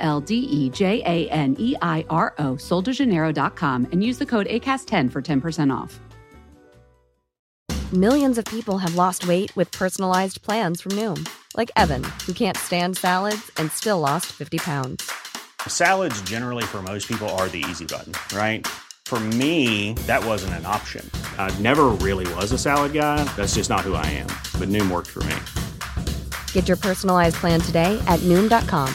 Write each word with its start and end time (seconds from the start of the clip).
L 0.00 0.20
D 0.20 0.34
E 0.34 0.70
J 0.70 1.02
A 1.04 1.28
N 1.30 1.56
E 1.58 1.76
I 1.80 2.04
R 2.10 2.34
O, 2.38 2.54
soldejaneiro.com, 2.54 3.88
and 3.92 4.02
use 4.02 4.18
the 4.18 4.26
code 4.26 4.46
ACAST10 4.46 5.10
for 5.12 5.22
10% 5.22 5.72
off. 5.72 6.00
Millions 7.92 8.38
of 8.38 8.44
people 8.44 8.78
have 8.78 8.94
lost 8.94 9.26
weight 9.26 9.54
with 9.56 9.72
personalized 9.72 10.42
plans 10.42 10.80
from 10.80 10.92
Noom, 10.92 11.28
like 11.56 11.72
Evan, 11.74 12.04
who 12.24 12.32
can't 12.32 12.56
stand 12.56 12.96
salads 12.96 13.50
and 13.56 13.72
still 13.72 13.98
lost 13.98 14.26
50 14.26 14.58
pounds. 14.58 15.10
Salads, 15.66 16.22
generally, 16.22 16.62
for 16.62 16.82
most 16.82 17.08
people, 17.08 17.28
are 17.30 17.48
the 17.48 17.64
easy 17.68 17.84
button, 17.84 18.12
right? 18.32 18.64
For 19.06 19.18
me, 19.18 19.94
that 20.06 20.24
wasn't 20.24 20.54
an 20.54 20.66
option. 20.66 21.04
I 21.36 21.50
never 21.58 21.86
really 21.88 22.32
was 22.34 22.52
a 22.52 22.58
salad 22.58 22.92
guy. 22.92 23.24
That's 23.34 23.56
just 23.56 23.68
not 23.68 23.80
who 23.80 23.94
I 23.94 24.06
am. 24.06 24.28
But 24.60 24.68
Noom 24.68 24.88
worked 24.88 25.08
for 25.08 25.24
me. 25.24 25.34
Get 26.52 26.68
your 26.68 26.76
personalized 26.76 27.36
plan 27.40 27.60
today 27.60 28.00
at 28.06 28.20
Noom.com. 28.20 28.94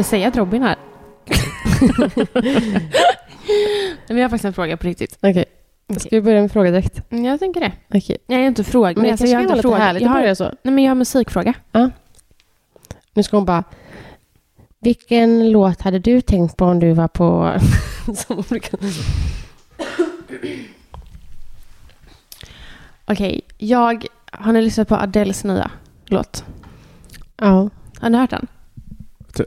oss. 0.00 0.06
Ska 0.06 0.16
vi 0.16 0.20
säga 0.20 0.28
att 0.28 0.36
Robin 0.36 0.62
här? 0.62 0.76
Men 4.08 4.16
jag 4.16 4.24
har 4.24 4.28
faktiskt 4.28 4.44
en 4.44 4.52
fråga 4.52 4.76
på 4.76 4.86
riktigt. 4.86 5.18
Okej. 5.22 5.44
Ska 5.98 6.08
vi 6.10 6.20
börja 6.22 6.40
med 6.40 6.52
fråga 6.52 6.70
direkt? 6.70 7.12
Mm, 7.12 7.24
Jag 7.24 7.38
tänker 7.40 7.60
det. 7.60 7.72
Okej. 7.94 8.18
Jag 8.26 8.40
är 8.40 8.44
inte 8.46 8.64
fråga. 8.64 8.92
Men 9.02 9.10
alltså, 9.10 9.26
kanske 9.26 9.26
jag 9.28 9.38
har 9.38 9.42
kan 9.42 9.48
vara 9.48 9.56
inte 9.56 9.56
lite 9.56 9.62
fråga. 9.62 9.76
härligt 9.78 10.02
jag 10.02 10.08
att 10.08 10.14
har, 10.14 10.20
börja 10.22 10.34
så. 10.34 10.44
Nej, 10.62 10.74
men 10.74 10.84
jag 10.84 10.90
har 10.90 10.94
musikfråga. 10.94 11.54
Nu 13.14 13.22
ska 13.22 13.36
hon 13.36 13.44
bara... 13.44 13.64
Vilken 14.80 15.50
låt 15.50 15.82
hade 15.82 15.98
du 15.98 16.20
tänkt 16.20 16.56
på 16.56 16.64
om 16.64 16.78
du 16.80 16.92
var 16.92 17.08
på... 17.08 17.54
Som 18.16 18.38
olika- 18.50 18.76
Okej, 23.06 23.40
jag... 23.58 24.06
Har 24.32 24.52
ni 24.52 24.62
lyssnat 24.62 24.88
på 24.88 24.94
Adeles 24.96 25.44
nya 25.44 25.70
låt? 26.06 26.44
ja. 27.36 27.70
Har 28.00 28.10
ni 28.10 28.18
hört 28.18 28.30
den? 28.30 28.46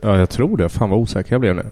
Ja, 0.02 0.18
jag 0.18 0.30
tror 0.30 0.58
det. 0.58 0.70
Fan 0.70 0.90
vad 0.90 1.00
osäker 1.00 1.32
jag 1.32 1.42
blev 1.42 1.56
nu. 1.56 1.66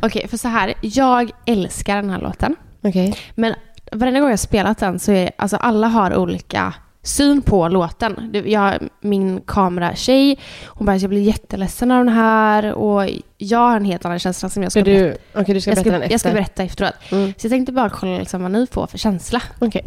Okej, 0.00 0.28
för 0.28 0.36
så 0.36 0.48
här. 0.48 0.74
Jag 0.80 1.30
älskar 1.46 1.96
den 1.96 2.10
här 2.10 2.20
låten. 2.20 2.56
Okej. 2.82 3.18
Men 3.34 3.54
varenda 3.92 4.20
gång 4.20 4.30
jag 4.30 4.38
spelat 4.38 4.78
den 4.78 4.98
så 4.98 5.12
är 5.12 5.30
alltså 5.36 5.56
alla 5.56 5.86
har 5.88 6.16
olika 6.16 6.74
syn 7.02 7.42
på 7.42 7.68
låten. 7.68 8.42
Jag, 8.46 8.74
min 9.00 9.40
kameratjej, 9.46 10.38
hon 10.66 10.86
bara 10.86 10.96
jag 10.96 11.10
blir 11.10 11.20
jätteledsen 11.22 11.90
av 11.90 12.04
den 12.04 12.14
här 12.14 12.72
och 12.72 13.08
jag 13.38 13.58
har 13.58 13.76
en 13.76 13.84
helt 13.84 14.04
annan 14.04 14.18
känsla 14.18 14.48
som 14.48 14.62
jag 14.62 14.72
ska 14.72 14.80
Ska 14.80 14.84
berätta. 14.90 15.18
du... 15.34 15.40
Okej, 15.40 15.54
du 15.54 15.60
ska 15.60 15.70
jag, 15.70 15.76
berätta 15.76 15.90
den 15.90 15.98
ska, 16.00 16.04
efter. 16.04 16.12
jag 16.14 16.20
ska 16.20 16.30
berätta 16.32 16.62
efteråt. 16.62 16.92
Mm. 17.12 17.32
Så 17.38 17.46
jag 17.46 17.50
tänkte 17.50 17.72
bara 17.72 17.90
kolla 17.90 18.18
liksom 18.18 18.42
vad 18.42 18.50
ni 18.50 18.66
får 18.66 18.86
för 18.86 18.98
känsla. 18.98 19.42
Okej. 19.58 19.84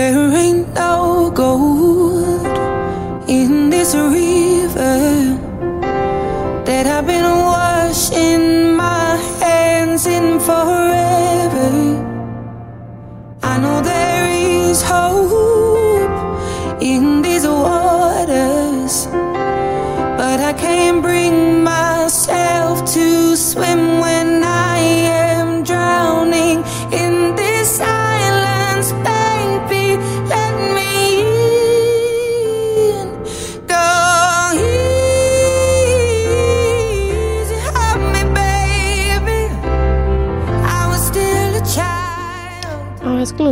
There 0.00 0.34
ain't 0.34 0.72
no 0.72 1.30
gold 1.30 2.46
in 3.28 3.68
this 3.68 3.94
river 3.94 5.36
that 6.64 6.86
I've 6.86 7.06
been 7.06 7.28
washing 7.52 8.59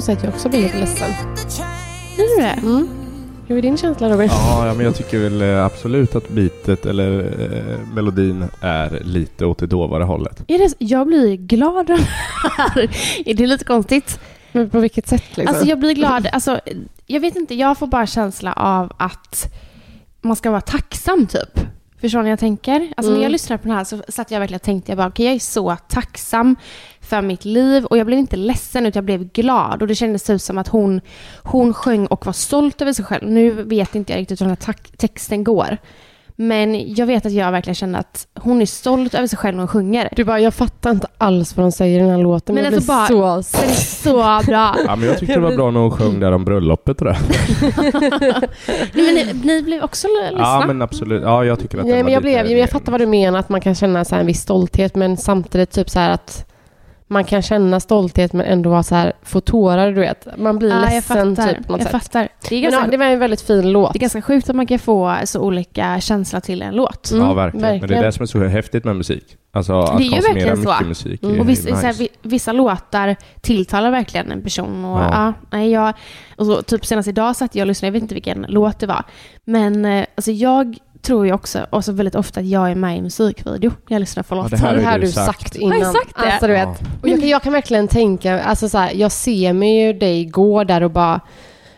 Säga 0.09 0.19
att 0.19 0.25
jag 0.25 0.35
också 0.35 0.49
blir 0.49 0.63
lite 0.63 0.79
ledsen. 0.79 1.11
Är 2.19 2.37
du 2.37 2.43
det? 2.43 2.51
Mm. 2.51 2.89
Hur 3.47 3.59
är 3.59 3.63
din 3.63 3.77
känsla 3.77 4.11
Robin? 4.11 4.29
Ja, 4.31 4.67
ja, 4.67 4.75
men 4.75 4.87
jag 4.87 4.97
tycker 4.97 5.19
väl 5.19 5.43
eh, 5.43 5.65
absolut 5.65 6.15
att 6.15 6.29
bitet 6.29 6.87
eller 6.87 7.19
eh, 7.21 7.95
melodin 7.95 8.45
är 8.61 9.01
lite 9.05 9.47
åt 9.47 9.59
det 9.59 9.67
dovare 9.67 10.05
hållet. 10.05 10.45
Är 10.49 10.59
det, 10.59 10.75
jag 10.79 11.07
blir 11.07 11.37
glad 11.37 11.77
av 11.77 11.85
den 11.85 11.99
här. 11.99 12.91
Är 13.27 13.35
det 13.35 13.47
lite 13.47 13.65
konstigt? 13.65 14.21
Men 14.53 14.71
på 14.71 14.81
vilket 14.81 15.09
sätt 15.09 15.25
liksom? 15.37 15.55
Alltså 15.55 15.69
jag 15.69 15.79
blir 15.79 15.95
glad. 15.95 16.29
Alltså, 16.33 16.61
jag 17.07 17.21
vet 17.21 17.37
inte, 17.37 17.55
jag 17.55 17.79
får 17.79 17.87
bara 17.87 18.07
känsla 18.07 18.53
av 18.53 18.93
att 18.97 19.55
man 20.21 20.37
ska 20.37 20.51
vara 20.51 20.61
tacksam 20.61 21.27
typ. 21.27 21.61
Förstår 22.01 22.19
ni 22.19 22.23
vad 22.23 22.33
jag 22.33 22.39
tänker? 22.39 22.75
Alltså 22.97 23.11
när 23.11 23.17
Mm. 23.17 23.23
jag 23.23 23.33
lyssnade 23.33 23.63
på 23.63 23.69
den 23.69 23.77
här 23.77 23.85
så 23.85 24.03
satt 24.09 24.31
jag 24.31 24.41
verkligen 24.41 24.57
och 24.59 24.63
tänkte, 24.63 24.91
jag 24.93 24.97
bara, 24.97 25.09
okej 25.09 25.27
jag 25.27 25.35
är 25.35 25.39
så 25.39 25.77
tacksam 25.89 26.57
för 27.01 27.23
mitt 27.23 27.45
liv 27.45 27.85
och 27.85 27.99
jag 27.99 28.07
blev 28.07 28.19
inte 28.19 28.37
ledsen 28.37 28.87
utan 28.87 28.99
jag 28.99 29.05
blev 29.05 29.33
glad 29.33 29.83
och 29.83 29.89
det 29.89 29.95
kändes 29.95 30.31
ut 30.31 30.43
som 30.43 30.59
att 30.59 30.69
hon, 30.69 31.01
hon 31.43 31.75
sjöng 31.75 32.07
och 32.07 32.27
var 32.27 32.33
stolt 32.33 32.83
över 32.83 32.93
sig 32.93 33.05
själv. 33.05 33.29
Nu 33.31 33.51
vet 33.51 33.95
inte 33.95 34.13
jag 34.13 34.21
riktigt 34.21 34.41
hur 34.41 34.47
den 34.47 34.57
här 34.67 34.75
texten 34.97 35.45
går. 35.45 35.79
Men 36.41 36.95
jag 36.95 37.07
vet 37.07 37.27
att 37.27 37.33
jag 37.33 37.53
verkligen 37.53 37.75
känner 37.75 37.99
att 37.99 38.27
hon 38.41 38.63
är 38.63 38.67
stolt 38.67 39.15
över 39.15 39.27
sig 39.27 39.39
själv 39.39 39.57
när 39.57 39.63
hon 39.63 39.69
sjunger. 39.69 40.09
Du 40.17 40.25
bara, 40.25 40.41
jag 40.41 40.55
fattar 40.55 40.91
inte 40.91 41.07
alls 41.19 41.57
vad 41.57 41.65
de 41.67 41.73
säger 41.73 41.99
i 41.99 42.03
den 42.03 42.11
här 42.11 42.19
låten. 42.19 42.55
Men 42.55 42.65
Men 42.65 42.75
alltså 42.75 42.93
jag 42.93 43.09
blir 43.09 43.19
bara- 43.19 43.43
så... 43.43 43.59
Den 43.61 43.71
är 43.71 43.75
så 43.75 44.47
bra. 44.51 44.75
Ja, 44.87 44.97
men 44.97 45.09
jag 45.09 45.19
tyckte 45.19 45.35
det 45.35 45.41
var 45.41 45.57
bra 45.57 45.71
när 45.71 45.81
hon 45.81 45.91
sjöng 45.91 46.21
där 46.21 46.33
om 46.33 46.45
bröllopet 46.45 47.01
och 47.01 47.05
det. 47.07 47.17
Nej, 48.93 49.05
men 49.05 49.15
ni, 49.15 49.35
ni 49.45 49.63
blev 49.63 49.83
också 49.85 50.09
ledsna? 50.23 50.39
Ja, 50.41 50.65
men 50.67 50.83
absolut. 50.83 51.23
Ja, 51.23 51.45
jag 51.45 51.61
tycker 51.61 51.79
att 51.79 51.87
Nej, 51.87 52.03
men 52.03 52.13
jag, 52.13 52.23
blev, 52.23 52.47
jag 52.47 52.71
fattar 52.71 52.93
vad 52.93 53.01
du 53.01 53.07
menar, 53.07 53.39
att 53.39 53.49
man 53.49 53.61
kan 53.61 53.75
känna 53.75 54.05
så 54.05 54.15
här 54.15 54.21
en 54.21 54.27
viss 54.27 54.41
stolthet, 54.41 54.95
men 54.95 55.17
samtidigt 55.17 55.71
typ 55.71 55.91
så 55.91 55.99
här 55.99 56.11
att 56.11 56.45
man 57.09 57.25
kan 57.25 57.43
känna 57.43 57.81
stolthet 57.81 58.33
men 58.33 58.47
ändå 58.47 58.71
vara 58.71 58.83
så 58.83 58.95
här, 58.95 59.13
få 59.23 59.41
tårar, 59.41 59.93
du 59.93 60.01
vet. 60.01 60.27
Man 60.39 60.59
blir 60.59 60.69
Ja, 60.71 60.81
ledsen 60.81 61.37
fattar. 61.37 61.55
typ 61.55 61.67
på 61.67 61.73
något 61.73 61.81
jag 61.81 61.91
sätt. 61.91 62.03
fattar. 62.03 62.29
Det 62.49 62.55
är, 62.57 62.63
Men 62.63 62.63
ganska, 62.71 62.81
ja, 62.87 62.91
det 62.91 62.97
var 62.97 63.07
en 63.07 63.19
väldigt 63.19 63.41
fin 63.41 63.73
låt. 63.73 63.93
det 63.93 63.97
är 63.97 64.01
ganska 64.01 64.23
sjukt 64.23 64.51
att 64.51 64.57
man 64.57 64.67
kan 64.67 64.79
få 64.79 65.17
så 65.25 65.41
olika 65.41 66.01
känsla 66.01 66.41
till 66.41 66.63
en 66.63 66.75
låt. 66.75 67.11
Mm, 67.11 67.27
ja, 67.27 67.35
verkligen. 67.35 67.63
Men 67.63 67.71
det 67.73 67.77
är 67.77 67.81
verkligen. 67.81 68.03
det 68.03 68.13
som 68.13 68.23
är 68.23 68.27
så 68.27 68.45
häftigt 68.45 68.85
med 68.85 68.97
musik. 68.97 69.37
Alltså 69.53 69.81
att 69.81 69.99
Det 69.99 70.03
är 70.03 70.05
ju 70.05 70.11
konsumera 70.11 70.35
verkligen 70.35 70.57
så. 70.63 70.71
mycket 70.71 70.87
musik 70.89 71.23
är 71.23 71.41
Och 71.41 71.49
vissa, 71.49 71.69
nice. 71.69 71.81
så 71.81 71.87
här, 71.87 71.93
vi- 71.95 72.09
vissa 72.23 72.53
låtar 72.53 73.17
tilltalar 73.41 73.91
verkligen 73.91 74.33
en 74.33 74.43
person. 74.43 74.85
Och, 74.85 74.99
Ja. 75.01 75.09
ja. 75.13 75.33
nej, 75.59 75.71
jag, 75.71 75.93
och 76.37 76.47
så, 76.47 76.63
typ 76.63 76.87
senast 76.87 77.09
idag 77.09 77.37
satt 77.37 77.55
jag 77.55 77.63
och 77.63 77.67
lyssnade, 77.67 77.87
jag 77.89 77.93
vet 77.93 78.03
inte 78.03 78.15
vilken 78.15 78.47
låt 78.49 78.79
det 78.79 78.87
var. 78.87 79.03
Men 79.45 79.85
eh, 79.85 80.05
alltså, 80.17 80.31
jag 80.31 80.77
tror 81.09 81.27
ju 81.27 81.33
också, 81.33 81.67
och 81.71 81.85
så 81.85 81.93
väldigt 81.93 82.15
ofta, 82.15 82.41
att 82.41 82.47
jag 82.47 82.71
är 82.71 82.75
med 82.75 82.99
i 82.99 83.03
musikvideo. 83.03 83.73
Jag 83.89 84.01
lyssnar 84.01 84.23
på 84.23 84.35
Ja, 84.37 84.43
låtar. 84.43 84.51
det 84.51 84.57
här 84.63 84.69
har 84.69 84.75
det 84.75 84.81
ju 84.81 84.87
här 84.87 84.99
du 84.99 85.07
du 85.07 85.13
sagt, 85.13 85.27
sagt. 85.43 85.57
innan. 85.57 85.73
Har 85.73 85.85
jag 85.87 85.95
sagt 85.95 86.17
det? 86.17 86.33
Alltså, 86.33 86.47
du 86.47 86.53
vet. 86.53 86.69
Ja. 86.81 86.87
Och 87.03 87.09
jag, 87.09 87.21
kan- 87.21 87.29
jag 87.29 87.43
kan 87.43 87.53
verkligen 87.53 87.89
tänka, 87.89 88.43
alltså 88.43 88.69
så 88.69 88.79
här, 88.79 88.93
jag 88.95 89.13
ser 89.13 89.53
mig 89.53 89.81
ju 89.87 89.93
dig 89.93 90.25
gå 90.25 90.65
där 90.65 90.83
och 90.83 90.91
bara 90.91 91.21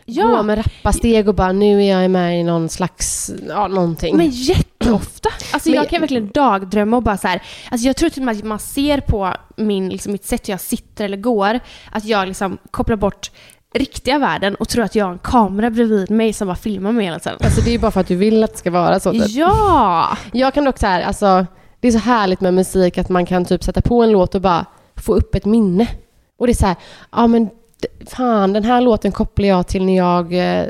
Ja. 0.05 0.27
gå 0.27 0.43
med 0.43 0.59
rappa 0.59 0.93
steg 0.93 1.29
och 1.29 1.35
bara 1.35 1.53
nu 1.53 1.85
är 1.85 2.01
jag 2.03 2.11
med 2.11 2.41
i 2.41 2.43
någon 2.43 2.69
slags, 2.69 3.31
ja 3.49 3.69
någonting. 3.69 4.17
Men 4.17 4.31
jätteofta. 4.31 5.29
Alltså 5.53 5.69
Men- 5.69 5.77
jag 5.77 5.89
kan 5.89 6.01
verkligen 6.01 6.31
dagdrömma 6.35 6.97
och 6.97 7.03
bara 7.03 7.17
så 7.17 7.29
här. 7.29 7.43
Alltså 7.71 7.87
jag 7.87 7.97
tror 7.97 8.09
till 8.11 8.23
och 8.23 8.27
med 8.27 8.37
att 8.37 8.45
man 8.45 8.59
ser 8.59 9.01
på 9.01 9.35
min, 9.57 9.89
liksom, 9.89 10.13
mitt 10.13 10.25
sätt 10.27 10.49
hur 10.49 10.53
jag 10.53 10.61
sitter 10.61 11.05
eller 11.05 11.17
går, 11.17 11.61
att 11.93 12.05
jag 12.05 12.29
liksom 12.29 12.59
kopplar 12.71 12.97
bort 12.97 13.31
riktiga 13.75 14.19
världen 14.19 14.55
och 14.55 14.69
tror 14.69 14.85
att 14.85 14.95
jag 14.95 15.05
har 15.05 15.13
en 15.13 15.19
kamera 15.19 15.71
bredvid 15.71 16.11
mig 16.11 16.33
som 16.33 16.47
bara 16.47 16.57
filmar 16.57 16.93
mig 16.93 17.05
hela 17.05 17.19
tiden. 17.19 17.39
Alltså 17.41 17.61
det 17.61 17.71
är 17.71 17.73
ju 17.73 17.79
bara 17.79 17.91
för 17.91 18.01
att 18.01 18.09
du 18.09 18.17
vill 18.17 18.45
att 18.45 18.53
det 18.53 18.59
ska 18.59 18.71
vara 18.71 19.01
så. 19.01 19.13
Typ. 19.13 19.29
Ja! 19.29 20.17
Jag 20.33 20.55
kan 20.55 20.65
dock 20.65 20.79
så 20.79 20.87
här, 20.87 21.03
alltså 21.03 21.47
det 21.81 21.89
är 21.89 21.93
så 21.93 21.99
härligt 21.99 22.41
med 22.41 22.55
musik 22.55 22.99
att 22.99 23.09
man 23.09 23.27
kan 23.27 23.45
typ 23.45 23.65
sätta 23.65 23.83
på 23.83 24.03
en 24.03 24.11
låt 24.11 24.35
och 24.35 24.41
bara 24.41 24.67
få 24.97 25.15
upp 25.15 25.35
ett 25.35 25.45
minne. 25.45 25.89
Och 26.39 26.47
det 26.47 26.53
är 26.53 26.55
så 26.55 26.67
här, 26.67 26.77
ja 27.13 27.27
men 27.27 27.49
fan 28.07 28.53
den 28.53 28.65
här 28.65 28.81
låten 28.81 29.13
kopplar 29.13 29.49
jag 29.49 29.67
till 29.67 29.85
när 29.85 29.97
jag 29.97 30.33
eh, 30.33 30.67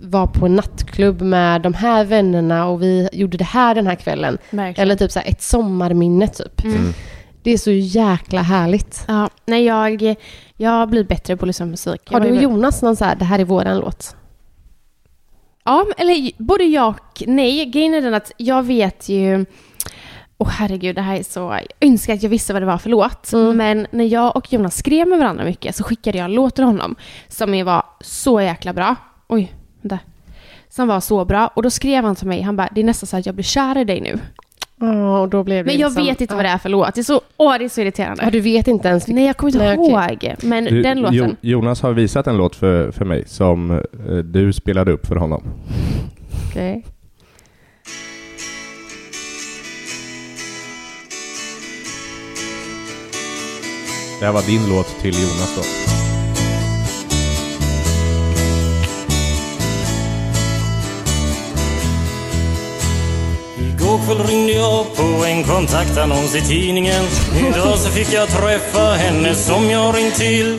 var 0.00 0.26
på 0.26 0.46
en 0.46 0.56
nattklubb 0.56 1.20
med 1.20 1.62
de 1.62 1.74
här 1.74 2.04
vännerna 2.04 2.66
och 2.66 2.82
vi 2.82 3.08
gjorde 3.12 3.36
det 3.36 3.44
här 3.44 3.74
den 3.74 3.86
här 3.86 3.94
kvällen. 3.94 4.38
Verkligen. 4.50 4.82
Eller 4.82 4.96
typ 4.96 5.10
så 5.10 5.18
här 5.18 5.28
ett 5.28 5.42
sommarminne 5.42 6.28
typ. 6.28 6.64
Mm. 6.64 6.92
Det 7.42 7.50
är 7.50 7.58
så 7.58 7.70
jäkla 7.70 8.42
härligt. 8.42 9.04
Ja, 9.08 9.30
nej 9.46 9.64
jag, 9.64 10.14
jag 10.56 10.88
blir 10.88 11.04
bättre 11.04 11.36
på 11.36 11.44
att 11.44 11.46
lyssna 11.46 11.66
på 11.66 11.70
musik. 11.70 12.00
Har 12.10 12.20
du 12.20 12.30
och 12.30 12.42
Jonas 12.42 12.82
någon 12.82 12.96
så 12.96 13.04
här, 13.04 13.16
det 13.16 13.24
här 13.24 13.38
är 13.38 13.44
våran 13.44 13.78
låt? 13.78 14.16
Ja, 15.64 15.86
eller 15.96 16.42
både 16.42 16.64
ja 16.64 16.86
och 16.86 17.22
nej. 17.26 17.66
Grejen 17.66 17.94
är 17.94 18.00
den 18.00 18.14
att 18.14 18.32
jag 18.36 18.62
vet 18.62 19.08
ju... 19.08 19.46
Åh 20.38 20.48
herregud, 20.48 20.94
det 20.94 21.02
här 21.02 21.16
är 21.16 21.22
så... 21.22 21.40
Jag 21.40 21.88
önskar 21.88 22.14
att 22.14 22.22
jag 22.22 22.30
visste 22.30 22.52
vad 22.52 22.62
det 22.62 22.66
var 22.66 22.78
för 22.78 22.90
låt. 22.90 23.32
Mm. 23.32 23.56
Men 23.56 23.86
när 23.90 24.04
jag 24.04 24.36
och 24.36 24.52
Jonas 24.52 24.76
skrev 24.76 25.08
med 25.08 25.18
varandra 25.18 25.44
mycket 25.44 25.76
så 25.76 25.84
skickade 25.84 26.18
jag 26.18 26.24
en 26.24 26.32
låt 26.32 26.54
till 26.54 26.64
honom 26.64 26.96
som 27.28 27.64
var 27.64 27.84
så 28.00 28.40
jäkla 28.40 28.72
bra. 28.72 28.96
Oj, 29.28 29.54
vänta. 29.80 29.98
Som 30.68 30.88
var 30.88 31.00
så 31.00 31.24
bra. 31.24 31.46
Och 31.46 31.62
då 31.62 31.70
skrev 31.70 32.04
han 32.04 32.16
till 32.16 32.26
mig, 32.26 32.42
han 32.42 32.56
bara, 32.56 32.68
det 32.74 32.80
är 32.80 32.84
nästan 32.84 33.06
så 33.06 33.16
att 33.16 33.26
jag 33.26 33.34
blir 33.34 33.44
kär 33.44 33.78
i 33.78 33.84
dig 33.84 34.00
nu. 34.00 34.18
Ja, 34.80 35.20
och 35.20 35.28
då 35.28 35.44
blev 35.44 35.64
det 35.64 35.70
Men 35.72 35.80
jag 35.80 35.88
liksom- 35.88 36.04
vet 36.06 36.20
inte 36.20 36.34
vad 36.34 36.44
det 36.44 36.48
är 36.48 36.58
för 36.58 36.68
låt. 36.68 36.94
Det 36.94 37.00
är 37.00 37.02
så, 37.02 37.20
åh, 37.36 37.54
det 37.58 37.64
är 37.64 37.68
så 37.68 37.80
irriterande. 37.80 38.22
Ja, 38.24 38.30
du 38.30 38.40
vet 38.40 38.68
inte 38.68 38.88
ens. 38.88 39.08
Nej, 39.08 39.26
jag 39.26 39.36
kommer 39.36 39.52
inte 39.52 39.64
Nej, 39.64 39.74
ihåg. 39.74 40.34
Men 40.42 40.64
Du, 40.64 40.82
den 40.82 41.00
låten. 41.00 41.36
Jo, 41.40 41.50
Jonas 41.50 41.82
har 41.82 41.92
visat 41.92 42.26
en 42.26 42.36
låt 42.36 42.56
för, 42.56 42.90
för 42.90 43.04
mig 43.04 43.24
som 43.26 43.70
eh, 43.70 44.16
du 44.24 44.52
spelade 44.52 44.92
upp 44.92 45.06
för 45.06 45.16
honom. 45.16 45.42
Okej. 46.50 46.84
Det 54.20 54.26
här 54.26 54.32
var 54.32 54.42
din 54.42 54.68
låt 54.68 54.86
till 55.00 55.14
Jonas 55.14 55.56
då. 55.56 55.62
Igår 63.90 64.06
kväll 64.06 64.26
ringde 64.26 64.52
jag 64.52 64.96
på 64.96 65.24
en 65.26 65.44
kontaktannons 65.44 66.34
i 66.34 66.40
tidningen. 66.40 67.04
Idag 67.38 67.78
så 67.78 67.90
fick 67.90 68.12
jag 68.12 68.28
träffa 68.28 68.92
henne 68.92 69.34
som 69.34 69.70
jag 69.70 69.96
ringt 69.96 70.14
till. 70.14 70.58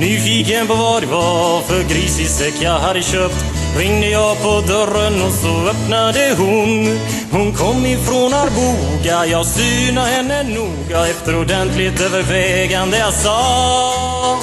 Nyfiken 0.00 0.66
på 0.66 0.74
vad 0.74 1.02
det 1.02 1.06
var 1.06 1.60
för 1.60 1.82
grisig 1.82 2.28
säck 2.28 2.54
jag 2.60 2.78
hade 2.78 3.02
köpt 3.02 3.44
ringde 3.78 4.08
jag 4.08 4.42
på 4.42 4.60
dörren 4.66 5.22
och 5.22 5.32
så 5.32 5.68
öppnade 5.68 6.34
hon. 6.38 6.98
Hon 7.30 7.52
kom 7.52 7.86
ifrån 7.86 8.34
Arboga, 8.34 9.26
jag 9.26 9.46
synade 9.46 10.10
henne 10.10 10.42
noga 10.42 11.06
efter 11.06 11.40
ordentligt 11.40 12.00
övervägande 12.00 12.98
jag 12.98 13.12
sa 13.12 14.38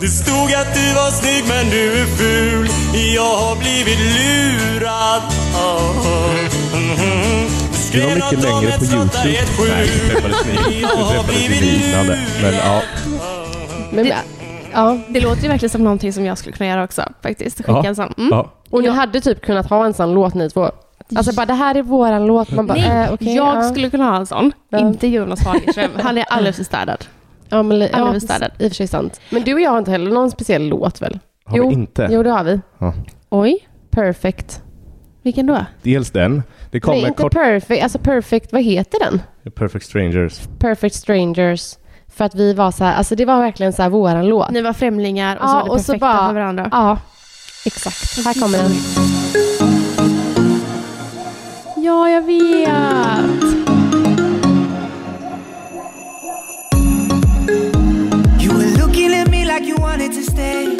det 0.00 0.08
stod 0.08 0.54
att 0.54 0.74
du 0.74 0.94
var 0.94 1.10
snygg 1.10 1.44
men 1.48 1.70
du 1.70 1.92
är 2.02 2.06
ful 2.06 2.68
Jag 3.14 3.36
har 3.36 3.56
blivit 3.56 3.98
lurad 3.98 5.22
oh. 5.54 6.43
Du 7.94 8.00
var 8.00 8.14
mycket 8.14 8.42
längre 8.42 8.78
på 8.78 8.84
Youtube. 8.84 9.34
Nej, 9.68 9.86
du 9.86 10.08
träffades 10.14 10.46
ni. 10.46 10.52
Du 10.80 10.86
träffades 10.86 11.50
i 11.50 11.64
liknande. 11.64 12.18
Men 12.42 12.54
ja, 12.54 12.82
Men, 13.92 14.04
Det- 14.04 14.16
ja. 14.72 14.98
Det 15.08 15.20
låter 15.20 15.42
ju 15.42 15.48
verkligen 15.48 15.70
som 15.70 15.84
någonting 15.84 16.12
som 16.12 16.24
jag 16.24 16.38
skulle 16.38 16.56
kunna 16.56 16.70
göra 16.70 16.84
också 16.84 17.02
faktiskt. 17.22 17.56
Skicka 17.56 17.72
Ja. 17.72 17.84
en 17.86 17.96
sån. 17.96 18.14
Mm. 18.18 18.28
ja. 18.30 18.52
Och 18.70 18.82
ni 18.82 18.88
hade 18.88 19.20
typ 19.20 19.42
kunnat 19.42 19.70
ha 19.70 19.84
en 19.86 19.94
sån 19.94 20.14
låt 20.14 20.34
ni 20.34 20.50
två. 20.50 20.70
Alltså 21.16 21.34
bara 21.34 21.46
det 21.46 21.54
här 21.54 21.74
är 21.74 21.82
våran 21.82 22.26
låt. 22.26 22.50
Man 22.50 22.66
bara, 22.66 22.78
Nej, 22.78 23.04
eh, 23.06 23.12
okej, 23.12 23.34
jag 23.36 23.56
ja. 23.56 23.62
skulle 23.70 23.90
kunna 23.90 24.04
ha 24.10 24.16
en 24.16 24.26
sån. 24.26 24.52
Ja. 24.68 24.78
Inte 24.78 25.06
Jonas 25.06 25.44
Fagerström. 25.44 25.90
Han 26.02 26.18
är 26.18 26.24
alldeles 26.28 26.56
för 26.56 26.64
städad. 26.64 27.04
Ja, 27.48 27.62
men, 27.62 27.80
ja, 27.80 27.88
Alldeles 27.92 28.22
städad. 28.24 28.50
i 28.58 28.66
och 28.66 28.70
för 28.70 28.74
sig 28.76 28.88
sant. 28.88 29.20
Men 29.30 29.42
du 29.42 29.54
och 29.54 29.60
jag 29.60 29.70
har 29.70 29.78
inte 29.78 29.90
heller 29.90 30.10
någon 30.10 30.30
speciell 30.30 30.68
låt 30.68 31.02
väl? 31.02 31.18
Har 31.44 31.56
Jo. 31.58 31.68
vi 31.68 31.74
inte? 31.74 32.08
Jo, 32.10 32.22
det 32.22 32.30
har 32.30 32.44
vi. 32.44 32.60
Oj, 33.30 33.68
Perfect. 33.90 34.60
Vilken 35.24 35.46
då? 35.46 35.66
Dels 35.82 36.10
den. 36.10 36.34
Det 36.36 36.42
Nej, 36.72 36.80
kommer 36.80 37.08
inte 37.08 37.22
kort... 37.22 37.32
perfect. 37.32 37.82
Alltså 37.82 37.98
perfect, 37.98 38.52
vad 38.52 38.62
heter 38.62 38.98
den? 39.04 39.20
Perfect 39.54 39.86
Strangers. 39.86 40.40
Perfect 40.58 40.94
Strangers. 40.94 41.74
För 42.16 42.24
att 42.24 42.34
vi 42.34 42.52
var 42.54 42.70
så 42.70 42.84
här, 42.84 42.94
alltså 42.94 43.14
det 43.16 43.24
var 43.24 43.40
verkligen 43.40 43.72
så 43.72 43.82
här 43.82 43.90
våran 43.90 44.26
låt. 44.26 44.50
Ni 44.50 44.62
var 44.62 44.72
främlingar 44.72 45.36
och 45.36 45.42
så 45.42 45.54
Ja, 45.56 45.58
var 45.58 45.64
det 45.64 45.70
och 45.70 45.80
så 45.80 45.92
perfekta 45.92 46.06
bara- 46.06 46.26
för 46.28 46.34
varandra. 46.34 46.68
Ja, 46.72 46.98
exakt. 47.66 48.26
Här 48.26 48.34
kommer 48.40 48.58
den. 48.58 48.72
Ja, 51.84 52.08
jag 52.10 52.22
vet. 52.22 53.54
You 58.40 58.52
were 58.52 58.70
looking 58.86 59.14
at 59.14 59.30
me 59.30 59.44
like 59.44 59.64
you 59.64 59.76
wanted 59.80 60.12
to 60.12 60.22
stay. 60.32 60.76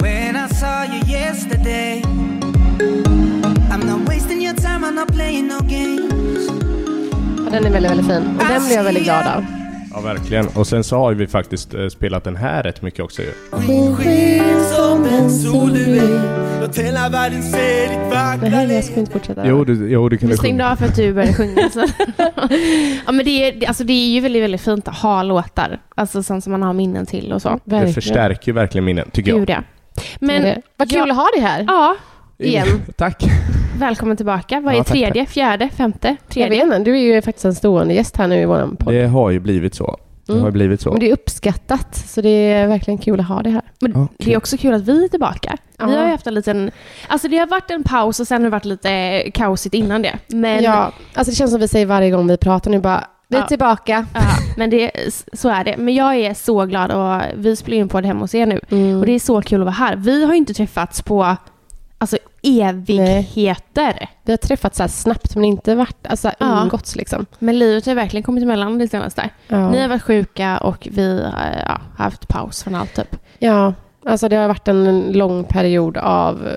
When 0.00 0.36
I 0.36 0.48
saw 0.48 0.84
you 0.84 1.00
yesterday, 1.06 2.02
Ja, 5.02 5.08
den 7.50 7.66
är 7.66 7.70
väldigt, 7.70 7.90
väldigt 7.90 8.06
fin. 8.06 8.36
Och 8.40 8.44
den 8.48 8.62
blev 8.66 8.76
jag 8.76 8.84
väldigt 8.84 9.04
glad 9.04 9.26
av. 9.26 9.44
Ja, 9.94 10.00
verkligen. 10.00 10.46
Och 10.48 10.66
sen 10.66 10.84
så 10.84 10.96
har 10.98 11.12
vi 11.14 11.26
faktiskt 11.26 11.74
eh, 11.74 11.88
spelat 11.88 12.24
den 12.24 12.36
här 12.36 12.62
rätt 12.62 12.82
mycket 12.82 13.00
också 13.00 13.22
ju. 13.22 13.32
Sken 13.96 14.64
som 14.76 15.04
en 15.04 15.30
sol 15.30 15.72
du 15.74 15.98
är. 15.98 16.60
Låt 16.60 16.78
hela 16.78 17.08
världen 17.08 17.42
se 17.42 17.80
ditt 17.88 17.98
vackra 18.14 18.48
Nej, 18.48 18.72
jag 18.74 18.84
ska 18.84 19.00
inte 19.00 19.12
fortsätta. 19.12 19.46
Jo, 19.46 19.64
du, 19.64 19.90
jo, 19.90 20.08
du 20.08 20.16
kan 20.18 20.28
Vi 20.28 20.32
du 20.34 20.38
stängde 20.38 20.62
sjunga. 20.64 20.72
av 20.72 20.76
för 20.76 20.86
att 20.86 20.96
du 20.96 21.14
började 21.14 21.34
sjunga. 21.34 21.70
Så. 21.70 21.80
ja, 23.06 23.12
men 23.12 23.24
det, 23.24 23.30
är, 23.48 23.60
det- 23.60 23.66
alltså, 23.66 23.84
det 23.84 23.92
är 23.92 24.14
ju 24.14 24.20
väldigt, 24.20 24.42
väldigt 24.42 24.60
fint 24.60 24.88
att 24.88 24.96
ha 24.98 25.22
låtar. 25.22 25.80
Alltså 25.94 26.22
sånt 26.22 26.44
som 26.44 26.50
man 26.50 26.62
har 26.62 26.72
minnen 26.72 27.06
till 27.06 27.32
och 27.32 27.42
så. 27.42 27.48
Det 27.48 27.70
Verkligen. 27.70 27.94
förstärker 27.94 28.46
ju 28.48 28.52
verkligen 28.52 28.84
minnen, 28.84 29.10
tycker 29.12 29.30
jag. 29.30 29.38
Gud 29.40 29.50
ja. 29.50 29.58
Men, 30.20 30.26
Men 30.34 30.42
det, 30.42 30.62
vad 30.76 30.90
kul 30.90 30.98
jag- 30.98 31.10
att 31.10 31.16
ha 31.16 31.28
dig 31.34 31.40
här. 31.42 31.64
ja, 31.68 31.96
igen. 32.38 32.66
Tack. 32.96 33.24
Välkommen 33.82 34.16
tillbaka. 34.16 34.60
Vad 34.60 34.72
är 34.74 34.78
Ja, 34.78 34.84
tack, 34.84 34.92
tredje, 34.92 35.26
fjärde, 35.26 35.68
femte, 35.68 36.08
Jag 36.08 36.28
tredje? 36.28 36.48
vet 36.64 36.64
inte, 36.76 36.90
du 36.90 36.96
är 36.98 37.14
ju 37.14 37.22
faktiskt 37.22 37.44
en 37.44 37.54
stående 37.54 37.94
gäst 37.94 38.16
här 38.16 38.28
nu 38.28 38.40
i 38.40 38.44
våran 38.44 38.76
podd. 38.76 38.94
Det 38.94 39.06
har 39.06 39.30
ju 39.30 39.40
blivit 39.40 39.74
så. 39.74 39.96
Det 40.26 40.32
Mm. 40.32 40.42
har 40.42 40.48
ju 40.48 40.52
blivit 40.52 40.80
så. 40.80 40.90
Men 40.90 41.00
det 41.00 41.08
är 41.08 41.12
uppskattat, 41.12 41.96
så 41.96 42.20
det 42.20 42.28
är 42.28 42.66
verkligen 42.68 42.98
kul 42.98 43.20
att 43.20 43.26
ha 43.28 43.42
dig 43.42 43.52
här. 43.52 43.62
Men 43.80 43.92
Ja, 43.94 44.08
det 44.18 44.32
är 44.32 44.36
också 44.36 44.56
kul 44.56 44.74
att 44.74 44.82
vi 44.82 45.04
är 45.04 45.08
tillbaka. 45.08 45.56
Ja. 45.78 45.86
Vi 45.86 45.96
har 45.96 46.04
ju 46.04 46.10
haft 46.10 46.26
en 46.26 46.34
liten... 46.34 46.70
Alltså 47.08 47.28
det 47.28 47.36
har 47.38 47.46
varit 47.46 47.70
en 47.70 47.82
paus 47.82 48.20
och 48.20 48.26
sen 48.26 48.42
har 48.42 48.44
det 48.44 48.50
varit 48.50 48.64
lite 48.64 49.22
kaosigt 49.34 49.74
innan 49.74 50.02
det. 50.02 50.18
Men, 50.28 50.62
Ja, 50.62 50.92
alltså 51.14 51.30
det 51.30 51.36
känns 51.36 51.50
som 51.50 51.60
vi 51.60 51.68
säger 51.68 51.86
varje 51.86 52.10
gång 52.10 52.26
vi 52.26 52.36
pratar 52.36 52.70
nu 52.70 52.78
bara, 52.80 53.04
vi 53.28 53.36
är 53.36 53.40
Ja. 53.40 53.46
tillbaka. 53.46 54.06
ja, 54.14 54.20
men 54.56 54.70
det, 54.70 54.90
så 55.32 55.48
är 55.48 55.64
det. 55.64 55.76
Men 55.78 55.94
jag 55.94 56.14
är 56.16 56.34
så 56.34 56.64
glad 56.66 56.90
och 56.90 57.22
vi 57.36 57.56
spelar 57.56 57.78
in 57.78 57.88
på 57.88 58.00
det 58.00 58.06
hemma 58.06 58.20
hos 58.20 58.34
er 58.34 58.46
nu. 58.46 58.60
Mm. 58.70 59.00
Och 59.00 59.06
det 59.06 59.12
är 59.12 59.18
så 59.18 59.42
kul 59.42 59.60
att 59.60 59.64
vara 59.64 59.74
här. 59.74 59.96
Vi 59.96 60.24
har 60.24 60.32
ju 60.32 60.38
inte 60.38 60.54
träffats 60.54 61.02
på 61.02 61.36
alltså, 62.02 62.18
evigheter. 62.96 64.08
Vi 64.22 64.32
har 64.32 64.36
träffats 64.36 64.76
så 64.76 64.82
här 64.82 64.88
snabbt 64.88 65.34
men 65.36 65.44
inte 65.44 65.74
varit, 65.74 66.06
alltså 66.08 66.30
Ja. 66.38 66.62
umgåtts 66.62 66.96
liksom. 66.96 67.26
Men 67.38 67.58
livet 67.58 67.86
har 67.86 67.94
verkligen 67.94 68.22
kommit 68.22 68.44
emellan 68.44 68.78
det 68.78 68.88
senaste. 68.88 69.28
Ja. 69.48 69.70
Ni 69.70 69.80
har 69.80 69.88
varit 69.88 70.02
sjuka 70.02 70.58
och 70.58 70.88
vi 70.90 71.20
eh, 71.20 71.62
ja, 71.66 71.80
har 71.96 72.04
haft 72.04 72.28
paus 72.28 72.62
från 72.62 72.74
allt 72.74 72.94
typ. 72.94 73.16
ja, 73.38 73.74
alltså 74.06 74.28
det 74.28 74.36
har 74.36 74.48
varit 74.48 74.68
en 74.68 75.12
lång 75.12 75.44
period 75.44 75.96
av 75.96 76.48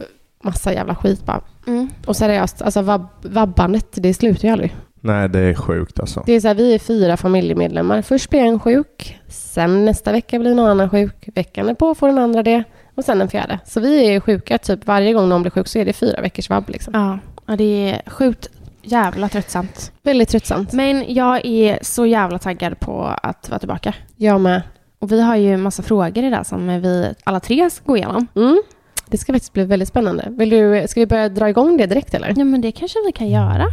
massa 0.44 0.74
jävla 0.74 0.96
skit 0.96 1.26
bara. 1.26 1.42
Mm. 1.68 1.90
Och 2.08 2.16
seriöst, 2.16 2.62
alltså 2.62 2.82
vab- 2.82 3.08
vabbandet, 3.22 3.88
det 3.94 4.14
slutar 4.14 4.48
ju 4.48 4.52
aldrig. 4.52 4.76
Nej, 5.02 5.30
det 5.30 5.40
är 5.40 5.54
sjukt 5.54 6.00
alltså. 6.00 6.24
Det 6.26 6.34
är 6.34 6.40
så 6.40 6.48
här, 6.48 6.56
vi 6.56 6.74
är 6.76 6.80
fyra 6.80 7.18
familjemedlemmar. 7.18 8.02
Först 8.02 8.30
blir 8.30 8.40
en 8.42 8.60
sjuk, 8.60 9.20
sen 9.28 9.86
nästa 9.86 10.12
vecka 10.12 10.40
blir 10.40 10.54
någon 10.56 10.70
annan 10.70 10.90
sjuk, 10.90 11.30
veckan 11.36 11.70
är 11.70 11.74
på 11.74 11.96
får 11.96 12.08
den 12.08 12.18
andra 12.18 12.44
det 12.44 12.64
och 12.96 13.06
sen 13.06 13.20
den 13.20 13.30
fjärde. 13.30 13.60
Så 13.66 13.80
vi 13.80 14.16
är 14.16 14.20
sjuka 14.20 14.58
typ 14.58 14.88
varje 14.88 15.14
gång 15.14 15.30
någon 15.30 15.42
blir 15.42 15.52
sjuk 15.52 15.68
så 15.68 15.80
är 15.80 15.86
det 15.86 15.94
fyra 15.94 16.22
veckors 16.22 16.50
vabb 16.50 16.70
liksom. 16.70 16.94
Ja, 16.94 17.20
ja, 17.46 17.56
det 17.56 17.90
är 17.90 18.10
sjukt 18.10 18.50
jävla 18.82 19.30
tröttsamt. 19.30 19.92
Väldigt 20.04 20.30
tröttsamt. 20.30 20.74
Men 20.74 21.14
jag 21.14 21.46
är 21.46 21.80
så 21.82 22.06
jävla 22.06 22.40
taggad 22.40 22.80
på 22.80 23.16
att 23.22 23.50
vara 23.50 23.60
tillbaka. 23.60 23.94
Jag 24.16 24.42
med. 24.42 24.62
Och 25.00 25.12
vi 25.12 25.22
har 25.22 25.36
ju 25.36 25.54
en 25.54 25.62
massa 25.62 25.84
frågor 25.84 26.24
idag 26.24 26.46
som 26.46 26.82
vi 26.82 27.14
alla 27.24 27.40
tre 27.40 27.70
ska 27.70 27.86
gå 27.86 27.98
igenom. 27.98 28.28
Mm. 28.36 28.62
Det 29.08 29.18
ska 29.18 29.34
faktiskt 29.34 29.54
bli 29.54 29.64
väldigt 29.64 29.90
spännande. 29.90 30.28
Vill 30.30 30.50
du, 30.50 30.86
ska 30.88 31.00
vi 31.00 31.06
börja 31.06 31.30
dra 31.30 31.50
igång 31.50 31.78
det 31.78 31.86
direkt 31.86 32.14
eller? 32.14 32.34
Ja, 32.38 32.44
men 32.44 32.62
det 32.62 32.72
kanske 32.72 33.00
vi 33.06 33.12
kan 33.12 33.30
göra. 33.30 33.66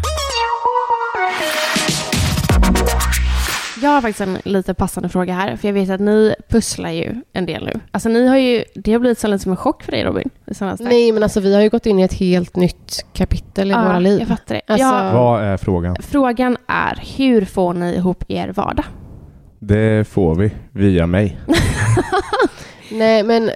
Jag 3.82 3.90
har 3.90 4.00
faktiskt 4.00 4.20
en 4.20 4.38
lite 4.44 4.74
passande 4.74 5.08
fråga 5.08 5.34
här, 5.34 5.56
för 5.56 5.68
jag 5.68 5.72
vet 5.72 5.90
att 5.90 6.00
ni 6.00 6.34
pusslar 6.48 6.90
ju 6.90 7.14
en 7.32 7.46
del 7.46 7.64
nu. 7.64 7.80
Alltså 7.90 8.08
ni 8.08 8.26
har 8.28 8.36
ju, 8.36 8.64
det 8.74 8.92
har 8.92 8.98
blivit 8.98 9.18
så 9.18 9.26
lite 9.28 9.42
som 9.42 9.52
en 9.52 9.56
chock 9.56 9.82
för 9.82 9.92
dig 9.92 10.04
Robin. 10.04 10.30
Nej, 10.80 11.12
men 11.12 11.22
alltså 11.22 11.40
vi 11.40 11.54
har 11.54 11.62
ju 11.62 11.68
gått 11.68 11.86
in 11.86 11.98
i 11.98 12.02
ett 12.02 12.12
helt 12.14 12.56
nytt 12.56 13.04
kapitel 13.12 13.68
i 13.70 13.72
Ja, 13.74 13.82
våra 13.82 13.98
liv. 13.98 14.18
jag 14.18 14.28
fattar 14.28 14.54
det. 14.54 14.60
Alltså. 14.66 14.88
Vad 15.18 15.42
är 15.44 15.56
frågan? 15.56 15.96
Frågan 16.00 16.56
är, 16.68 17.02
hur 17.16 17.44
får 17.44 17.74
ni 17.74 17.94
ihop 17.94 18.24
er 18.28 18.48
vardag? 18.48 18.84
Det 19.58 20.08
får 20.08 20.34
vi 20.34 20.50
via 20.72 21.06
mig. 21.06 21.38
Nej, 22.92 23.22
men 23.22 23.50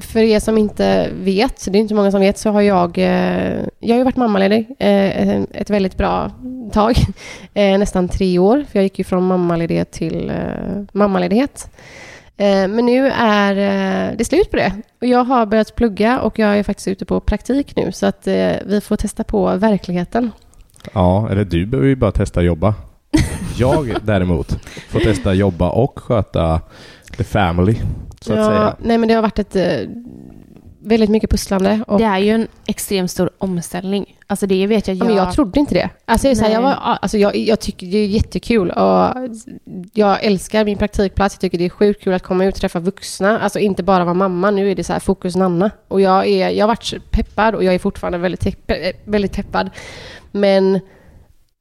för 0.00 0.20
er 0.20 0.40
som 0.40 0.58
inte 0.58 1.10
vet, 1.12 1.64
det 1.72 1.78
är 1.78 1.80
inte 1.80 1.94
många 1.94 2.10
som 2.10 2.20
vet, 2.20 2.38
så 2.38 2.50
har 2.50 2.60
jag, 2.60 2.98
eh, 2.98 3.64
jag 3.78 3.94
har 3.94 3.98
ju 3.98 4.04
varit 4.04 4.16
mammaledig 4.16 4.66
eh, 4.78 5.40
ett 5.40 5.70
väldigt 5.70 5.96
bra 5.96 6.30
tag. 6.72 6.94
Eh, 7.54 7.78
nästan 7.78 8.08
tre 8.08 8.38
år, 8.38 8.64
för 8.70 8.78
jag 8.78 8.82
gick 8.82 8.98
ju 8.98 9.04
från 9.04 9.26
mammaledighet 9.26 9.90
till 9.90 10.32
mammaledighet. 10.92 11.70
Men 12.36 12.86
nu 12.86 13.06
är 13.08 13.54
det 14.16 14.24
slut 14.24 14.50
på 14.50 14.56
det. 14.56 14.72
Och 15.00 15.06
jag 15.06 15.24
har 15.24 15.46
börjat 15.46 15.74
plugga 15.74 16.20
och 16.20 16.38
jag 16.38 16.58
är 16.58 16.62
faktiskt 16.62 16.88
ute 16.88 17.04
på 17.04 17.20
praktik 17.20 17.76
nu, 17.76 17.92
så 17.92 18.06
att 18.06 18.26
vi 18.66 18.80
får 18.84 18.96
testa 18.96 19.24
på 19.24 19.56
verkligheten. 19.56 20.30
Ja, 20.92 21.30
eller 21.30 21.44
du 21.44 21.66
behöver 21.66 21.88
ju 21.88 21.96
bara 21.96 22.12
testa 22.12 22.42
jobba. 22.42 22.74
Jag 23.56 23.96
däremot 24.02 24.58
får 24.88 25.00
testa 25.00 25.34
jobba 25.34 25.70
och 25.70 25.98
sköta 25.98 26.60
the 27.16 27.24
family, 27.24 27.76
så 28.24 28.32
att 28.32 28.38
ja, 28.38 28.46
säga. 28.46 28.76
Nej, 28.78 28.98
men 28.98 29.08
det 29.08 29.14
har 29.14 29.22
varit 29.22 29.38
ett 29.38 29.56
eh, 29.56 29.88
väldigt 30.82 31.10
mycket 31.10 31.30
pusslande. 31.30 31.84
Och 31.86 31.98
Det 31.98 32.04
är 32.04 32.18
ju 32.18 32.30
en 32.30 32.48
extremt 32.66 33.10
stor 33.10 33.30
omställning. 33.38 34.16
Alltså 34.26 34.46
det 34.46 34.66
vet 34.66 34.88
jag. 34.88 34.96
Ja, 34.96 35.04
men 35.04 35.14
jag 35.16 35.32
trodde 35.32 35.60
inte 35.60 35.74
det. 35.74 35.90
Alltså, 36.04 36.26
jag, 36.26 36.30
är 36.30 36.34
så 36.34 36.44
här, 36.44 36.52
jag, 36.52 36.62
var, 36.62 36.72
alltså, 36.72 37.18
jag, 37.18 37.36
jag 37.36 37.60
tycker 37.60 37.86
det 37.86 37.98
är 37.98 38.06
jättekul 38.06 38.70
och 38.70 39.14
jag 39.92 40.24
älskar 40.24 40.64
min 40.64 40.78
praktikplats. 40.78 41.34
Jag 41.34 41.40
tycker 41.40 41.58
det 41.58 41.64
är 41.64 41.68
sjukt 41.70 42.02
kul 42.04 42.14
att 42.14 42.22
komma 42.22 42.44
ut 42.44 42.54
och 42.54 42.60
träffa 42.60 42.80
vuxna. 42.80 43.40
Alltså 43.40 43.58
inte 43.58 43.82
bara 43.82 44.04
vara 44.04 44.14
mamma. 44.14 44.50
Nu 44.50 44.70
är 44.70 44.74
det 44.74 44.84
så 44.84 44.92
här 44.92 45.00
fokus 45.00 45.36
Nanna. 45.36 45.70
Och 45.88 46.00
jag, 46.00 46.26
är, 46.28 46.48
jag 46.50 46.62
har 46.62 46.68
varit 46.68 47.10
peppad 47.10 47.54
och 47.54 47.64
jag 47.64 47.74
är 47.74 47.78
fortfarande 47.78 48.18
väldigt, 48.18 48.40
te- 48.40 48.92
väldigt 49.04 49.32
peppad. 49.32 49.70
Men 50.32 50.80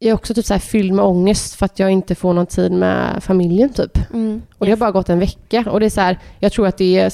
jag 0.01 0.09
är 0.09 0.13
också 0.13 0.33
typ 0.33 0.45
så 0.45 0.53
här 0.53 0.59
fylld 0.59 0.93
med 0.93 1.05
ångest 1.05 1.55
för 1.55 1.65
att 1.65 1.79
jag 1.79 1.91
inte 1.91 2.15
får 2.15 2.33
någon 2.33 2.45
tid 2.45 2.71
med 2.71 3.23
familjen 3.23 3.69
typ. 3.73 3.97
Mm. 4.13 4.41
Och 4.57 4.65
det 4.65 4.71
har 4.71 4.77
bara 4.77 4.91
gått 4.91 5.09
en 5.09 5.19
vecka. 5.19 5.65
Och 5.71 5.79
det 5.79 5.85
är 5.85 5.89
så 5.89 6.01
här, 6.01 6.19
jag 6.39 6.51
tror 6.51 6.67
att 6.67 6.77
det, 6.77 6.99
är, 6.99 7.11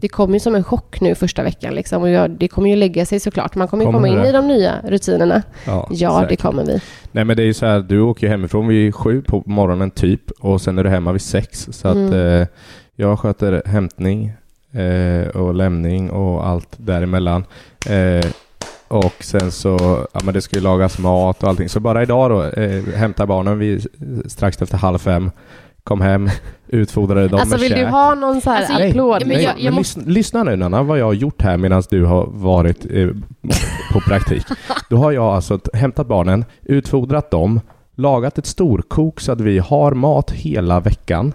det 0.00 0.08
kommer 0.08 0.34
ju 0.34 0.40
som 0.40 0.54
en 0.54 0.64
chock 0.64 1.00
nu 1.00 1.14
första 1.14 1.42
veckan. 1.42 1.74
Liksom. 1.74 2.02
Och 2.02 2.08
jag, 2.10 2.30
det 2.30 2.48
kommer 2.48 2.70
ju 2.70 2.76
lägga 2.76 3.06
sig 3.06 3.20
såklart. 3.20 3.54
Man 3.54 3.68
kommer 3.68 3.84
ju 3.84 3.86
Kommer 3.92 3.98
komma 4.08 4.08
in 4.08 4.22
det? 4.22 4.28
i 4.28 4.32
de 4.32 4.48
nya 4.48 4.74
rutinerna. 4.84 5.42
Ja, 5.66 5.88
Ja, 5.90 6.26
det 6.28 6.36
kommer 6.36 6.64
vi. 6.64 6.80
Nej 7.12 7.24
men 7.24 7.36
det 7.36 7.42
är 7.42 7.46
ju 7.46 7.54
så 7.54 7.66
här, 7.66 7.80
du 7.80 8.00
åker 8.00 8.26
ju 8.26 8.30
hemifrån 8.30 8.66
vid 8.68 8.94
sju 8.94 9.22
på 9.22 9.42
morgonen 9.46 9.90
typ 9.90 10.30
och 10.30 10.60
sen 10.60 10.78
är 10.78 10.84
du 10.84 10.90
hemma 10.90 11.12
vid 11.12 11.22
sex. 11.22 11.68
Så 11.70 11.88
att 11.88 11.96
Mm. 11.96 12.40
eh, 12.42 12.46
jag 12.96 13.18
sköter 13.18 13.62
hämtning 13.66 14.32
eh, 14.72 15.28
och 15.28 15.54
lämning 15.54 16.10
och 16.10 16.46
allt 16.48 16.68
däremellan. 16.76 17.44
Eh, 17.88 18.26
och 18.88 19.14
sen 19.20 19.50
så, 19.52 20.06
ja 20.12 20.20
men 20.24 20.34
det 20.34 20.40
ska 20.40 20.56
ju 20.56 20.62
lagas 20.62 20.98
mat 20.98 21.42
och 21.42 21.48
allting. 21.48 21.68
Så 21.68 21.80
bara 21.80 22.02
idag 22.02 22.30
då, 22.30 22.42
eh, 22.62 22.82
hämtar 22.94 23.26
barnen 23.26 23.58
vid 23.58 23.86
strax 24.26 24.62
efter 24.62 24.76
halv 24.78 24.98
fem. 24.98 25.30
Kom 25.84 26.00
hem, 26.00 26.30
utfodrade 26.68 27.28
dem 27.28 27.40
Alltså 27.40 27.54
med 27.54 27.60
vill 27.60 27.70
du 27.72 27.76
käk. 27.76 27.88
ha 27.90 28.14
någon 28.14 28.40
så 28.40 28.50
här 28.50 28.58
Alltså, 28.58 28.72
Nej, 28.72 28.90
applåd? 28.90 29.18
men 29.20 29.28
nej, 29.28 29.42
jag- 29.44 29.54
men 29.54 29.64
jag 29.64 29.74
måste- 29.74 30.00
lyssna, 30.00 30.12
lyssna 30.12 30.42
nu 30.44 30.56
Nanna 30.56 30.82
vad 30.82 30.98
jag 30.98 31.04
har 31.06 31.12
gjort 31.12 31.42
här 31.42 31.56
medan 31.56 31.82
du 31.90 32.04
har 32.04 32.26
varit 32.26 32.86
eh, 32.90 33.08
på 33.92 34.00
praktik. 34.00 34.44
Då 34.90 34.96
har 34.96 35.12
jag 35.12 35.24
alltså 35.24 35.58
t- 35.58 35.70
hämtat 35.74 36.06
barnen, 36.06 36.44
utfodrat 36.62 37.30
dem, 37.30 37.60
lagat 37.94 38.38
ett 38.38 38.46
storkok 38.46 39.20
så 39.20 39.32
att 39.32 39.40
vi 39.40 39.58
har 39.58 39.92
mat 39.92 40.30
hela 40.30 40.80
veckan 40.80 41.32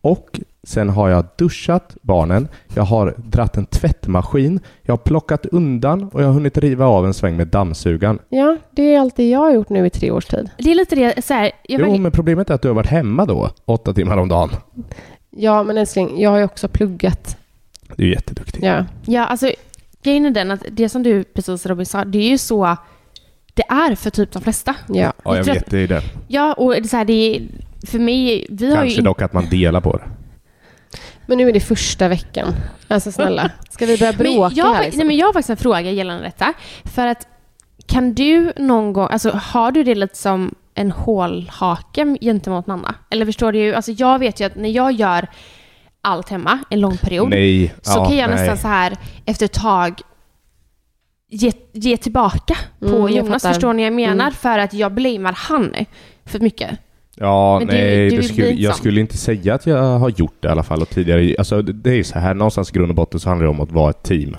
och 0.00 0.40
sen 0.70 0.88
har 0.88 1.08
jag 1.08 1.24
duschat 1.36 1.96
barnen, 2.02 2.48
jag 2.74 2.82
har 2.82 3.14
dratt 3.16 3.56
en 3.56 3.66
tvättmaskin, 3.66 4.60
jag 4.82 4.92
har 4.92 4.98
plockat 4.98 5.46
undan 5.46 6.04
och 6.12 6.22
jag 6.22 6.26
har 6.26 6.32
hunnit 6.32 6.58
riva 6.58 6.86
av 6.86 7.06
en 7.06 7.14
sväng 7.14 7.36
med 7.36 7.48
dammsugaren. 7.48 8.18
Ja, 8.28 8.56
det 8.70 8.94
är 8.94 9.00
allt 9.00 9.16
det 9.16 9.30
jag 9.30 9.38
har 9.38 9.52
gjort 9.52 9.68
nu 9.68 9.86
i 9.86 9.90
tre 9.90 10.10
års 10.10 10.24
tid. 10.24 10.50
Det 10.58 10.70
är 10.70 10.74
lite 10.74 10.96
det, 10.96 11.24
så 11.24 11.34
här, 11.34 11.52
jag 11.62 11.80
Jo, 11.80 11.96
men 11.96 12.12
problemet 12.12 12.50
är 12.50 12.54
att 12.54 12.62
du 12.62 12.68
har 12.68 12.74
varit 12.74 12.90
hemma 12.90 13.26
då, 13.26 13.50
åtta 13.64 13.92
timmar 13.92 14.16
om 14.16 14.28
dagen. 14.28 14.50
Ja, 15.30 15.62
men 15.62 15.78
älskling, 15.78 16.20
jag 16.20 16.30
har 16.30 16.38
ju 16.38 16.44
också 16.44 16.68
pluggat. 16.68 17.36
Du 17.96 18.04
är 18.04 18.14
jätteduktig. 18.14 18.64
Ja. 18.64 18.84
Ja, 19.06 19.24
alltså 19.24 19.50
grejen 20.02 20.26
är 20.26 20.30
den 20.30 20.50
att 20.50 20.64
det 20.70 20.88
som 20.88 21.02
du 21.02 21.24
precis 21.24 21.66
Robin 21.66 21.86
sa, 21.86 22.04
det 22.04 22.18
är 22.18 22.28
ju 22.28 22.38
så 22.38 22.76
det 23.54 23.62
är 23.62 23.94
för 23.94 24.10
typ 24.10 24.32
de 24.32 24.42
flesta. 24.42 24.74
ja. 24.88 25.12
Ja, 25.24 25.36
jag 25.36 25.44
tror 25.44 25.54
vet, 25.54 25.70
det 25.70 25.78
är 25.78 25.88
det. 25.88 26.02
Ja, 26.28 26.52
och 26.52 26.72
det 26.72 26.78
är 26.78 26.82
så 26.82 26.96
här, 26.96 27.04
det 27.04 27.36
är, 27.36 27.42
för 27.86 27.98
mig, 27.98 28.46
vi 28.50 28.66
har 28.66 28.84
ju 28.84 28.90
Kanske 28.90 29.02
dock 29.02 29.22
att 29.22 29.32
man 29.32 29.48
delar 29.50 29.80
på 29.80 29.96
det. 29.96 30.04
Men 31.30 31.38
nu 31.38 31.48
är 31.48 31.52
det 31.52 31.60
första 31.60 32.08
veckan. 32.08 32.54
Alltså 32.88 33.12
snälla, 33.12 33.50
ska 33.70 33.86
vi 33.86 33.98
börja 33.98 34.12
Men 34.12 34.18
bråka 34.18 34.54
jag, 34.56 34.64
här? 34.64 34.72
nej, 34.74 34.84
Liksom? 34.84 35.06
men 35.06 35.16
jag 35.16 35.26
har 35.26 35.32
faktiskt 35.32 35.50
en 35.50 35.56
fråga 35.56 35.80
gällande 35.80 36.22
detta. 36.24 36.52
För 36.84 37.06
att 37.06 37.28
kan 37.86 38.14
du 38.14 38.52
någon 38.56 38.92
gång, 38.92 39.08
alltså 39.10 39.30
har 39.30 39.72
du 39.72 39.84
det 39.84 39.94
lite 39.94 40.16
som 40.18 40.54
en 40.74 40.90
hålhake 40.90 42.16
gentemot 42.20 42.66
Nanna? 42.66 42.94
Eller 43.10 43.26
förstår 43.26 43.52
du 43.52 43.74
alltså 43.74 43.92
jag 43.92 44.18
vet 44.18 44.40
ju 44.40 44.44
att 44.44 44.56
när 44.56 44.68
jag 44.68 44.92
gör 44.92 45.26
allt 46.02 46.28
hemma 46.28 46.58
en 46.70 46.80
lång 46.80 46.96
period 46.96 47.30
Nej. 47.30 47.74
så 47.82 47.98
ja, 47.98 48.04
kan 48.08 48.16
jag 48.16 48.30
nej. 48.30 48.38
nästan 48.38 48.58
så 48.58 48.68
här 48.68 48.96
efter 49.26 49.44
ett 49.44 49.52
tag 49.52 50.00
ge, 51.28 51.52
ge 51.72 51.96
tillbaka 51.96 52.56
på 52.80 52.86
Mm, 52.86 53.00
jag 53.00 53.10
Jonas. 53.10 53.42
fattar. 53.42 53.54
Förstår 53.54 53.72
ni 53.72 53.82
vad 53.82 53.86
jag 53.86 53.92
menar? 54.08 54.24
Mm. 54.24 54.32
För 54.34 54.58
att 54.58 54.74
jag 54.74 54.92
blamear 54.92 55.32
han 55.36 55.74
för 56.24 56.40
mycket. 56.40 56.78
Ja, 57.22 57.58
Men 57.58 57.68
du- 57.68 57.74
nej, 57.74 58.04
du 58.10 58.16
blir 58.16 58.22
skulle, 58.28 58.50
jag 58.50 58.76
skulle 58.76 59.00
inte 59.00 59.16
säga 59.16 59.54
att 59.54 59.66
jag 59.66 59.98
har 59.98 60.08
gjort 60.10 60.34
det 60.40 60.48
i 60.48 60.50
alla 60.50 60.62
fall. 60.62 60.82
Och 60.82 60.88
tidigare, 60.88 61.34
alltså, 61.38 61.62
det 61.62 61.98
är 61.98 62.02
så 62.02 62.18
här, 62.18 62.34
någonstans 62.34 62.70
i 62.70 62.72
grund 62.72 62.90
och 62.90 62.94
botten 62.96 63.20
så 63.20 63.28
handlar 63.28 63.44
det 63.44 63.50
om 63.50 63.60
att 63.60 63.72
vara 63.72 63.90
ett 63.90 64.02
team. 64.02 64.36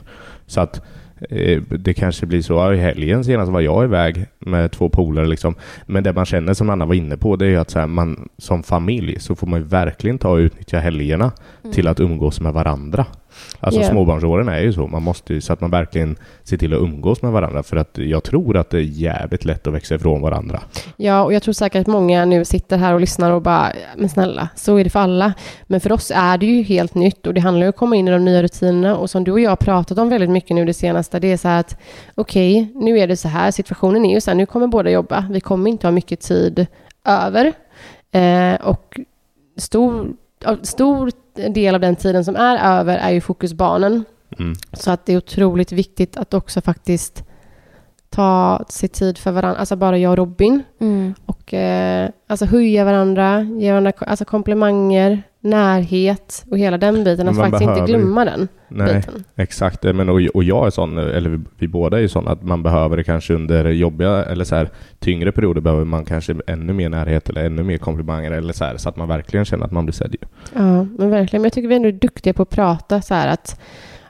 Så 0.47 0.61
att 0.61 0.81
eh, 1.29 1.61
det 1.61 1.93
kanske 1.93 2.25
blir 2.25 2.41
så. 2.41 2.73
I 2.73 2.77
helgen 2.77 3.23
senast 3.23 3.51
var 3.51 3.61
jag 3.61 3.83
iväg 3.83 4.25
med 4.39 4.71
två 4.71 4.89
polare 4.89 5.27
liksom. 5.27 5.55
Men 5.85 6.03
det 6.03 6.13
man 6.13 6.25
känner 6.25 6.53
som 6.53 6.69
Anna 6.69 6.85
var 6.85 6.93
inne 6.95 7.17
på 7.17 7.35
det 7.35 7.45
är 7.45 7.49
ju 7.49 7.57
att 7.57 7.69
så 7.69 7.79
här, 7.79 7.87
man, 7.87 8.29
som 8.37 8.63
familj 8.63 9.19
så 9.19 9.35
får 9.35 9.47
man 9.47 9.59
ju 9.59 9.65
verkligen 9.65 10.17
ta 10.17 10.29
och 10.29 10.37
utnyttja 10.37 10.79
helgerna 10.79 11.31
till 11.73 11.87
att 11.87 11.99
umgås 11.99 12.41
med 12.41 12.53
varandra. 12.53 13.05
Alltså 13.59 13.81
Ja. 13.81 13.89
småbarnsåren 13.89 14.47
är 14.49 14.59
ju 14.59 14.73
så. 14.73 14.87
Man 14.87 15.03
måste 15.03 15.33
ju, 15.33 15.41
så 15.41 15.53
att 15.53 15.61
man 15.61 15.71
verkligen 15.71 16.15
ser 16.43 16.57
till 16.57 16.73
att 16.73 16.79
umgås 16.79 17.21
med 17.21 17.31
varandra. 17.31 17.63
För 17.63 17.77
att 17.77 17.97
jag 17.97 18.23
tror 18.23 18.57
att 18.57 18.69
det 18.69 18.77
är 18.77 18.81
jävligt 18.81 19.45
lätt 19.45 19.67
att 19.67 19.73
växa 19.73 19.95
ifrån 19.95 20.21
varandra. 20.21 20.61
Ja, 20.97 21.23
och 21.23 21.33
jag 21.33 21.43
tror 21.43 21.53
säkert 21.53 21.81
att 21.81 21.87
många 21.87 22.25
nu 22.25 22.45
sitter 22.45 22.77
här 22.77 22.93
och 22.93 22.99
lyssnar 22.99 23.31
och 23.31 23.41
bara, 23.41 23.71
men 23.97 24.09
snälla, 24.09 24.49
så 24.55 24.75
är 24.77 24.83
det 24.83 24.89
för 24.89 24.99
alla. 24.99 25.33
Men 25.63 25.79
för 25.81 25.91
oss 25.91 26.11
är 26.15 26.37
det 26.37 26.45
ju 26.45 26.63
helt 26.63 26.95
nytt 26.95 27.27
och 27.27 27.33
det 27.33 27.41
handlar 27.41 27.61
ju 27.61 27.67
om 27.67 27.69
att 27.69 27.75
komma 27.75 27.95
in 27.95 28.07
i 28.07 28.11
de 28.11 28.25
nya 28.25 28.43
rutinerna. 28.43 28.97
Och 28.97 29.09
som 29.09 29.23
du 29.23 29.31
och 29.31 29.39
jag 29.39 29.49
har 29.51 29.55
pratat 29.55 29.97
om 29.97 30.09
väldigt 30.09 30.29
mycket 30.29 30.55
nu 30.55 30.65
det 30.65 30.73
senaste, 30.73 31.19
det 31.19 31.31
är 31.31 31.37
så 31.37 31.47
här 31.47 31.59
att 31.59 31.77
okej, 32.15 32.71
nu 32.75 32.99
är 32.99 33.07
det 33.07 33.17
så 33.17 33.27
här, 33.27 33.51
situationen 33.51 34.05
är 34.05 34.13
ju 34.13 34.21
så 34.21 34.31
här, 34.31 34.35
nu 34.35 34.45
kommer 34.45 34.67
båda 34.67 34.89
jobba, 34.91 35.25
vi 35.31 35.39
kommer 35.39 35.69
inte 35.69 35.87
ha 35.87 35.91
mycket 35.91 36.19
tid 36.21 36.65
över. 37.05 37.53
Eh, 38.11 38.55
och 38.61 38.99
stor, 39.57 40.07
stor 40.63 41.11
del 41.33 41.75
av 41.75 41.81
den 41.81 41.95
tiden 41.95 42.25
som 42.25 42.35
är 42.35 42.79
över 42.79 42.97
är 42.97 43.11
ju 43.11 43.21
fokus 43.21 43.53
barnen. 43.53 44.03
Mm. 44.39 44.53
Så 44.73 44.91
att 44.91 45.05
det 45.05 45.13
är 45.13 45.17
otroligt 45.17 45.71
viktigt 45.71 46.17
att 46.17 46.33
också 46.33 46.61
faktiskt 46.61 47.23
ta 48.09 48.65
sig 48.69 48.89
tid 48.89 49.17
för 49.17 49.31
varandra, 49.31 49.59
alltså 49.59 49.75
bara 49.75 49.97
jag 49.97 50.11
och 50.11 50.17
Robin. 50.17 50.63
Och 51.25 51.53
eh, 51.53 52.09
alltså 52.27 52.45
höja 52.45 52.85
varandra, 52.85 53.41
ge 53.41 53.71
varandra 53.71 53.91
alltså 53.97 54.25
komplimanger, 54.25 55.23
närhet 55.41 56.43
och 56.51 56.57
hela 56.57 56.77
den 56.77 57.03
biten. 57.03 57.27
Att 57.27 57.35
man 57.35 57.43
faktiskt 57.51 57.61
inte 57.61 57.73
behöver 57.73 57.87
ju- 57.93 57.97
glömma 57.97 58.25
den 58.25 58.47
Nej. 58.67 58.95
biten. 58.95 59.23
Exakt, 59.35 59.83
men 59.83 60.09
och, 60.09 60.21
och 60.33 60.43
jag 60.43 60.65
är 60.65 60.69
sån, 60.69 60.97
eller 60.97 61.29
vi, 61.29 61.39
vi 61.57 61.67
båda 61.67 61.97
är 61.97 62.01
ju 62.01 62.07
sån 62.07 62.27
att 62.27 62.43
man 62.43 62.63
behöver 62.63 62.97
det 62.97 63.03
kanske 63.03 63.33
under 63.33 63.69
jobbiga 63.69 64.25
eller 64.25 64.45
så 64.45 64.55
här 64.55 64.69
tyngre 64.99 65.31
perioder 65.31 65.61
behöver 65.61 65.85
man 65.85 66.05
kanske 66.05 66.35
ännu 66.47 66.73
mer 66.73 66.89
närhet 66.89 67.29
eller 67.29 67.45
ännu 67.45 67.63
mer 67.63 67.77
komplimanger 67.77 68.31
eller 68.31 68.53
så 68.53 68.65
här 68.65 68.77
så 68.77 68.89
att 68.89 68.95
man 68.95 69.07
verkligen 69.07 69.45
känner 69.45 69.65
att 69.65 69.71
man 69.71 69.85
blir 69.85 69.93
sedd. 69.93 70.15
Ja, 70.53 70.83
men 70.83 71.09
verkligen. 71.09 71.41
Men 71.41 71.45
jag 71.45 71.53
tycker 71.53 71.67
vi 71.69 71.75
ändå 71.75 71.87
är 71.87 71.91
duktiga 71.93 72.33
på 72.33 72.43
att 72.43 72.49
prata 72.49 73.01
så 73.01 73.13
här 73.13 73.27
att 73.27 73.59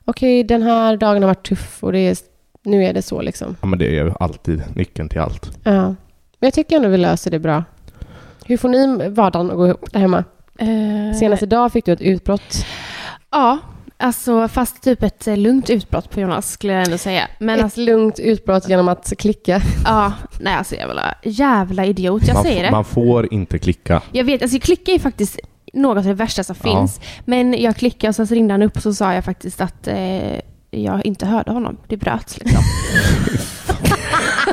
okej, 0.05 0.43
den 0.43 0.61
här 0.61 0.97
dagen 0.97 1.23
har 1.23 1.27
varit 1.27 1.47
tuff 1.47 1.83
och 1.83 1.91
det 1.91 1.99
är, 1.99 2.17
nu 2.63 2.83
är 2.85 2.93
det 2.93 3.01
så 3.01 3.21
liksom. 3.21 3.55
Ja 3.61 3.67
men 3.67 3.79
det 3.79 3.87
är 3.87 4.03
ju 4.05 4.11
alltid 4.19 4.63
nyckeln 4.75 5.09
till 5.09 5.19
allt. 5.19 5.57
Ja. 5.63 5.81
Men 6.39 6.47
jag 6.47 6.53
tycker 6.53 6.75
ändå 6.75 6.89
vi 6.89 6.97
löser 6.97 7.31
det 7.31 7.39
bra. 7.39 7.63
Hur 8.45 8.57
får 8.57 8.69
ni 8.69 9.09
vardagen 9.09 9.49
att 9.51 9.55
gå 9.57 9.67
ihop 9.67 9.91
där 9.93 9.99
hemma? 9.99 10.23
Eh, 10.59 11.17
Senast 11.19 11.43
idag 11.43 11.71
fick 11.71 11.85
du 11.85 11.91
ett 11.91 12.01
utbrott. 12.01 12.65
Ja, 13.31 13.57
alltså 13.97 14.47
fast 14.47 14.83
typ 14.83 15.03
ett 15.03 15.27
eh, 15.27 15.37
lugnt 15.37 15.69
utbrott 15.69 16.09
på 16.09 16.19
Jonas 16.19 16.51
skulle 16.51 16.73
jag 16.73 16.83
ändå 16.85 16.97
säga. 16.97 17.27
Men 17.39 17.57
ett 17.59 17.63
alltså, 17.63 17.79
lugnt 17.81 18.19
utbrott 18.19 18.69
genom 18.69 18.87
att 18.87 19.13
klicka. 19.17 19.61
ja, 19.85 20.13
nej 20.39 20.53
alltså 20.55 20.75
jävla, 20.75 21.13
jävla 21.23 21.85
idiot. 21.85 22.27
Jag 22.27 22.33
man, 22.33 22.43
säger 22.43 22.63
det. 22.63 22.71
man 22.71 22.85
får 22.85 23.33
inte 23.33 23.59
klicka. 23.59 24.01
Jag 24.11 24.23
vet, 24.23 24.41
alltså 24.41 24.59
klicka 24.59 24.91
är 24.91 24.99
faktiskt 24.99 25.39
något 25.73 25.97
av 25.97 26.03
det 26.03 26.13
värsta 26.13 26.43
som 26.43 26.55
Ja. 26.63 26.69
finns. 26.71 26.99
Men 27.25 27.61
jag 27.61 27.75
klickade 27.75 28.09
och 28.09 28.15
sen 28.15 28.27
så 28.27 28.33
ringde 28.35 28.53
han 28.53 28.61
upp 28.61 28.75
och 28.75 28.83
så 28.83 28.93
sa 28.93 29.13
jag 29.13 29.25
faktiskt 29.25 29.61
att 29.61 29.87
eh, 29.87 30.39
jag 30.71 31.05
inte 31.05 31.25
hörde 31.25 31.51
honom. 31.51 31.77
Det 31.87 31.97
bröts 31.97 32.39
liksom. 32.39 32.61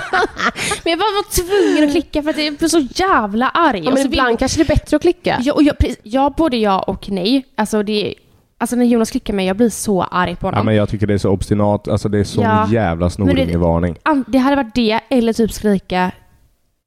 Men 0.84 0.90
jag 0.90 0.98
bara 0.98 1.10
var 1.14 1.34
tvungen 1.44 1.84
att 1.84 1.90
klicka 1.92 2.22
för 2.22 2.30
att 2.30 2.38
jag 2.44 2.54
blev 2.54 2.68
så 2.68 2.80
jävla 2.94 3.48
arg. 3.48 3.78
Ja, 3.78 3.88
Och 3.88 3.94
men 3.94 4.02
så 4.02 4.08
ibland 4.08 4.38
kanske 4.38 4.58
det 4.58 4.62
är 4.64 4.74
bättre 4.76 4.96
att 4.96 5.02
klicka. 5.02 5.38
Ja, 5.42 5.52
och 5.52 5.62
jag, 5.62 5.76
ja, 6.02 6.34
både 6.36 6.56
ja 6.56 6.78
och 6.80 7.10
nej. 7.10 7.44
Alltså, 7.56 7.82
det, 7.82 8.14
alltså 8.58 8.76
när 8.76 8.84
Jonas 8.84 9.10
klickar 9.10 9.34
mig, 9.34 9.46
jag 9.46 9.56
blir 9.56 9.70
så 9.70 10.02
arg 10.02 10.36
på 10.36 10.46
Ja, 10.46 10.50
honom. 10.50 10.66
men 10.66 10.74
jag 10.74 10.88
tycker 10.88 11.06
det 11.06 11.14
är 11.14 11.18
så 11.18 11.30
obstinat. 11.30 11.88
Alltså 11.88 12.08
det 12.08 12.18
är 12.18 12.24
sån 12.24 12.44
Ja. 12.44 12.68
jävla 12.70 13.06
det- 13.06 13.10
snorungevarning. 13.10 13.96
An- 14.02 14.24
det 14.28 14.38
hade 14.38 14.56
varit 14.56 14.74
det, 14.74 15.00
eller 15.10 15.32
typ 15.32 15.52
skrika 15.52 16.10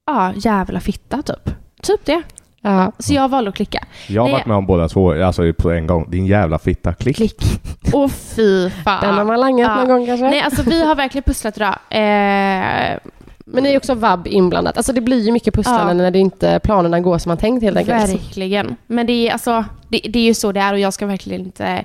ja, 0.06 0.34
jävla 0.36 0.80
fitta 0.80 1.22
typ. 1.22 1.50
Typ 1.84 2.06
det. 2.06 2.22
Ja. 2.62 2.92
Så 3.00 3.14
jag 3.14 3.30
valde 3.30 3.50
att 3.50 3.56
klicka. 3.56 3.84
Jag 4.08 4.22
har 4.22 4.28
Nej. 4.28 4.34
varit 4.34 4.46
med 4.46 4.58
om 4.58 4.66
båda 4.66 4.88
två, 4.90 5.24
alltså 5.26 5.54
på 5.54 5.72
en 5.72 5.88
gång. 5.88 6.12
Din 6.12 6.26
jävla 6.26 6.60
fitta. 6.60 6.94
Klick. 6.94 7.16
Klick. 7.16 7.44
Och 7.94 8.12
fy 8.12 8.70
fan. 8.70 9.02
Den 9.02 9.16
har 9.18 9.26
man 9.26 9.40
langat 9.40 9.68
Ja. 9.68 9.76
någon 9.76 9.88
gång 9.88 10.06
kanske. 10.06 10.26
Nej, 10.30 10.42
alltså 10.42 10.64
vi 10.64 10.86
har 10.86 10.96
verkligen 10.96 11.24
pusslat 11.24 11.58
idag. 11.58 11.76
Eh, 11.90 12.98
Men 13.46 13.64
det 13.64 13.74
är 13.74 13.78
också 13.78 13.94
vab 13.94 14.28
inblandat. 14.28 14.78
Alltså 14.78 14.94
det 14.94 15.02
blir 15.02 15.20
ju 15.26 15.32
mycket 15.32 15.54
pusslande 15.54 15.88
Ja. 15.88 15.94
när 15.94 16.12
det 16.12 16.20
inte 16.20 16.60
planerna 16.64 17.00
går 17.00 17.18
som 17.18 17.30
man 17.30 17.38
tänkt 17.38 17.64
helt 17.64 17.78
enkelt. 17.78 18.10
verkligen. 18.10 18.76
Men 18.88 19.08
det 19.08 19.14
är, 19.28 19.32
alltså, 19.34 19.66
det, 19.88 20.02
det 20.10 20.20
är 20.20 20.24
ju 20.24 20.34
så 20.34 20.52
det 20.52 20.60
är 20.60 20.74
och 20.74 20.80
jag 20.80 20.94
ska 20.94 21.06
verkligen 21.06 21.42
inte 21.42 21.84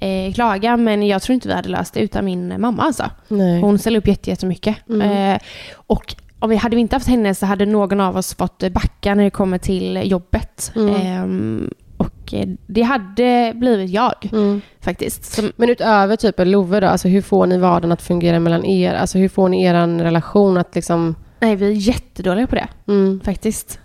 eh, 0.00 0.32
klaga. 0.34 0.76
Men 0.76 1.06
jag 1.06 1.22
tror 1.22 1.34
inte 1.34 1.48
vi 1.48 1.54
hade 1.54 1.68
löst 1.68 1.94
det 1.94 2.00
utan 2.00 2.24
min 2.24 2.54
mamma 2.60 2.82
alltså. 2.82 3.04
Nej. 3.28 3.60
Hon 3.60 3.78
ställer 3.78 3.98
upp 3.98 4.08
jätte- 4.08 4.30
jättemycket. 4.30 4.76
Mm. 4.88 5.32
Eh, 5.34 5.38
och 5.86 6.14
om 6.42 6.50
vi 6.50 6.56
hade 6.56 6.76
vi 6.76 6.80
inte 6.82 6.96
haft 6.96 7.08
henne 7.08 7.34
så 7.34 7.46
hade 7.46 7.66
någon 7.66 8.00
av 8.00 8.16
oss 8.16 8.34
fått 8.34 8.72
backa 8.72 9.14
när 9.14 9.24
det 9.24 9.30
kommer 9.30 9.58
till 9.58 10.00
jobbet. 10.10 10.72
Mm. 10.76 10.94
Ehm, 10.94 11.70
och 11.96 12.34
eh, 12.34 12.48
det 12.66 12.82
hade 12.82 13.52
blivit 13.54 13.90
jag 13.90 14.14
Mm. 14.32 14.60
faktiskt. 14.80 15.24
Som, 15.24 15.52
Men 15.56 15.70
utöver 15.70 16.16
typ 16.16 16.34
Love 16.38 16.80
då, 16.80 16.86
alltså 16.86 17.08
hur 17.08 17.20
får 17.22 17.46
ni 17.46 17.58
vardagen 17.58 17.92
att 17.92 18.02
fungera 18.02 18.40
mellan 18.40 18.64
er? 18.64 18.94
Alltså 18.94 19.18
hur 19.18 19.28
får 19.28 19.48
ni 19.48 19.64
er 19.64 19.74
relation 20.04 20.56
att 20.56 20.74
liksom... 20.74 21.14
nej, 21.40 21.56
vi 21.56 21.66
är 21.66 21.70
jättedåliga 21.70 22.46
på 22.46 22.54
det 22.54 22.68
Mm. 22.88 23.20
faktiskt. 23.24 23.78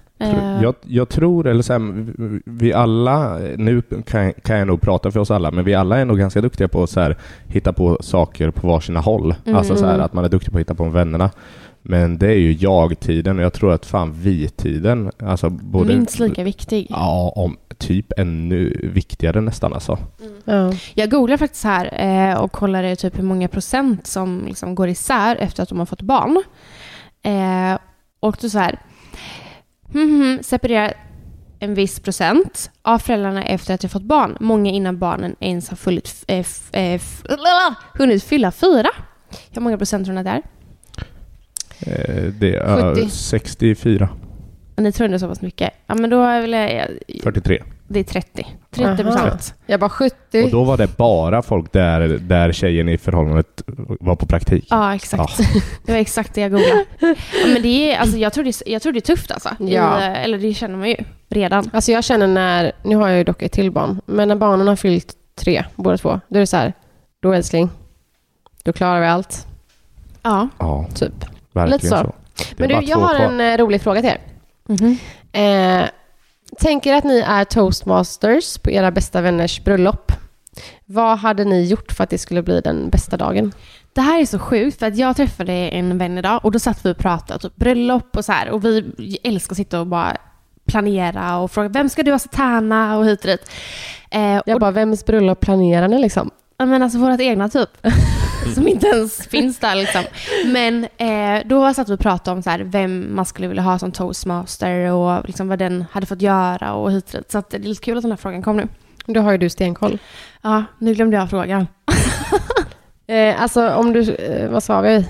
Jag, 0.61 0.75
jag 0.81 1.09
tror, 1.09 1.47
eller 1.47 1.61
så 1.61 1.73
här, 1.73 2.05
vi- 2.45 2.73
alla, 2.73 3.37
nu 3.57 3.81
kan, 4.05 4.33
kan 4.33 4.57
jag 4.57 4.67
nog 4.67 4.81
prata 4.81 5.11
för 5.11 5.19
oss 5.19 5.31
alla, 5.31 5.51
men 5.51 5.65
vi 5.65 5.75
alla 5.75 5.97
är 5.97 6.05
nog 6.05 6.17
ganska 6.19 6.41
duktiga 6.41 6.67
på 6.67 6.83
att 6.83 6.89
så 6.89 6.99
här, 6.99 7.17
hitta 7.47 7.73
på 7.73 7.97
saker 8.01 8.51
på 8.51 8.67
varsina 8.67 8.99
håll. 8.99 9.35
Mm. 9.45 9.57
Alltså 9.57 9.75
så 9.75 9.85
här, 9.85 9.99
att 9.99 10.13
man 10.13 10.25
är 10.25 10.29
duktig 10.29 10.51
på 10.51 10.57
att 10.57 10.61
hitta 10.61 10.75
på 10.75 10.83
vännerna. 10.83 11.29
Men 11.81 12.17
det 12.17 12.27
är 12.27 12.37
ju 12.37 12.53
jag-tiden 12.53 13.37
och 13.37 13.43
jag 13.43 13.53
tror 13.53 13.73
att 13.73 13.85
fan 13.85 14.13
vi-tiden, 14.13 15.11
alltså 15.19 15.49
både... 15.49 15.95
minst 15.95 16.19
lika 16.19 16.43
viktig. 16.43 16.87
Ja, 16.89 17.33
om 17.35 17.57
typ 17.77 18.19
ännu 18.19 18.89
viktigare 18.93 19.41
nästan 19.41 19.73
alltså. 19.73 19.97
Ja. 20.45 20.73
Jag 20.93 21.11
googlar 21.11 21.37
faktiskt 21.37 21.63
här 21.63 21.99
eh, 22.31 22.37
och 22.37 22.51
kollade 22.51 22.95
typ 22.95 23.17
hur 23.17 23.23
många 23.23 23.47
procent 23.47 24.07
som 24.07 24.43
liksom 24.47 24.75
går 24.75 24.89
isär 24.89 25.35
efter 25.35 25.63
att 25.63 25.69
de 25.69 25.79
har 25.79 25.85
fått 25.85 26.01
barn. 26.01 26.43
Eh, 27.21 27.79
och 28.19 28.37
då 28.41 28.49
så 28.49 28.59
här. 28.59 28.79
Hmm, 29.93 30.39
separerar 30.43 30.93
en 31.59 31.73
viss 31.73 31.99
procent 31.99 32.71
av 32.81 32.99
föräldrarna 32.99 33.43
efter 33.43 33.73
att 33.73 33.81
de 33.81 33.89
fått 33.89 34.03
barn. 34.03 34.37
Många 34.39 34.71
innan 34.71 34.99
barnen 34.99 35.35
ens 35.39 35.69
har 35.69 35.77
fullit, 35.77 36.25
eh, 36.27 36.39
f, 36.39 36.69
eh, 36.71 36.93
f, 36.93 37.23
hunnit 37.93 38.23
fylla 38.23 38.51
fyra. 38.51 38.89
Hur 39.51 39.61
många 39.61 39.77
procent 39.77 40.05
tror 40.05 40.15
ni 40.15 40.23
det 40.23 40.29
är? 40.29 40.41
Eh, 41.79 42.23
det 42.39 42.55
är 42.55 42.91
70. 42.93 43.01
eh, 43.01 43.07
64, 43.07 44.09
Ni 44.77 44.91
tror 44.91 45.05
ändå 45.05 45.19
så 45.19 45.27
pass 45.27 45.41
mycket. 45.41 45.73
Ja, 45.87 45.95
men 45.95 46.09
då 46.09 46.23
är 46.23 46.41
väl 46.41 46.51
jag, 46.53 46.87
43. 47.23 47.63
det 47.87 47.99
är 47.99 48.03
30. 48.03 48.47
30 48.71 49.03
procent. 49.03 49.53
Jag 49.65 49.79
bara 49.79 49.89
70. 49.89 50.43
Och 50.43 50.51
då 50.51 50.63
var 50.63 50.77
det 50.77 50.97
bara 50.97 51.41
folk 51.41 51.71
där, 51.73 51.99
där 52.07 52.51
tjejen 52.51 52.89
i 52.89 52.97
förhållandet 52.97 53.63
var 53.99 54.15
på 54.15 54.25
praktik. 54.25 54.67
Ja, 54.69 54.95
exakt. 54.95 55.37
Det 55.85 55.91
var 55.91 55.99
exakt 55.99 56.33
det 56.33 56.41
jag 56.41 56.51
googlade. 56.51 56.85
Ja, 56.99 57.15
men 57.53 57.61
det 57.61 57.93
är, 57.93 57.97
alltså, 57.99 58.17
jag, 58.17 58.33
tror 58.33 58.43
det 58.43 58.49
är, 58.49 58.71
jag 58.71 58.81
tror 58.81 58.93
det 58.93 58.99
är 58.99 59.15
tufft 59.15 59.31
alltså. 59.31 59.49
I, 59.59 59.73
Ja. 59.73 60.01
eh, 60.01 60.23
eller 60.23 60.37
det 60.37 60.53
känner 60.53 60.77
man 60.77 60.89
ju 60.89 60.95
redan. 61.29 61.69
Alltså 61.73 61.91
jag 61.91 62.03
känner 62.03 62.27
när, 62.27 62.71
nu 62.83 62.95
har 62.95 63.07
jag 63.07 63.17
ju 63.17 63.23
dock 63.23 63.41
ett 63.41 63.51
till 63.51 63.71
barn, 63.71 64.01
men 64.05 64.27
när 64.27 64.35
barnen 64.35 64.67
har 64.67 64.75
fyllt 64.75 65.13
tre, 65.35 65.63
båda 65.75 65.97
två, 65.97 66.19
då 66.27 66.35
är 66.35 66.39
det 66.39 66.47
så 66.47 66.57
här, 66.57 66.73
då 67.19 67.33
älskling, 67.33 67.69
då 68.63 68.73
klarar 68.73 69.01
vi 69.01 69.07
allt, 69.07 69.47
Ja. 70.23 70.47
Ja, 70.59 70.85
typ. 70.95 71.13
Verkligen 71.57 71.77
Lite 71.77 71.87
så. 71.87 71.95
så. 72.43 72.53
Men 72.57 72.69
du, 72.69 72.75
jag 72.85 72.97
har 72.97 73.15
kvar. 73.15 73.25
en 73.25 73.39
eh, 73.39 73.57
rolig 73.57 73.81
fråga 73.81 74.01
till 74.01 74.09
er. 74.09 74.21
Mhm. 74.67 74.97
Eh, 75.31 75.89
tänker 76.59 76.93
att 76.93 77.03
ni 77.03 77.19
är 77.19 77.43
toastmasters 77.43 78.57
på 78.57 78.71
era 78.71 78.91
bästa 78.91 79.21
vänners 79.21 79.63
bröllop. 79.63 80.11
Vad 80.85 81.17
hade 81.17 81.43
ni 81.45 81.63
gjort 81.65 81.91
för 81.91 82.03
att 82.03 82.09
det 82.09 82.17
skulle 82.17 82.41
bli 82.43 82.61
den 82.61 82.89
bästa 82.89 83.17
dagen? 83.17 83.51
Det 83.93 84.01
här 84.01 84.21
är 84.21 84.25
så 84.25 84.39
sjukt 84.39 84.79
för 84.79 84.85
att 84.87 84.97
jag 84.97 85.15
träffade 85.15 85.53
en 85.53 85.97
vän 85.97 86.17
idag 86.17 86.39
och 86.45 86.51
då 86.51 86.59
satt 86.59 86.85
vi 86.85 86.91
och 86.91 86.97
pratade 86.97 87.39
typ 87.39 87.55
bröllop 87.55 88.17
och 88.17 88.25
så 88.25 88.31
här 88.31 88.49
och 88.49 88.65
vi 88.65 89.17
älskar 89.23 89.53
att 89.53 89.57
sitta 89.57 89.79
och 89.79 89.87
bara 89.87 90.17
planera 90.67 91.37
och 91.37 91.51
fråga 91.51 91.69
vem 91.69 91.89
ska 91.89 92.03
du 92.03 92.11
ha 92.11 92.19
tärna 92.19 92.97
och 92.97 93.05
hit 93.05 93.19
och 93.21 93.27
dit. 93.27 93.51
Eh, 94.11 94.21
Jag 94.21 94.49
och, 94.55 94.59
bara, 94.59 94.71
vems 94.71 95.05
bröllop 95.05 95.39
planerar 95.39 95.87
ni 95.87 95.99
liksom? 96.01 96.31
ja, 96.57 96.65
men 96.65 96.83
alltså 96.83 96.99
vårat 96.99 97.19
egna 97.21 97.49
typ. 97.49 97.69
som 98.55 98.67
inte 98.67 98.87
ens 98.87 99.27
finns 99.27 99.59
där 99.59 99.75
liksom. 99.75 100.03
Men 100.45 100.87
eh, 100.97 101.47
då 101.47 101.73
satt 101.73 101.89
vi 101.89 101.93
och 101.93 101.99
pratade 101.99 102.37
om 102.37 102.43
så 102.43 102.49
här, 102.49 102.59
vem 102.59 103.15
man 103.15 103.25
skulle 103.25 103.47
vilja 103.47 103.63
ha 103.63 103.79
som 103.79 103.91
toastmaster 103.91 104.91
och 104.91 105.27
liksom 105.27 105.47
vad 105.47 105.59
den 105.59 105.85
hade 105.91 106.05
fått 106.05 106.21
göra 106.21 106.73
och 106.73 106.91
hit 106.91 107.13
och 107.13 107.19
dit. 107.19 107.31
Så 107.31 107.43
det 107.49 107.57
är 107.57 107.61
lite 107.61 107.81
kul 107.81 107.97
att 107.97 108.01
den 108.01 108.11
här 108.11 108.17
frågan 108.17 108.41
kom 108.41 108.57
nu. 108.57 108.67
Då 109.05 109.21
har 109.21 109.31
ju 109.31 109.37
du 109.37 109.49
stenkoll. 109.49 109.99
Ja, 110.41 110.63
nu 110.79 110.93
glömde 110.93 111.17
jag 111.17 111.29
frågan. 111.29 111.67
Eh, 113.09 113.41
alltså 113.41 113.69
om 113.69 113.93
du, 113.93 114.15
eh, 114.15 114.49
vad 114.49 114.63
sa 114.63 114.81
vi? 114.81 115.05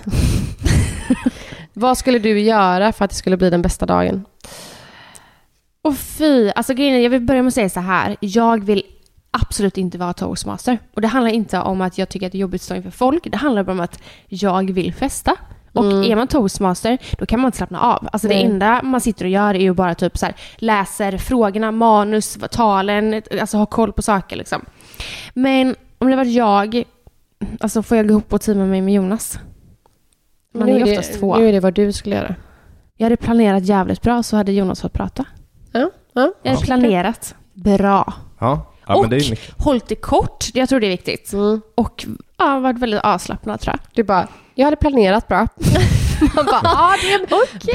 vad 1.74 1.98
skulle 1.98 2.20
du 2.20 2.40
göra 2.40 2.92
för 2.92 3.06
att 3.06 3.12
det 3.12 3.18
skulle 3.18 3.38
bli 3.38 3.50
den 3.50 3.62
bästa 3.62 3.86
dagen? 3.86 4.26
Och 5.82 5.98
fy, 5.98 6.52
alltså 6.56 6.74
grejen 6.74 6.96
är, 6.96 7.00
jag 7.00 7.10
vill 7.10 7.22
börja 7.22 7.42
med 7.42 7.48
att 7.48 7.54
säga 7.54 7.70
så 7.70 7.80
här. 7.80 8.16
Jag 8.20 8.64
vill 8.64 8.84
absolut 9.42 9.78
inte 9.78 9.98
vara 9.98 10.14
toastmaster. 10.14 10.78
Och 10.94 11.02
det 11.02 11.08
handlar 11.08 11.32
inte 11.32 11.60
om 11.60 11.82
att 11.82 11.98
jag 11.98 12.10
tycker 12.10 12.26
att 12.26 12.32
det 12.32 12.38
är 12.38 12.40
jobbigt 12.40 12.62
att 12.62 12.66
stå 12.66 12.76
inför 12.76 12.92
folk. 12.92 13.32
Det 13.32 13.38
handlar 13.38 13.64
bara 13.64 13.72
om 13.72 13.80
att 13.80 14.00
jag 14.28 14.72
vill 14.72 14.94
festa. 14.94 15.36
Och 15.74 15.84
Mm. 15.86 16.12
är 16.12 16.16
man 16.16 16.28
toastmaster, 16.28 16.98
då 17.18 17.26
kan 17.26 17.40
man 17.40 17.48
inte 17.48 17.58
slappna 17.58 17.80
av. 17.82 18.08
Alltså 18.12 18.28
det 18.28 18.34
Nej. 18.34 18.46
enda 18.46 18.82
man 18.84 19.02
sitter 19.02 19.26
och 19.26 19.32
gör 19.32 19.54
är 19.54 19.60
ju 19.60 19.74
bara 19.74 19.96
typ 19.96 20.18
så 20.18 20.26
här, 20.26 20.36
läser 20.58 21.18
frågorna, 21.18 21.72
manus, 21.72 22.38
talen, 22.52 23.22
alltså 23.42 23.58
ha 23.58 23.66
koll 23.66 23.94
på 23.94 24.02
saker 24.02 24.36
liksom. 24.36 24.66
Men 25.34 25.76
om 25.98 26.10
det 26.10 26.16
var 26.16 26.26
jag, 26.26 26.84
alltså 27.60 27.84
får 27.84 27.98
jag 27.98 28.08
gå 28.08 28.12
ihop 28.12 28.34
och 28.34 28.42
teama 28.42 28.66
mig 28.66 28.82
med 28.82 28.94
Jonas? 28.94 29.40
Man 30.54 30.68
nu 30.68 30.74
är 30.74 30.78
ju 30.80 30.86
det, 30.86 30.92
oftast 30.92 31.20
två. 31.20 31.38
Nu 31.38 31.50
är 31.50 31.54
det 31.54 31.60
vad 31.60 31.74
du 31.74 31.92
skulle 31.94 32.16
göra. 32.16 32.36
Jag 32.96 33.06
hade 33.06 33.18
planerat 33.18 33.64
jävligt 33.64 34.02
bra 34.02 34.24
så 34.24 34.38
hade 34.38 34.52
Jonas 34.52 34.82
fått 34.82 34.94
prata. 34.94 35.26
Ja, 35.72 35.90
ja. 36.14 36.32
Jag 36.44 36.52
hade 36.52 36.66
planerat 36.66 37.36
bra. 37.54 38.14
Ja, 38.40 38.74
ja 38.88 38.96
Och 38.96 39.02
men 39.02 39.10
det 39.10 39.16
är 39.16 39.20
ju 39.20 39.30
mycket. 39.30 39.54
hållit 39.64 39.88
det 39.88 39.96
kort. 39.96 40.46
Jag 40.54 40.70
tror 40.70 40.80
det 40.80 40.88
är 40.88 40.92
viktigt. 40.92 41.34
Mm. 41.34 41.62
Och 41.76 42.06
ja, 42.38 42.60
varit 42.60 42.80
väldigt 42.80 43.02
avslappnad 43.04 43.60
tror 43.60 43.74
jag. 43.74 43.80
Du 43.94 44.04
bara, 44.04 44.28
jag 44.56 44.66
hade 44.66 44.78
planerat 44.78 45.28
bra. 45.28 45.48
Man 46.36 46.46
bara, 46.46 46.60
ja 46.64 46.94
det 47.02 47.14
är 47.14 47.20
en 47.20 47.26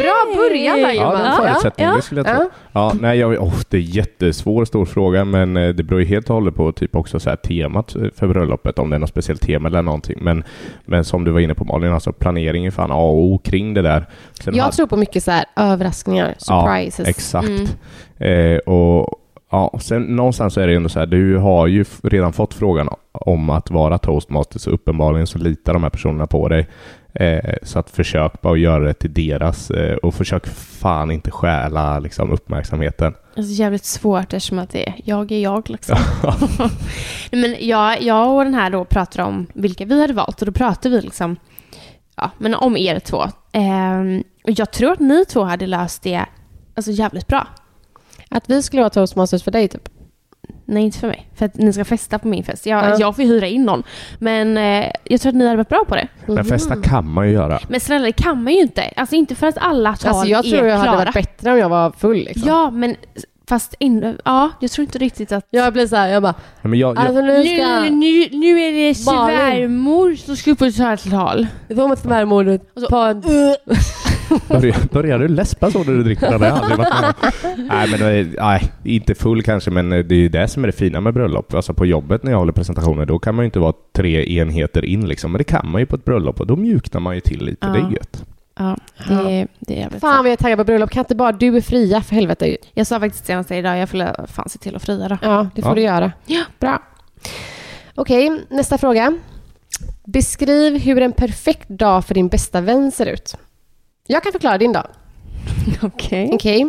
bra 0.03 0.35
början 0.42 0.77
där 0.81 0.92
Ja, 0.92 1.12
det 1.16 1.22
är 1.22 1.31
en 1.31 1.37
förutsättning, 1.37 1.87
ja, 1.87 1.94
det 1.96 2.03
skulle 2.03 2.20
jag 2.20 2.27
tro. 2.37 2.44
ja. 2.44 2.51
Ja, 2.72 2.92
nej, 3.01 3.18
jag, 3.18 3.42
oh, 3.42 3.55
det 3.68 3.77
är 3.77 3.81
jättesvår, 3.81 4.64
stor 4.64 4.85
fråga, 4.85 5.25
men 5.25 5.57
eh, 5.57 5.68
det 5.68 5.83
beror 5.83 6.01
ju 6.01 6.07
helt 6.07 6.31
och 6.31 6.35
hållet 6.35 6.55
på 6.55 6.72
typ 6.72 6.96
också 6.96 7.20
så 7.20 7.31
här, 7.31 7.37
temat 7.37 7.92
för 8.14 8.27
bröllopet, 8.27 8.79
om 8.79 8.90
det 8.90 8.96
är 8.96 9.01
något 9.01 9.09
speciellt 9.09 9.40
tema 9.42 9.68
eller 9.68 9.83
någonting. 9.83 10.18
Men, 10.20 10.44
men 10.85 11.05
som 11.05 11.25
du 11.25 11.31
var 11.31 11.40
inne 11.40 11.55
på 11.55 11.64
Malin, 11.64 11.92
alltså 11.92 12.12
planering 12.12 12.66
är 12.66 12.70
fan 12.70 12.90
A 12.92 12.94
och 12.94 13.18
O 13.25 13.38
kring 13.44 13.75
det 13.75 13.83
där. 13.83 14.07
Sen 14.44 14.55
Jag 14.57 14.64
hade- 14.64 14.77
tror 14.77 14.87
på 14.87 14.96
mycket 14.96 15.25
så 15.25 15.31
här 15.31 15.44
överraskningar, 15.57 16.35
surprises. 16.38 16.98
Ja, 16.98 17.11
exakt. 17.11 17.48
Mm. 17.48 18.53
Eh, 18.53 18.59
och 18.59 19.18
ja, 19.52 19.78
sen 19.80 20.02
någonstans 20.02 20.58
är 20.58 20.66
det 20.66 20.72
ju 20.72 20.76
ändå 20.76 20.88
så 20.88 20.98
här, 20.98 21.06
du 21.06 21.36
har 21.36 21.66
ju 21.66 21.84
redan 22.02 22.32
fått 22.32 22.54
frågan 22.54 22.88
om 23.12 23.50
att 23.50 23.70
vara 23.70 23.98
toastmaster, 23.98 24.58
så 24.58 24.70
uppenbarligen 24.70 25.26
så 25.26 25.38
litar 25.38 25.72
de 25.72 25.82
här 25.82 25.90
personerna 25.90 26.26
på 26.26 26.48
dig. 26.48 26.68
Eh, 27.14 27.54
så 27.62 27.78
att 27.78 27.90
försök 27.90 28.40
bara 28.40 28.52
att 28.52 28.60
göra 28.60 28.84
det 28.84 28.94
till 28.94 29.14
deras 29.14 29.70
eh, 29.70 29.96
och 29.96 30.14
försök 30.14 30.46
fan 30.46 31.10
inte 31.10 31.30
stjäla 31.30 31.98
liksom, 31.98 32.30
uppmärksamheten. 32.30 33.14
Alltså 33.36 33.52
jävligt 33.52 33.84
svårt 33.84 34.32
eftersom 34.32 34.58
att 34.58 34.70
det 34.70 34.88
är 34.88 34.94
jag 35.04 35.32
är 35.32 35.38
jag 35.38 35.70
liksom. 35.70 35.96
Men 37.32 37.56
jag, 37.60 38.02
jag 38.02 38.36
och 38.36 38.44
den 38.44 38.54
här 38.54 38.70
då 38.70 38.84
pratade 38.84 39.28
om 39.28 39.46
vilka 39.54 39.84
vi 39.84 40.00
hade 40.00 40.12
valt 40.12 40.42
och 40.42 40.46
då 40.46 40.52
pratade 40.52 40.96
vi 40.96 41.02
liksom 41.02 41.36
ja, 42.16 42.30
men 42.38 42.54
om 42.54 42.76
er 42.76 42.98
två. 42.98 43.24
Ehm, 43.52 44.22
och 44.44 44.50
jag 44.50 44.70
tror 44.70 44.92
att 44.92 45.00
ni 45.00 45.24
två 45.24 45.42
hade 45.42 45.66
löst 45.66 46.02
det 46.02 46.24
alltså 46.74 46.90
jävligt 46.90 47.26
bra. 47.26 47.46
Att 48.32 48.50
vi 48.50 48.62
skulle 48.62 48.82
vara 48.82 48.90
toastmasters 48.90 49.42
för 49.42 49.50
dig 49.50 49.68
typ. 49.68 49.88
Nej, 50.64 50.82
inte 50.84 50.98
för 50.98 51.08
mig. 51.08 51.28
För 51.34 51.46
att 51.46 51.54
ni 51.56 51.72
ska 51.72 51.84
festa 51.84 52.18
på 52.18 52.28
min 52.28 52.44
fest. 52.44 52.66
Jag, 52.66 52.84
Ja. 52.84 52.96
jag 53.00 53.16
får 53.16 53.22
hyra 53.22 53.46
in 53.46 53.64
någon. 53.64 53.82
Men 54.18 54.56
eh, 54.58 54.90
jag 55.04 55.20
tror 55.20 55.30
att 55.30 55.36
ni 55.36 55.44
hade 55.44 55.56
varit 55.56 55.68
bra 55.68 55.84
på 55.88 55.94
det. 55.96 56.08
Men 56.26 56.44
festa 56.44 56.76
kan 56.82 57.08
man 57.08 57.26
ju 57.28 57.32
göra. 57.32 57.58
Men 57.68 57.80
snälla, 57.80 58.04
det 58.06 58.12
kan 58.12 58.42
man 58.42 58.52
ju 58.52 58.60
inte. 58.60 58.82
Alltså 58.96 59.14
inte 59.16 59.34
för 59.34 59.46
att 59.46 59.58
alla 59.58 59.96
tal 59.96 60.10
Alltså 60.10 60.26
jag 60.26 60.44
tror 60.44 60.58
är 60.62 60.66
jag 60.66 60.76
hade 60.76 60.88
klara. 60.88 60.96
varit 61.04 61.14
bättre 61.14 61.52
om 61.52 61.58
jag 61.58 61.68
var 61.68 61.90
full 61.90 62.16
liksom. 62.16 62.42
Ja, 62.48 62.70
men 62.70 62.96
fast 63.48 63.74
in, 63.78 64.16
ja, 64.24 64.50
jag 64.60 64.70
tror 64.70 64.84
inte 64.84 64.98
riktigt 64.98 65.32
att... 65.32 65.46
Jag 65.50 65.72
blir 65.72 65.86
så 65.86 65.96
här, 65.96 66.08
jag 66.08 66.22
bara, 66.22 66.34
Nej, 66.62 66.70
Men 66.70 66.78
jag, 66.78 66.96
jag, 66.96 67.06
alltså 67.06 67.20
nu 67.20 67.44
ska... 67.44 67.80
Nu, 67.80 67.90
nu, 67.90 68.28
nu 68.38 68.60
är 68.60 68.88
det 68.88 68.94
svärmor 68.94 70.14
som 70.16 70.36
ska 70.36 70.50
upp 70.50 70.62
och 70.62 70.74
ta 70.74 70.92
ett 70.92 71.10
tal. 71.10 71.46
Det 71.68 71.74
får 71.74 71.88
man 71.88 71.96
svärmor 71.96 72.60
på 72.90 72.96
en... 72.96 73.22
Börjar, 74.48 74.76
börjar 74.92 75.18
du 75.18 75.28
läspa 75.28 75.70
så 75.70 75.78
när 75.78 75.92
du 75.92 76.02
dricker? 76.02 76.30
Det 76.30 76.38
har 76.38 76.46
jag 76.46 76.56
aldrig 76.58 76.78
varit 76.78 77.00
med. 77.00 77.14
Nej, 77.68 77.88
men 77.90 78.02
är- 78.02 78.34
nej, 78.42 78.72
inte 78.84 79.14
full 79.14 79.42
kanske, 79.42 79.70
men 79.70 79.90
det 79.90 79.96
är 79.96 80.12
ju 80.14 80.28
det 80.28 80.48
som 80.48 80.62
är 80.64 80.66
det 80.68 80.72
fina 80.72 81.00
med 81.00 81.14
bröllop. 81.14 81.54
Alltså 81.54 81.74
på 81.74 81.86
jobbet 81.86 82.22
när 82.22 82.32
jag 82.32 82.38
håller 82.38 82.52
presentationer, 82.52 83.06
då 83.06 83.18
kan 83.18 83.34
man 83.34 83.42
ju 83.42 83.46
inte 83.46 83.58
vara 83.58 83.72
tre 83.96 84.38
enheter 84.38 84.84
in 84.84 85.08
liksom. 85.08 85.32
Men 85.32 85.38
det 85.38 85.44
kan 85.44 85.70
man 85.70 85.80
ju 85.80 85.86
på 85.86 85.96
ett 85.96 86.04
bröllop 86.04 86.40
och 86.40 86.46
då 86.46 86.56
mjuknar 86.56 87.00
man 87.00 87.14
ju 87.14 87.20
till 87.20 87.44
lite. 87.44 87.66
Ja. 87.66 87.72
Det 87.72 87.78
är 87.78 87.90
gött. 87.90 88.24
Ja, 88.58 88.76
det, 89.08 89.46
det 89.58 89.74
är 89.74 89.78
jävligt 89.80 90.00
Fan 90.00 90.16
vad 90.16 90.26
jag 90.26 90.32
är 90.32 90.36
taggad 90.36 90.58
på 90.58 90.64
bröllop. 90.64 90.90
Kan 90.90 91.00
inte 91.00 91.14
bara 91.14 91.32
du 91.32 91.56
är 91.56 91.60
fria 91.60 92.02
för 92.02 92.14
helvete? 92.14 92.56
Jag 92.74 92.86
sa 92.86 93.00
faktiskt 93.00 93.26
senast 93.26 93.50
idag, 93.50 93.78
jag 93.78 93.88
får 93.88 94.26
fan 94.26 94.48
se 94.48 94.58
till 94.58 94.76
att 94.76 94.82
fria 94.82 95.08
då. 95.08 95.18
Ja, 95.22 95.48
det 95.54 95.62
får 95.62 95.70
Ja. 95.70 95.74
du 95.74 95.80
göra. 95.82 96.12
Ja. 96.26 96.42
Bra. 96.60 96.82
Okej, 97.94 98.40
nästa 98.50 98.78
fråga. 98.78 99.14
Beskriv 100.04 100.78
hur 100.78 101.02
en 101.02 101.12
perfekt 101.12 101.68
dag 101.68 102.04
för 102.04 102.14
din 102.14 102.28
bästa 102.28 102.60
vän 102.60 102.92
ser 102.92 103.06
ut. 103.06 103.36
Jag 104.12 104.22
kan 104.22 104.33
förklara 104.33 104.59
din 104.59 104.72
dag. 104.72 104.87
Okej. 105.83 106.31
Okej. 106.33 106.66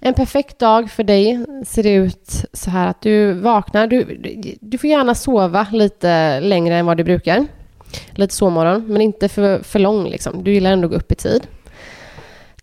En 0.00 0.14
perfekt 0.14 0.58
dag 0.58 0.90
för 0.90 1.04
dig 1.04 1.44
ser 1.66 1.86
ut 1.86 2.44
så 2.52 2.70
här 2.70 2.86
att 2.86 3.00
du 3.02 3.32
vaknar. 3.32 3.86
Du, 3.86 4.04
du- 4.04 4.54
du 4.60 4.78
får 4.78 4.90
gärna 4.90 5.14
sova 5.14 5.66
lite 5.72 6.40
längre 6.40 6.76
än 6.76 6.86
vad 6.86 6.96
du 6.96 7.04
brukar. 7.04 7.46
Lite 8.10 8.34
sovmorgon, 8.34 8.86
men 8.86 9.00
inte 9.00 9.28
för, 9.28 9.62
för 9.62 9.78
lång. 9.78 10.08
Liksom. 10.08 10.44
Du 10.44 10.52
gillar 10.52 10.72
ändå 10.72 10.86
att 10.86 10.90
gå 10.90 10.96
upp 10.96 11.12
i 11.12 11.14
tid. 11.14 11.46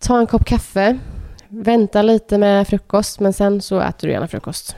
Ta 0.00 0.18
en 0.18 0.26
kopp 0.26 0.44
kaffe. 0.44 0.98
Vänta 1.48 2.02
lite 2.02 2.38
med 2.38 2.68
frukost, 2.68 3.20
men 3.20 3.32
sen 3.32 3.62
så 3.62 3.80
äter 3.80 4.08
du 4.08 4.12
gärna 4.12 4.28
frukost. 4.28 4.76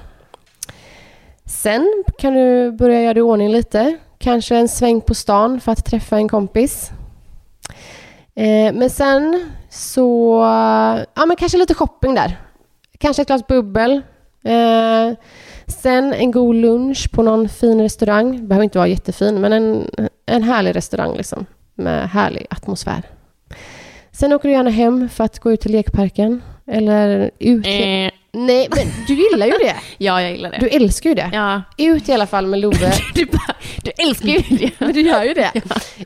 Sen 1.45 2.05
kan 2.19 2.35
du 2.35 2.73
börja 2.73 3.01
göra 3.03 3.15
dig 3.15 3.21
i 3.21 3.23
ordning 3.23 3.53
lite. 3.53 3.97
Kanske 4.19 4.57
en 4.57 4.69
sväng 4.69 5.01
på 5.01 5.15
stan 5.15 5.61
för 5.61 5.73
att 5.73 5.85
träffa 5.85 6.17
en 6.17 6.29
kompis. 6.29 6.91
Eh, 8.35 8.73
men 8.73 8.91
sen 8.91 9.51
så, 9.71 10.41
ja 11.15 11.27
men 11.27 11.37
kanske 11.37 11.59
lite 11.59 11.75
shopping 11.75 12.15
där. 12.15 12.37
Kanske 12.99 13.23
ett 13.23 13.29
glas 13.29 13.47
bubbel. 13.47 14.03
Eh, 14.45 15.17
sen 15.67 16.13
en 16.13 16.31
god 16.31 16.55
lunch 16.55 17.11
på 17.13 17.23
någon 17.23 17.49
fin 17.49 17.81
restaurang. 17.81 18.49
Behöver 18.49 18.65
inte 18.65 18.79
vara 18.79 18.89
jättefin, 18.89 19.41
men 19.41 19.53
en, 19.53 19.91
en 20.27 20.43
härlig 20.43 20.77
restaurang 20.77 21.17
liksom. 21.17 21.47
Med 21.75 22.11
härlig 22.11 22.47
atmosfär. 22.51 23.03
Sen 24.13 24.33
åker 24.33 24.49
du 24.49 24.55
gärna 24.55 24.71
hem 24.71 25.09
för 25.09 25.25
att 25.25 25.39
gå 25.39 25.53
ut 25.53 25.61
till 25.61 25.73
lekparken. 25.73 26.43
Eller 26.67 27.31
ut... 27.39 27.67
Eh, 27.67 28.20
Nej, 28.33 28.69
men 28.77 28.87
du 29.07 29.15
gillar 29.15 29.47
ju 29.47 29.53
det. 29.53 29.77
ja, 29.99 30.23
jag 30.23 30.31
gillar 30.33 30.51
det. 30.51 30.59
Du 30.61 30.69
älskar 30.69 31.11
ju 31.11 31.15
det. 31.15 31.31
ja. 31.33 31.63
Ut 31.79 32.09
i 32.09 32.13
alla 32.13 32.27
fall 32.27 32.47
med 32.47 32.61
Love. 32.61 32.93
Du, 33.15 33.25
bara, 33.25 33.55
du 33.85 33.91
älskar 33.99 34.29
ju 34.29 34.57
det. 34.57 34.71
Men 34.79 34.93
du 34.93 35.01
gör 35.01 35.23
ju 35.25 35.35
det. 35.35 35.53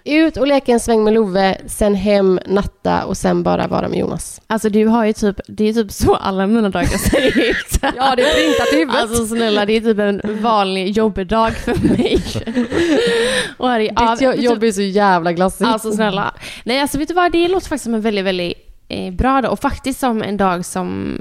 Ut 0.05 0.37
och 0.37 0.47
leka 0.47 0.73
en 0.73 0.81
sväng 0.81 1.05
med 1.05 1.13
Love, 1.15 1.59
sen 1.67 1.95
hem, 1.95 2.41
natta 2.47 3.05
och 3.05 3.17
sen 3.17 3.43
bara 3.43 3.67
vara 3.67 3.89
med 3.89 3.99
Jonas. 3.99 4.41
Alltså 4.47 4.69
du 4.69 4.87
har 4.87 5.05
ju 5.05 5.13
typ, 5.13 5.41
det 5.49 5.69
är 5.69 5.73
typ 5.73 5.93
så 5.93 6.15
alla 6.15 6.47
mina 6.47 6.69
dagar 6.69 6.87
ser 6.87 7.39
ut. 7.51 7.79
Ja, 7.97 8.15
det 8.17 8.23
är 8.23 8.35
printat 8.35 8.73
i 8.73 8.77
huvudet. 8.77 9.01
Alltså 9.03 9.27
snälla, 9.27 9.67
det 9.67 9.73
är 9.73 9.81
typ 9.81 9.99
en 9.99 10.43
vanlig 10.43 10.91
jobbdag 10.97 11.53
för 11.57 11.89
mig. 11.89 12.23
Och 13.57 13.69
här 13.69 13.81
är, 13.81 13.91
ja, 13.97 14.11
Ditt 14.13 14.21
jo- 14.23 14.31
vet 14.31 14.39
du- 14.39 14.45
jobb 14.45 14.65
är 14.65 14.73
så 14.73 14.83
jävla 14.83 15.33
glassigt. 15.33 15.69
Alltså 15.69 15.93
snälla. 15.93 16.35
Nej, 16.65 16.81
alltså 16.81 16.99
vet 16.99 17.09
du 17.09 17.15
vad? 17.15 17.33
Det 17.33 17.49
låter 17.49 17.69
faktiskt 17.69 17.85
som 17.85 17.95
en 17.95 18.01
väldigt, 18.01 18.25
väldigt 18.25 18.55
eh, 18.89 19.13
bra 19.13 19.41
dag 19.41 19.53
och 19.53 19.61
faktiskt 19.61 20.01
som 20.01 20.23
en 20.23 20.37
dag 20.37 20.65
som 20.65 21.19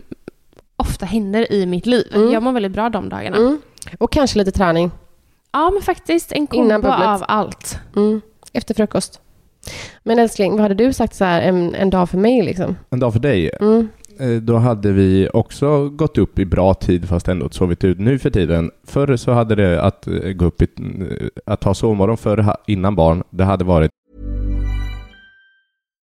ofta 0.84 1.06
händer 1.06 1.52
i 1.54 1.66
mitt 1.66 1.86
liv. 1.86 2.08
Mm. 2.14 2.32
Jag 2.32 2.44
mår 2.44 2.52
väldigt 2.52 2.72
bra 2.72 2.90
de 2.90 3.10
dagarna. 3.10 3.38
Mm. 3.38 3.62
Och 3.98 4.12
kanske 4.12 4.38
lite 4.40 4.52
träning. 4.52 4.92
Ja, 5.52 5.70
men 5.74 5.82
faktiskt 5.82 6.32
en 6.32 6.48
kombo 6.48 6.88
av 6.88 7.24
allt. 7.28 7.80
Mm. 7.96 8.22
Efter 8.54 8.74
frukost. 8.74 9.20
Men 10.04 10.20
älskling, 10.20 10.52
vad 10.52 10.62
hade 10.62 10.76
du 10.76 10.94
sagt 10.94 11.16
så 11.16 11.26
här 11.26 11.42
en, 11.42 11.76
en 11.76 11.90
dag 11.90 12.10
för 12.10 12.18
mig 12.18 12.42
liksom? 12.42 12.76
En 12.90 13.00
dag 13.00 13.14
för 13.14 13.20
dig. 13.20 13.52
Mm. 13.60 13.88
Eh, 14.20 14.42
Då 14.42 14.58
hade 14.58 14.92
vi 14.92 15.30
också 15.34 15.90
gått 15.90 16.18
upp 16.18 16.40
i 16.40 16.46
bra 16.46 16.74
tid 16.74 17.10
fast 17.10 17.28
ändå 17.28 17.50
sovit 17.50 17.84
ut 17.84 18.00
nu 18.00 18.20
för 18.20 18.30
tiden. 18.30 18.72
Förr 18.88 19.16
så 19.16 19.32
hade 19.32 19.56
det 19.56 19.82
att 19.82 20.08
eh, 20.08 20.14
gå 20.14 20.46
upp 20.46 20.62
i, 20.62 20.68
eh, 20.80 21.28
att 21.46 21.64
ha 21.64 21.74
sovmorgon 21.74 22.18
förr 22.18 22.56
innan 22.68 22.96
barn, 22.96 23.24
det 23.30 23.44
hade 23.44 23.64
varit 23.64 23.92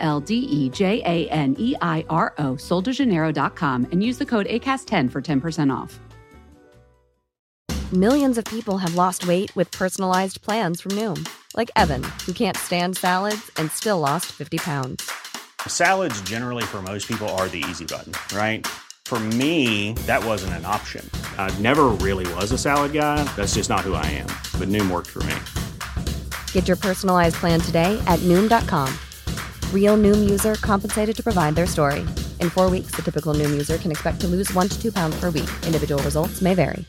L 0.00 0.20
D 0.20 0.34
E 0.34 0.68
J 0.68 1.02
A 1.04 1.28
N 1.28 1.54
E 1.58 1.74
I 1.80 2.04
R 2.08 2.34
O, 2.38 2.52
soldejaneiro.com, 2.54 3.86
and 3.92 4.02
use 4.02 4.18
the 4.18 4.26
code 4.26 4.46
ACAST10 4.46 5.10
for 5.10 5.20
10% 5.20 5.74
off. 5.74 6.00
Millions 7.92 8.36
of 8.36 8.44
people 8.46 8.78
have 8.78 8.96
lost 8.96 9.28
weight 9.28 9.54
with 9.54 9.70
personalized 9.70 10.42
plans 10.42 10.80
from 10.80 10.92
Noom, 10.92 11.24
like 11.54 11.70
Evan, 11.76 12.02
who 12.26 12.32
can't 12.32 12.56
stand 12.56 12.96
salads 12.96 13.48
and 13.58 13.70
still 13.70 14.00
lost 14.00 14.26
50 14.26 14.58
pounds. 14.58 15.08
Salads, 15.68 16.20
generally, 16.22 16.64
for 16.64 16.82
most 16.82 17.06
people, 17.06 17.28
are 17.38 17.46
the 17.48 17.64
easy 17.68 17.84
button, 17.84 18.12
right? 18.36 18.66
For 19.04 19.20
me, 19.20 19.92
that 20.06 20.24
wasn't 20.24 20.54
an 20.54 20.64
option. 20.64 21.08
I 21.38 21.56
never 21.60 21.84
really 22.02 22.26
was 22.34 22.50
a 22.50 22.58
salad 22.58 22.92
guy. 22.92 23.22
That's 23.36 23.54
just 23.54 23.70
not 23.70 23.82
who 23.82 23.94
I 23.94 24.04
am. 24.06 24.26
But 24.58 24.68
Noom 24.68 24.90
worked 24.90 25.10
for 25.10 25.22
me. 25.22 25.36
Get 26.50 26.66
your 26.66 26.76
personalized 26.76 27.36
plan 27.36 27.60
today 27.60 28.02
at 28.08 28.18
Noom.com. 28.20 28.92
Real 29.72 29.96
Noom 29.96 30.28
user 30.28 30.54
compensated 30.56 31.16
to 31.16 31.22
provide 31.22 31.54
their 31.54 31.66
story. 31.66 32.00
In 32.40 32.50
four 32.50 32.70
weeks, 32.70 32.96
the 32.96 33.02
typical 33.02 33.34
Noom 33.34 33.50
user 33.50 33.78
can 33.78 33.90
expect 33.90 34.20
to 34.20 34.26
lose 34.26 34.52
one 34.54 34.68
to 34.68 34.82
two 34.82 34.90
pounds 34.92 35.20
per 35.20 35.30
week. 35.30 35.50
Individual 35.66 36.02
results 36.02 36.42
may 36.42 36.54
vary. 36.54 36.84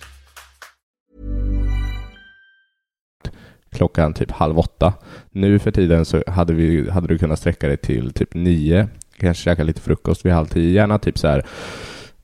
klockan 3.77 4.13
typ 4.13 4.31
halv 4.31 4.59
åtta. 4.59 4.93
Nu 5.31 5.59
för 5.59 5.71
tiden 5.71 6.05
så 6.05 6.23
hade, 6.27 6.53
vi, 6.53 6.89
hade 6.89 7.07
du 7.07 7.17
kunnat 7.17 7.39
sträcka 7.39 7.67
dig 7.67 7.77
till 7.77 8.13
typ 8.13 8.33
nio, 8.33 8.87
kanske 9.17 9.43
käka 9.43 9.63
lite 9.63 9.81
frukost 9.81 10.25
vid 10.25 10.33
halv 10.33 10.47
tio, 10.47 10.71
gärna 10.71 10.99
typ 10.99 11.17
så 11.17 11.27
här, 11.27 11.45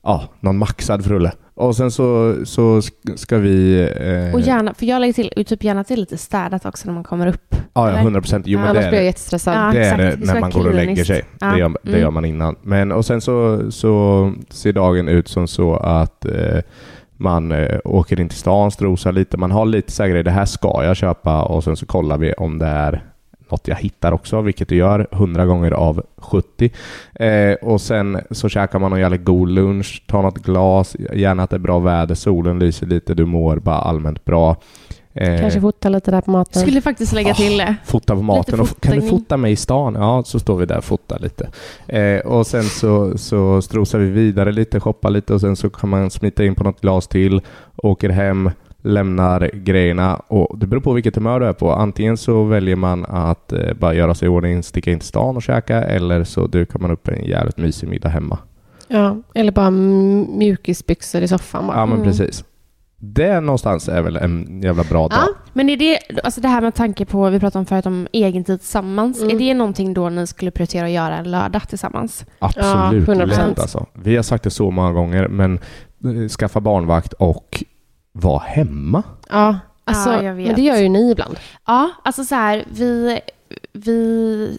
ja, 0.02 0.10
ah, 0.10 0.28
någon 0.40 0.58
maxad 0.58 1.04
frulle. 1.04 1.32
Och 1.56 1.76
sen 1.76 1.90
så, 1.90 2.36
så 2.44 2.80
sk- 2.80 3.16
ska 3.16 3.38
vi... 3.38 3.80
Eh, 3.82 4.34
Och 4.34 4.40
gärna, 4.40 4.74
för 4.74 4.86
jag 4.86 5.00
lägger 5.00 5.12
till, 5.12 5.44
typ 5.44 5.64
gärna 5.64 5.84
till 5.84 6.00
lite 6.00 6.16
städat 6.18 6.66
också 6.66 6.86
när 6.88 6.94
man 6.94 7.04
kommer 7.04 7.26
upp. 7.26 7.46
ja, 7.50 7.58
ja, 7.74 7.88
eller? 7.88 7.98
100 8.00 8.20
procent. 8.20 8.46
Jo, 8.46 8.58
men 8.58 8.68
Annars 8.68 8.82
det 8.84 8.88
blir 8.88 8.98
jag 8.98 9.02
är, 9.02 9.06
jättestressad. 9.06 9.54
Ja. 9.56 9.70
det 9.72 9.78
är 9.86 9.98
exakt. 10.08 10.20
det 10.26 10.32
när 10.32 10.40
man 10.40 10.50
går 10.50 10.66
och 10.68 10.74
lägger 10.74 11.04
sig. 11.04 11.22
Ja. 11.40 11.46
Det, 11.46 11.58
gör, 11.58 11.68
det 11.82 11.88
Mm. 11.88 12.00
gör 12.00 12.10
man 12.10 12.24
innan. 12.24 12.56
Men 12.62 12.92
och 12.92 13.04
sen 13.06 13.20
så, 13.20 13.60
så 13.72 14.32
ser 14.50 14.72
dagen 14.72 15.08
ut 15.08 15.28
som 15.28 15.48
så 15.48 15.76
att 15.76 16.24
eh, 16.24 16.58
man 17.16 17.52
eh, 17.52 17.78
åker 17.84 18.20
in 18.20 18.28
till 18.28 18.38
stan, 18.38 18.70
strosar 18.70 19.12
lite. 19.12 19.36
Man 19.36 19.50
har 19.50 19.66
lite 19.66 19.92
så 19.92 20.02
här 20.02 20.10
grejer, 20.10 20.24
det 20.24 20.30
här 20.30 20.44
ska 20.44 20.84
jag 20.84 20.96
köpa 20.96 21.42
och 21.42 21.64
sen 21.64 21.76
så 21.76 21.86
kollar 21.86 22.18
vi 22.18 22.32
om 22.32 22.58
det 22.58 22.66
är 22.66 23.04
något 23.50 23.68
jag 23.68 23.76
hittar 23.76 24.12
också, 24.12 24.40
vilket 24.40 24.68
du 24.68 24.76
gör 24.76 25.06
100 25.12 25.46
gånger 25.46 25.70
av 25.70 26.02
70. 26.16 26.70
Eh, 27.14 27.54
och 27.54 27.80
sen 27.80 28.20
så 28.30 28.48
käkar 28.48 28.78
man 28.78 28.92
en 28.92 29.00
jävligt 29.00 29.24
god 29.24 29.48
lunch, 29.48 30.02
tar 30.06 30.22
något 30.22 30.38
glas, 30.38 30.96
gärna 31.14 31.42
att 31.42 31.50
det 31.50 31.56
är 31.56 31.60
bra 31.60 31.78
väder, 31.78 32.14
solen 32.14 32.58
lyser 32.58 32.86
lite, 32.86 33.14
du 33.14 33.24
mår 33.24 33.56
bara 33.56 33.78
allmänt 33.78 34.24
bra. 34.24 34.56
Eh, 35.16 35.40
Kanske 35.40 35.60
fota 35.60 35.88
lite 35.88 36.10
där 36.10 36.20
på 36.20 36.30
maten. 36.30 36.62
Skulle 36.62 36.80
faktiskt 36.80 37.12
lägga 37.12 37.34
till 37.34 37.58
det. 37.58 37.76
Fota 37.84 38.14
på 38.14 38.22
maten. 38.22 38.60
Och, 38.60 38.80
kan 38.80 39.00
du 39.00 39.08
fota 39.08 39.36
mig 39.36 39.52
i 39.52 39.56
stan? 39.56 39.94
Ja, 39.94 40.22
så 40.26 40.40
står 40.40 40.56
vi 40.56 40.66
där 40.66 40.78
och 40.78 40.84
fotar 40.84 41.18
lite. 41.18 41.48
Eh, 41.86 42.20
och 42.20 42.46
sen 42.46 42.62
så, 42.62 43.18
så 43.18 43.62
strosar 43.62 43.98
vi 43.98 44.10
vidare 44.10 44.52
lite, 44.52 44.80
shoppar 44.80 45.10
lite 45.10 45.34
och 45.34 45.40
sen 45.40 45.56
så 45.56 45.70
kan 45.70 45.90
man 45.90 46.10
smita 46.10 46.44
in 46.44 46.54
på 46.54 46.64
något 46.64 46.80
glas 46.80 47.08
till, 47.08 47.40
åker 47.76 48.08
hem, 48.08 48.50
lämnar 48.84 49.50
grejerna 49.54 50.16
och 50.16 50.58
det 50.58 50.66
beror 50.66 50.80
på 50.80 50.92
vilket 50.92 51.16
humör 51.16 51.40
du 51.40 51.46
är 51.46 51.52
på. 51.52 51.72
Antingen 51.72 52.16
så 52.16 52.44
väljer 52.44 52.76
man 52.76 53.04
att 53.04 53.52
eh, 53.52 53.74
bara 53.80 53.94
göra 53.94 54.14
sig 54.14 54.26
i 54.26 54.28
ordning, 54.28 54.62
sticka 54.62 54.90
in 54.92 54.98
till 54.98 55.08
stan 55.08 55.36
och 55.36 55.42
käka 55.42 55.82
eller 55.84 56.24
så 56.24 56.46
dukar 56.46 56.78
man 56.78 56.90
upp 56.90 57.08
en 57.08 57.24
jävligt 57.24 57.56
mysig 57.56 57.88
middag 57.88 58.08
hemma. 58.08 58.38
Ja, 58.88 59.16
eller 59.34 59.52
bara 59.52 59.70
mjukisbyxor 59.70 61.22
i 61.22 61.28
soffan 61.28 61.66
bara. 61.66 61.76
Ja, 61.76 61.86
men 61.86 61.96
Mm. 61.98 62.08
precis. 62.08 62.44
Det 62.96 63.40
någonstans 63.40 63.88
är 63.88 64.02
väl 64.02 64.16
en 64.16 64.60
jävla 64.62 64.84
bra 64.84 65.08
dag. 65.08 65.18
Ja, 65.18 65.28
Men 65.52 65.68
är 65.68 65.76
det, 65.76 65.98
alltså 66.24 66.40
det 66.40 66.48
här 66.48 66.60
med 66.60 66.74
tanke 66.74 67.04
på, 67.04 67.30
vi 67.30 67.40
pratade 67.40 67.58
om 67.60 67.66
förut 67.66 67.86
om 67.86 68.06
egen 68.12 68.44
tid 68.44 68.60
tillsammans. 68.60 69.22
Mm. 69.22 69.34
Är 69.34 69.38
det 69.38 69.54
någonting 69.54 69.94
då 69.94 70.08
ni 70.08 70.26
skulle 70.26 70.50
prioritera 70.50 70.84
att 70.86 70.90
göra 70.92 71.16
en 71.16 71.30
lördag 71.30 71.68
tillsammans? 71.68 72.24
Absolut 72.38 73.08
Ja, 73.08 73.14
100%. 73.14 73.26
lätt 73.26 73.58
alltså. 73.58 73.86
Vi 73.92 74.16
har 74.16 74.22
sagt 74.22 74.44
det 74.44 74.50
så 74.50 74.70
många 74.70 74.92
gånger, 74.92 75.28
men 75.28 75.58
eh, 76.04 76.28
skaffa 76.28 76.60
barnvakt 76.60 77.12
och 77.12 77.64
vara 78.14 78.38
hemma. 78.42 79.02
ja. 79.30 79.58
Alltså, 79.86 80.10
Ja, 80.12 80.22
jag 80.22 80.34
vet. 80.34 80.46
men 80.46 80.56
det 80.56 80.62
gör 80.62 80.76
ju 80.76 80.88
ni 80.88 81.10
ibland. 81.10 81.36
Ja, 81.66 81.90
alltså 82.02 82.24
så 82.24 82.34
här, 82.34 82.64
vi, 82.70 83.20
vi 83.72 84.58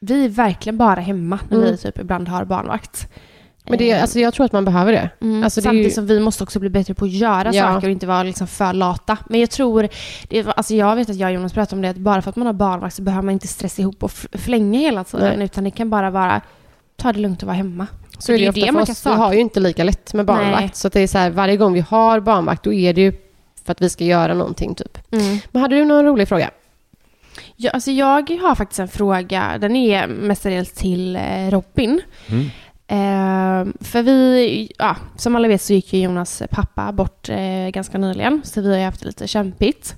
vi 0.00 0.24
är 0.24 0.28
verkligen 0.28 0.76
bara 0.78 1.00
hemma 1.00 1.38
när 1.48 1.56
Mm. 1.58 1.70
vi 1.70 1.76
typ 1.76 1.98
ibland 1.98 2.28
har 2.28 2.44
barnvakt. 2.44 3.08
Men 3.68 3.78
det, 3.78 3.90
Eh, 3.90 4.02
alltså, 4.02 4.18
jag 4.20 4.34
tror 4.34 4.46
att 4.46 4.52
man 4.52 4.64
behöver 4.64 4.92
det. 4.92 5.10
Mm, 5.20 5.44
Alltså, 5.44 5.60
det 5.60 5.64
samtidigt 5.64 5.86
ju- 5.86 5.90
som 5.94 6.06
vi 6.06 6.20
måste 6.20 6.42
också 6.44 6.58
bli 6.60 6.68
bättre 6.70 6.94
på 6.94 7.04
att 7.04 7.10
göra 7.10 7.54
Ja. 7.54 7.62
saker 7.74 7.86
och 7.86 7.90
inte 7.92 8.06
vara 8.06 8.22
liksom 8.22 8.46
för 8.46 8.72
lata. 8.72 9.18
Men 9.28 9.40
jag 9.40 9.50
tror, 9.50 9.88
det, 10.28 10.46
alltså 10.46 10.74
jag 10.74 10.96
vet 10.96 11.10
att 11.10 11.16
jag 11.16 11.28
och 11.28 11.34
Jonas 11.34 11.52
pratade 11.52 11.76
om 11.76 11.82
det, 11.82 11.88
att 11.88 11.96
bara 11.96 12.22
för 12.22 12.30
att 12.30 12.36
man 12.36 12.46
har 12.46 12.54
barnvakt 12.54 12.94
så 12.94 13.02
behöver 13.02 13.22
man 13.24 13.32
inte 13.32 13.48
stressa 13.48 13.82
ihop 13.82 14.02
och 14.02 14.10
flänga 14.32 14.78
hela 14.78 15.04
tiden, 15.04 15.36
Nej. 15.38 15.44
utan 15.44 15.64
det 15.64 15.70
kan 15.70 15.90
bara 15.90 16.10
vara, 16.10 16.40
ta 16.96 17.12
det 17.12 17.18
lugnt 17.20 17.42
och 17.42 17.46
vara 17.46 17.56
hemma. 17.56 17.86
Så 18.18 18.32
är 18.32 18.36
det, 18.38 18.42
ju 18.42 18.48
ofta 18.48 18.72
för 18.72 18.92
oss. 18.92 19.06
Vi 19.06 19.10
har 19.10 19.32
ju 19.32 19.40
inte 19.40 19.60
lika 19.60 19.84
lätt 19.84 20.14
med 20.14 20.26
barnvakt. 20.26 20.60
Nej. 20.60 20.70
Så 20.74 20.88
det 20.88 21.00
är 21.00 21.06
så 21.06 21.18
här, 21.18 21.30
varje 21.30 21.56
gång 21.56 21.72
vi 21.72 21.80
har 21.80 22.20
barnvakt, 22.20 22.62
då 22.62 22.72
är 22.72 22.92
det 22.92 23.00
ju 23.00 23.12
för 23.64 23.72
att 23.72 23.82
vi 23.82 23.90
ska 23.90 24.04
göra 24.04 24.34
någonting 24.34 24.74
typ. 24.74 24.98
Mm. 25.12 25.38
Men 25.50 25.62
hade 25.62 25.76
du 25.76 25.84
någon 25.84 26.04
rolig 26.04 26.28
fråga? 26.28 26.50
Ja, 27.56 27.70
alltså 27.70 27.90
jag 27.90 28.30
har 28.30 28.54
faktiskt 28.54 28.80
en 28.80 28.88
fråga, 28.88 29.58
den 29.60 29.76
är 29.76 30.06
mestadels 30.06 30.72
till 30.72 31.16
eh, 31.16 31.50
Robin. 31.50 32.00
Mm. 32.26 32.50
Eh, 32.88 33.74
för 33.80 34.02
vi, 34.02 34.72
ja, 34.78 34.96
som 35.16 35.36
alla 35.36 35.48
vet 35.48 35.62
så 35.62 35.72
gick 35.72 35.92
ju 35.92 36.00
Jonas 36.00 36.42
pappa 36.50 36.92
bort 36.92 37.28
eh, 37.28 37.68
ganska 37.68 37.98
nyligen, 37.98 38.42
så 38.44 38.60
vi 38.60 38.70
har 38.70 38.78
ju 38.78 38.84
haft 38.84 39.00
det 39.00 39.06
lite 39.06 39.28
kämpigt. 39.28 39.94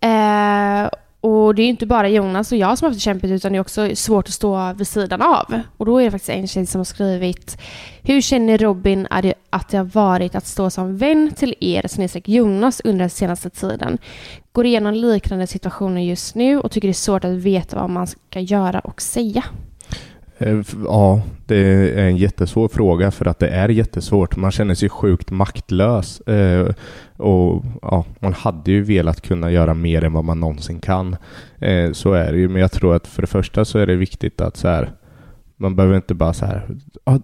Eh, 0.00 0.88
och 1.20 1.54
det 1.54 1.62
är 1.62 1.64
ju 1.64 1.70
inte 1.70 1.86
bara 1.86 2.08
Jonas 2.08 2.52
och 2.52 2.58
jag 2.58 2.78
som 2.78 2.86
har 2.86 2.90
haft 2.90 2.96
det 2.96 3.02
kämpigt, 3.02 3.30
utan 3.30 3.52
det 3.52 3.58
är 3.58 3.60
också 3.60 3.96
svårt 3.96 4.28
att 4.28 4.34
stå 4.34 4.72
vid 4.72 4.86
sidan 4.88 5.22
av. 5.22 5.60
Och 5.76 5.86
då 5.86 5.98
är 5.98 6.04
det 6.04 6.10
faktiskt 6.10 6.30
en 6.30 6.48
tjej 6.48 6.66
som 6.66 6.78
har 6.78 6.84
skrivit 6.84 7.58
Hur 8.02 8.20
känner 8.20 8.58
Robin 8.58 9.06
att 9.50 9.68
det 9.68 9.76
har 9.76 9.84
varit 9.84 10.34
att 10.34 10.46
stå 10.46 10.70
som 10.70 10.96
vän 10.96 11.32
till 11.36 11.54
er, 11.60 11.88
snedstreck 11.88 12.28
Jonas, 12.28 12.80
under 12.84 12.98
den 12.98 13.10
senaste 13.10 13.50
tiden? 13.50 13.98
Går 14.52 14.66
igenom 14.66 14.94
liknande 14.94 15.46
situationer 15.46 16.02
just 16.02 16.34
nu 16.34 16.60
och 16.60 16.70
tycker 16.70 16.88
det 16.88 16.92
är 16.92 16.94
svårt 16.94 17.24
att 17.24 17.30
veta 17.30 17.76
vad 17.76 17.90
man 17.90 18.06
ska 18.06 18.40
göra 18.40 18.80
och 18.80 19.02
säga. 19.02 19.44
Eh, 20.38 20.60
ja, 20.84 21.22
det 21.46 21.56
är 21.56 22.08
en 22.08 22.16
jättesvår 22.16 22.68
fråga 22.68 23.10
för 23.10 23.26
att 23.26 23.38
det 23.38 23.48
är 23.48 23.68
jättesvårt. 23.68 24.36
Man 24.36 24.50
känner 24.50 24.74
sig 24.74 24.88
sjukt 24.88 25.30
maktlös. 25.30 26.20
Eh, 26.20 26.72
och 27.16 27.64
ja, 27.82 28.04
Man 28.20 28.32
hade 28.32 28.70
ju 28.70 28.82
velat 28.82 29.20
kunna 29.20 29.50
göra 29.50 29.74
mer 29.74 30.04
än 30.04 30.12
vad 30.12 30.24
man 30.24 30.40
någonsin 30.40 30.80
kan. 30.80 31.16
Eh, 31.58 31.92
så 31.92 32.12
är 32.12 32.32
det 32.32 32.38
ju. 32.38 32.48
Men 32.48 32.60
jag 32.60 32.72
tror 32.72 32.94
att 32.94 33.06
för 33.06 33.22
det 33.22 33.26
första 33.26 33.64
så 33.64 33.78
är 33.78 33.86
det 33.86 33.96
viktigt 33.96 34.40
att 34.40 34.56
så 34.56 34.68
här, 34.68 34.92
man 35.58 35.76
behöver 35.76 35.96
inte 35.96 36.14
bara 36.14 36.32
så 36.32 36.46
här, 36.46 36.66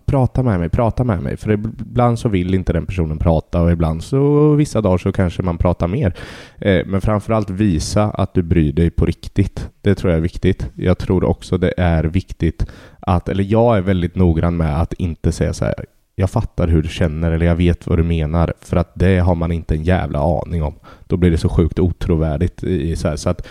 prata 0.07 0.42
med 0.42 0.61
mig, 0.61 0.68
prata 0.68 1.05
med 1.05 1.22
mig. 1.22 1.37
För 1.37 1.53
ibland 1.53 2.18
så 2.18 2.29
vill 2.29 2.55
inte 2.55 2.72
den 2.72 2.87
personen 2.87 3.18
prata 3.18 3.62
och 3.62 3.72
ibland 3.72 4.03
så 4.03 4.55
vissa 4.55 4.81
dagar 4.81 4.98
så 4.98 5.12
kanske 5.12 5.42
man 5.42 5.59
pratar 5.59 5.88
mer. 5.88 6.14
Men 6.59 6.90
men 6.90 7.01
framförallt 7.01 7.51
visa 7.51 8.11
att 8.11 8.35
du 8.35 8.42
bryr 8.42 8.72
dig 8.72 8.90
på 8.90 9.07
riktigt. 9.07 9.70
Det 9.81 9.94
tror 9.94 10.11
jag 10.11 10.18
är 10.18 10.22
viktigt. 10.22 10.70
Jag 10.75 10.98
tror 10.98 11.25
också 11.25 11.59
det 11.59 11.75
är 11.77 12.05
viktigt 12.05 12.66
att, 13.06 13.28
eller 13.28 13.44
jag 13.44 13.76
är 13.76 13.80
väldigt 13.80 14.16
noggrann 14.16 14.56
med 14.56 14.80
att 14.80 14.92
inte 14.92 15.32
säga 15.32 15.52
så 15.52 15.64
här, 15.64 15.74
jag 16.16 16.30
fattar 16.30 16.68
hur 16.68 16.82
du 16.82 16.88
känner 16.88 17.32
eller 17.32 17.46
jag 17.46 17.56
vet 17.56 17.86
vad 17.86 17.98
du 17.98 18.02
menar, 18.02 18.52
för 18.60 18.76
att 18.76 18.90
det 18.94 19.18
har 19.18 19.34
man 19.34 19.52
inte 19.52 19.74
en 19.74 19.82
jävla 19.82 20.40
aning 20.40 20.62
om. 20.62 20.74
Då 21.06 21.16
blir 21.16 21.30
det 21.30 21.38
så 21.38 21.48
sjukt 21.48 21.78
otrovärdigt 21.78 22.64
i 22.64 22.96
så 22.96 23.08
här, 23.08 23.16
så 23.16 23.30
att 23.30 23.46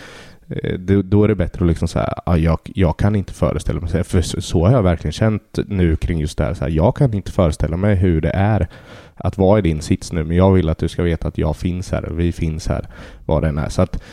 eh, 0.50 0.80
då 0.80 1.24
är 1.24 1.28
det 1.28 1.36
bättre 1.36 1.64
att 1.66 1.70
liksom 1.70 1.88
säga, 1.88 2.06
att 2.06 2.40
jag, 2.40 2.60
jag 2.64 2.98
kan 2.98 3.16
inte 3.16 3.34
föreställa 3.34 3.80
mig, 3.80 4.04
för 4.04 4.22
så, 4.22 4.42
så 4.42 4.66
har 4.66 4.72
jag 4.72 4.84
verkligen 4.84 5.12
känt 5.12 5.60
nu 5.68 5.96
kring 5.96 6.20
just 6.20 6.38
det 6.38 6.44
här, 6.44 6.54
så 6.54 6.64
här, 6.64 6.72
jag 6.72 6.96
kan 6.96 7.14
inte 7.14 7.32
föreställa 7.32 7.78
mig 7.78 7.96
hur 7.96 8.22
det 8.22 8.32
är 8.32 8.68
att 9.16 9.38
vara 9.38 9.60
i 9.60 9.62
din 9.62 9.82
sits 9.82 10.12
nu, 10.12 10.24
men 10.24 10.38
jag 10.38 10.52
vill 10.52 10.70
att 10.70 10.78
du 10.78 10.88
ska 10.88 11.04
veta 11.04 11.28
att 11.28 11.38
jag 11.38 11.56
finns 11.56 11.92
här, 11.92 12.10
vi 12.12 12.32
finns 12.32 12.68
här, 12.68 12.86
vad 13.26 13.44
den 13.44 13.58
är. 13.58 13.70
Så 13.70 13.82
att 13.82 14.04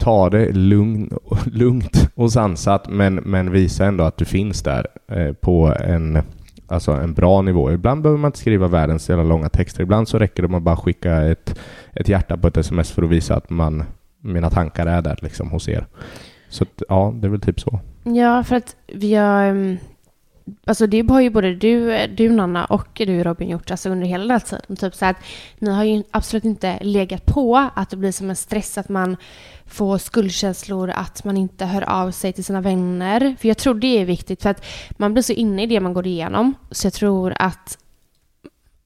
ta 0.00 0.30
det 0.30 0.52
lugn, 0.52 1.10
lugnt 1.52 2.10
och 2.14 2.32
sansat 2.32 2.88
men, 2.88 3.14
men 3.14 3.52
visa 3.52 3.86
ändå 3.86 4.04
att 4.04 4.16
du 4.16 4.24
finns 4.24 4.62
där 4.62 4.86
eh, 5.08 5.32
på 5.32 5.74
en, 5.80 6.18
alltså 6.66 6.92
en 6.92 7.14
bra 7.14 7.42
nivå. 7.42 7.72
Ibland 7.72 8.02
behöver 8.02 8.18
man 8.18 8.28
inte 8.28 8.38
skriva 8.38 8.68
världens 8.68 9.08
jävla 9.08 9.24
långa 9.24 9.48
texter. 9.48 9.82
Ibland 9.82 10.08
så 10.08 10.18
räcker 10.18 10.42
det 10.42 10.48
med 10.48 10.58
att 10.58 10.62
bara 10.62 10.76
skicka 10.76 11.22
ett, 11.22 11.58
ett 11.92 12.08
hjärta 12.08 12.36
på 12.36 12.48
ett 12.48 12.56
sms 12.56 12.90
för 12.90 13.02
att 13.02 13.10
visa 13.10 13.34
att 13.36 13.50
man, 13.50 13.84
mina 14.20 14.50
tankar 14.50 14.86
är 14.86 15.02
där 15.02 15.18
liksom 15.22 15.50
hos 15.50 15.68
er. 15.68 15.86
Så 16.48 16.64
att, 16.64 16.82
ja, 16.88 17.14
det 17.16 17.26
är 17.26 17.30
väl 17.30 17.40
typ 17.40 17.60
så. 17.60 17.80
Ja, 18.02 18.44
för 18.44 18.56
att 18.56 18.76
vi 18.86 19.14
har... 19.14 19.42
Ehm, 19.42 19.76
Alltså 20.66 20.86
det 20.86 21.10
har 21.10 21.20
ju 21.20 21.30
både 21.30 21.54
du, 21.54 22.06
du 22.06 22.28
Nanna 22.28 22.64
och 22.64 22.88
du 22.94 23.24
Robin 23.24 23.48
gjort 23.48 23.70
alltså 23.70 23.90
under 23.90 24.06
hela 24.06 24.22
den 24.22 24.30
här 24.30 24.38
tiden. 24.38 24.76
Typ 24.76 24.94
så 24.94 25.06
att 25.06 25.16
ni 25.58 25.70
har 25.70 25.84
ju 25.84 26.02
absolut 26.10 26.44
inte 26.44 26.78
legat 26.80 27.26
på 27.26 27.70
att 27.74 27.90
det 27.90 27.96
blir 27.96 28.12
som 28.12 28.30
en 28.30 28.36
stress 28.36 28.78
att 28.78 28.88
man 28.88 29.16
får 29.66 29.98
skuldkänslor, 29.98 30.90
att 30.90 31.24
man 31.24 31.36
inte 31.36 31.64
hör 31.64 31.90
av 31.90 32.10
sig 32.10 32.32
till 32.32 32.44
sina 32.44 32.60
vänner. 32.60 33.36
För 33.40 33.48
jag 33.48 33.58
tror 33.58 33.74
det 33.74 34.00
är 34.00 34.04
viktigt 34.04 34.42
för 34.42 34.50
att 34.50 34.64
man 34.90 35.12
blir 35.12 35.22
så 35.22 35.32
inne 35.32 35.62
i 35.62 35.66
det 35.66 35.80
man 35.80 35.94
går 35.94 36.06
igenom. 36.06 36.54
Så 36.70 36.86
jag 36.86 36.92
tror 36.92 37.34
att 37.36 37.78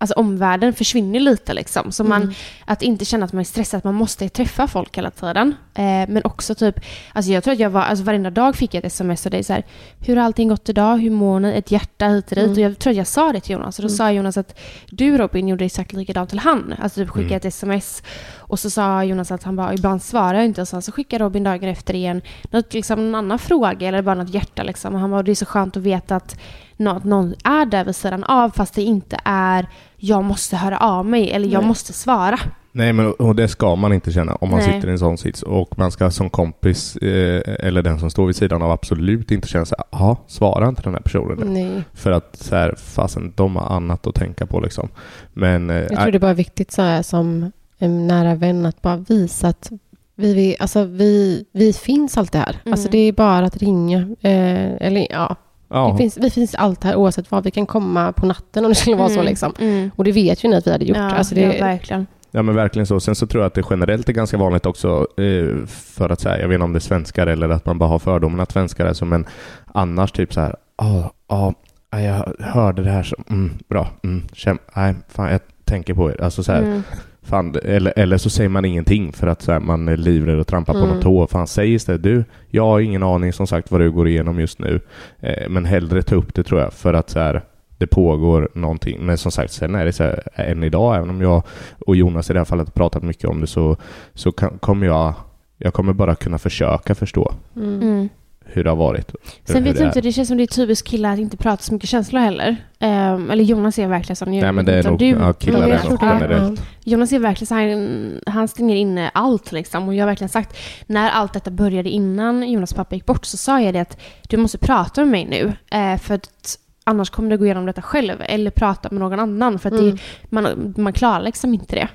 alltså 0.04 0.20
omvärlden 0.20 0.72
försvinner 0.72 1.20
lite 1.20 1.54
liksom. 1.54 1.92
Så 1.92 2.04
man, 2.04 2.34
att 2.64 2.82
inte 2.82 3.04
känna 3.04 3.24
att 3.24 3.32
man 3.32 3.40
är 3.40 3.44
stressad, 3.44 3.78
att 3.78 3.84
man 3.84 3.94
måste 3.94 4.28
träffa 4.28 4.66
folk 4.66 4.98
hela 4.98 5.10
tiden. 5.10 5.54
Eh, 5.74 5.82
men 5.84 6.20
också 6.24 6.54
typ, 6.54 6.80
alltså 7.12 7.32
jag 7.32 7.44
tror 7.44 7.54
att 7.54 7.60
jag 7.60 7.70
var, 7.70 7.82
alltså 7.82 8.04
varenda 8.04 8.30
dag 8.30 8.56
fick 8.56 8.74
jag 8.74 8.78
ett 8.84 8.92
sms 8.92 9.26
av 9.26 9.30
dig 9.30 9.44
så 9.44 9.52
här, 9.52 9.64
hur 10.06 10.16
har 10.16 10.24
allting 10.24 10.48
gått 10.48 10.68
idag, 10.68 10.96
hur 10.96 11.10
mår 11.10 11.40
ni, 11.40 11.52
ett 11.52 11.70
hjärta 11.70 12.06
hit 12.08 12.30
och 12.30 12.36
dit. 12.36 12.50
Och 12.50 12.58
jag 12.58 12.78
tror 12.78 12.90
att 12.90 12.96
jag 12.96 13.06
sa 13.06 13.32
det 13.32 13.40
till 13.40 13.52
Jonas, 13.52 13.78
och 13.78 13.82
då 13.82 13.88
sa 13.88 14.12
Jonas 14.12 14.36
att 14.36 14.58
du 14.90 15.18
Robin 15.18 15.48
gjorde 15.48 15.64
exakt 15.64 15.92
likadant 15.92 16.30
till 16.30 16.38
han. 16.38 16.74
Alltså 16.82 17.00
typ 17.00 17.10
skickade 17.10 17.36
ett 17.36 17.44
sms 17.44 18.02
och 18.36 18.58
så 18.58 18.70
sa 18.70 19.04
Jonas 19.04 19.30
att 19.30 19.42
han 19.42 19.56
bara, 19.56 19.74
ibland 19.74 20.02
svarar 20.02 20.34
jag 20.34 20.44
inte 20.44 20.60
och 20.60 20.68
sen 20.68 20.82
så 20.82 20.92
skickar 20.92 21.18
Robin 21.18 21.44
dagen 21.44 21.68
efter 21.68 21.94
igen 21.94 22.22
något, 22.50 22.74
liksom, 22.74 23.04
någon 23.04 23.14
annan 23.14 23.38
fråga 23.38 23.88
eller 23.88 24.02
bara 24.02 24.14
något 24.14 24.34
hjärta 24.34 24.62
liksom. 24.62 24.94
Och 24.94 25.00
han 25.00 25.10
bara, 25.10 25.22
det 25.22 25.30
är 25.30 25.34
så 25.34 25.46
skönt 25.46 25.76
att 25.76 25.82
veta 25.82 26.16
att 26.16 26.36
nå- 26.76 26.90
att 26.90 27.04
någon 27.04 27.34
är 27.44 27.66
där 27.66 27.84
vid 27.84 27.96
sidan 27.96 28.24
av 28.24 28.50
fast 28.50 28.74
det 28.74 28.82
inte 28.82 29.16
är 29.24 29.66
jag 29.96 30.24
måste 30.24 30.56
höra 30.56 30.78
av 30.78 31.06
mig 31.06 31.30
eller 31.30 31.48
jag 31.48 31.60
Nej. 31.60 31.68
måste 31.68 31.92
svara. 31.92 32.38
Nej, 32.72 32.92
men 32.92 33.12
och 33.12 33.34
det 33.36 33.48
ska 33.48 33.76
man 33.76 33.92
inte 33.92 34.12
känna 34.12 34.34
om 34.34 34.50
man 34.50 34.58
Nej. 34.60 34.72
sitter 34.72 34.88
i 34.88 34.90
en 34.90 34.98
sån 34.98 35.18
sits. 35.18 35.42
Och 35.42 35.78
man 35.78 35.90
ska 35.90 36.10
som 36.10 36.30
kompis, 36.30 36.96
eh, 36.96 37.42
eller 37.66 37.82
den 37.82 37.98
som 37.98 38.10
står 38.10 38.26
vid 38.26 38.36
sidan 38.36 38.62
av, 38.62 38.70
absolut 38.70 39.30
inte 39.30 39.48
känna 39.48 39.64
så 39.64 39.74
här, 39.78 39.84
jaha, 39.90 40.16
svara 40.26 40.68
inte 40.68 40.82
den 40.82 40.94
här 40.94 41.00
personen. 41.00 41.52
Nej. 41.54 41.82
För 41.92 42.10
att 42.10 42.36
så 42.36 42.56
här, 42.56 42.74
fasen, 42.76 43.32
de 43.36 43.56
har 43.56 43.76
annat 43.76 44.06
att 44.06 44.14
tänka 44.14 44.46
på 44.46 44.60
liksom. 44.60 44.88
Men 45.32 45.70
eh, 45.70 45.76
Jag 45.76 46.00
tror 46.00 46.10
det 46.12 46.18
är 46.18 46.20
bara 46.20 46.34
viktigt 46.34 46.72
så 46.72 46.82
här, 46.82 47.02
som 47.02 47.52
en 47.78 48.06
nära 48.06 48.34
vän 48.34 48.66
att 48.66 48.82
bara 48.82 48.96
visa 48.96 49.48
att 49.48 49.72
vi, 50.16 50.34
vi, 50.34 50.56
alltså, 50.60 50.84
vi, 50.84 51.44
vi 51.52 51.72
finns 51.72 52.18
alltid 52.18 52.40
här. 52.40 52.56
Mm. 52.64 52.72
Alltså, 52.72 52.88
det 52.90 52.98
är 52.98 53.12
bara 53.12 53.46
att 53.46 53.56
ringa. 53.56 53.98
Eh, 54.20 54.72
eller 54.86 55.06
ja, 55.10 55.36
ja, 55.74 55.88
det 55.92 55.98
finns, 55.98 56.18
vi 56.18 56.30
finns 56.30 56.54
alltid 56.54 56.84
här 56.84 56.96
oavsett 56.96 57.30
vad. 57.30 57.44
Vi 57.44 57.50
kan 57.50 57.66
komma 57.66 58.12
på 58.12 58.26
natten 58.26 58.64
om 58.64 58.68
det 58.68 58.74
skulle 58.74 58.96
vara 58.96 59.08
så. 59.08 59.14
Mm, 59.14 59.26
Liksom. 59.26 59.52
Mm. 59.58 59.90
Och 59.96 60.04
det 60.04 60.12
vet 60.12 60.44
ju 60.44 60.48
ni 60.48 60.56
att 60.56 60.66
vi 60.66 60.70
hade 60.72 60.84
gjort. 60.84 60.96
Ja, 60.96 61.10
alltså, 61.10 61.34
det, 61.34 61.40
ja, 61.40 61.64
verkligen. 61.66 62.06
ja, 62.30 62.42
men 62.42 62.54
verkligen 62.54 62.86
så. 62.86 63.00
Sen 63.00 63.14
så 63.14 63.26
tror 63.26 63.42
jag 63.42 63.46
att 63.46 63.54
det 63.54 63.62
generellt 63.70 64.08
är 64.08 64.12
ganska 64.12 64.36
vanligt 64.36 64.66
också 64.66 65.06
eh, 65.16 65.66
för 65.66 66.08
att 66.10 66.20
säga, 66.20 66.40
jag 66.40 66.48
vet 66.48 66.54
inte 66.54 66.64
om 66.64 66.72
det 66.72 66.78
är 66.78 66.80
svenskar 66.80 67.26
eller 67.26 67.48
att 67.48 67.66
man 67.66 67.78
bara 67.78 67.88
har 67.88 67.98
fördomen 67.98 68.40
att 68.40 68.52
svenskar 68.52 68.86
är 68.86 68.92
så, 68.92 69.04
men 69.04 69.26
annars 69.74 70.12
typ 70.12 70.34
så 70.34 70.40
här, 70.40 70.56
ja, 70.78 71.12
ja, 71.28 71.54
jag 71.90 72.34
hörde 72.40 72.82
det 72.82 72.90
här 72.90 73.02
så, 73.02 73.16
mm, 73.30 73.50
bra, 73.68 73.88
mm, 74.04 74.22
käm, 74.32 74.58
nej, 74.76 74.94
fan, 75.08 75.30
jag 75.30 75.40
tänker 75.64 75.94
på 75.94 76.10
er. 76.10 76.22
Alltså 76.22 76.42
så 76.42 76.52
här, 76.52 76.62
Mm. 76.62 76.82
Fan, 77.24 77.56
eller, 77.64 77.92
eller 77.96 78.18
så 78.18 78.30
säger 78.30 78.48
man 78.50 78.64
ingenting 78.64 79.12
för 79.12 79.26
att 79.26 79.42
så 79.42 79.52
här, 79.52 79.60
man 79.60 79.88
är 79.88 79.96
livrädd 79.96 80.40
att 80.40 80.46
trampa 80.46 80.72
på 80.72 80.78
Mm. 80.78 80.90
någon 80.90 81.00
tå. 81.02 81.26
Fan, 81.26 81.46
säg 81.46 81.74
istället 81.74 82.02
du, 82.02 82.24
jag 82.50 82.66
har 82.66 82.80
ingen 82.80 83.02
aning 83.02 83.32
som 83.32 83.46
sagt 83.46 83.70
vad 83.70 83.80
du 83.80 83.90
går 83.90 84.08
igenom 84.08 84.40
just 84.40 84.58
nu. 84.58 84.80
Eh, 85.20 85.48
men 85.48 85.64
hellre 85.64 86.02
ta 86.02 86.14
upp 86.14 86.34
det 86.34 86.42
tror 86.42 86.60
jag 86.60 86.72
för 86.72 86.94
att 86.94 87.10
så 87.10 87.18
här, 87.18 87.42
det 87.78 87.86
pågår 87.86 88.48
någonting. 88.54 89.06
Men 89.06 89.18
som 89.18 89.32
sagt, 89.32 89.52
sen 89.52 89.74
är 89.74 89.84
det 89.84 89.92
så 89.92 90.02
här, 90.04 90.22
än 90.34 90.62
idag, 90.64 90.96
även 90.96 91.10
om 91.10 91.20
jag 91.20 91.42
och 91.86 91.96
Jonas 91.96 92.30
i 92.30 92.32
det 92.32 92.40
här 92.40 92.44
fallet 92.44 92.66
har 92.68 92.72
pratat 92.72 93.02
mycket 93.02 93.24
om 93.30 93.40
det 93.40 93.46
så, 93.46 93.76
så 94.14 94.32
kan, 94.32 94.58
kommer 94.58 94.86
jag, 94.86 95.14
jag 95.58 95.74
kommer 95.74 95.92
bara 95.92 96.14
kunna 96.14 96.38
försöka 96.38 96.94
förstå 96.94 97.32
mm. 97.56 98.08
Hur 98.46 98.64
det 98.64 98.70
har 98.70 98.76
varit. 98.76 99.12
Sen 99.44 99.64
vet 99.64 99.78
jag 99.80 99.88
inte, 99.88 100.00
det 100.00 100.12
känns 100.12 100.28
som 100.28 100.36
det 100.36 100.42
är 100.42 100.46
typiskt 100.46 100.88
killar 100.88 101.12
att 101.12 101.18
inte 101.18 101.36
prata 101.36 101.62
så 101.62 101.72
mycket 101.72 101.88
känslor 101.88 102.20
heller. 102.20 102.56
Ehm, 102.78 103.30
eller 103.30 103.44
Jonas 103.44 103.78
är 103.78 103.86
verkligen 103.86 104.16
sån. 104.16 104.30
Nej 104.30 104.52
men 104.52 104.64
det 104.64 104.74
är 104.74 104.82
nog, 104.82 104.98
du- 104.98 105.06
ja, 105.08 105.32
killar 105.32 105.68
är 105.68 105.88
nog 105.90 105.98
generellt. 106.02 106.62
Jonas 106.84 107.12
är 107.12 107.18
verkligen 107.18 107.46
så 107.46 107.54
han, 107.54 108.20
han 108.34 108.48
stänger 108.48 108.76
inne 108.76 109.10
allt 109.14 109.52
liksom. 109.52 109.88
Och 109.88 109.94
jag 109.94 110.02
har 110.02 110.06
verkligen 110.06 110.28
sagt, 110.28 110.56
när 110.86 111.10
allt 111.10 111.32
detta 111.32 111.50
började 111.50 111.90
innan 111.90 112.50
Jonas 112.50 112.72
pappa 112.72 112.94
gick 112.94 113.06
bort 113.06 113.24
så 113.24 113.36
sa 113.36 113.60
jag 113.60 113.74
det 113.74 113.80
att 113.80 114.00
du 114.28 114.36
måste 114.36 114.58
prata 114.58 115.00
med 115.04 115.10
mig 115.10 115.24
nu. 115.24 115.52
Eh, 115.78 115.98
för 115.98 116.14
att 116.14 116.58
annars 116.84 117.10
kommer 117.10 117.30
du 117.30 117.38
gå 117.38 117.44
igenom 117.44 117.66
detta 117.66 117.82
själv. 117.82 118.16
Eller 118.20 118.50
prata 118.50 118.88
med 118.90 119.00
någon 119.00 119.20
annan. 119.20 119.58
För 119.58 119.68
att 119.68 119.80
Mm. 119.80 119.90
det, 119.90 120.00
man, 120.30 120.74
man 120.76 120.92
klarar 120.92 121.22
liksom 121.22 121.54
inte 121.54 121.74
det. 121.76 121.88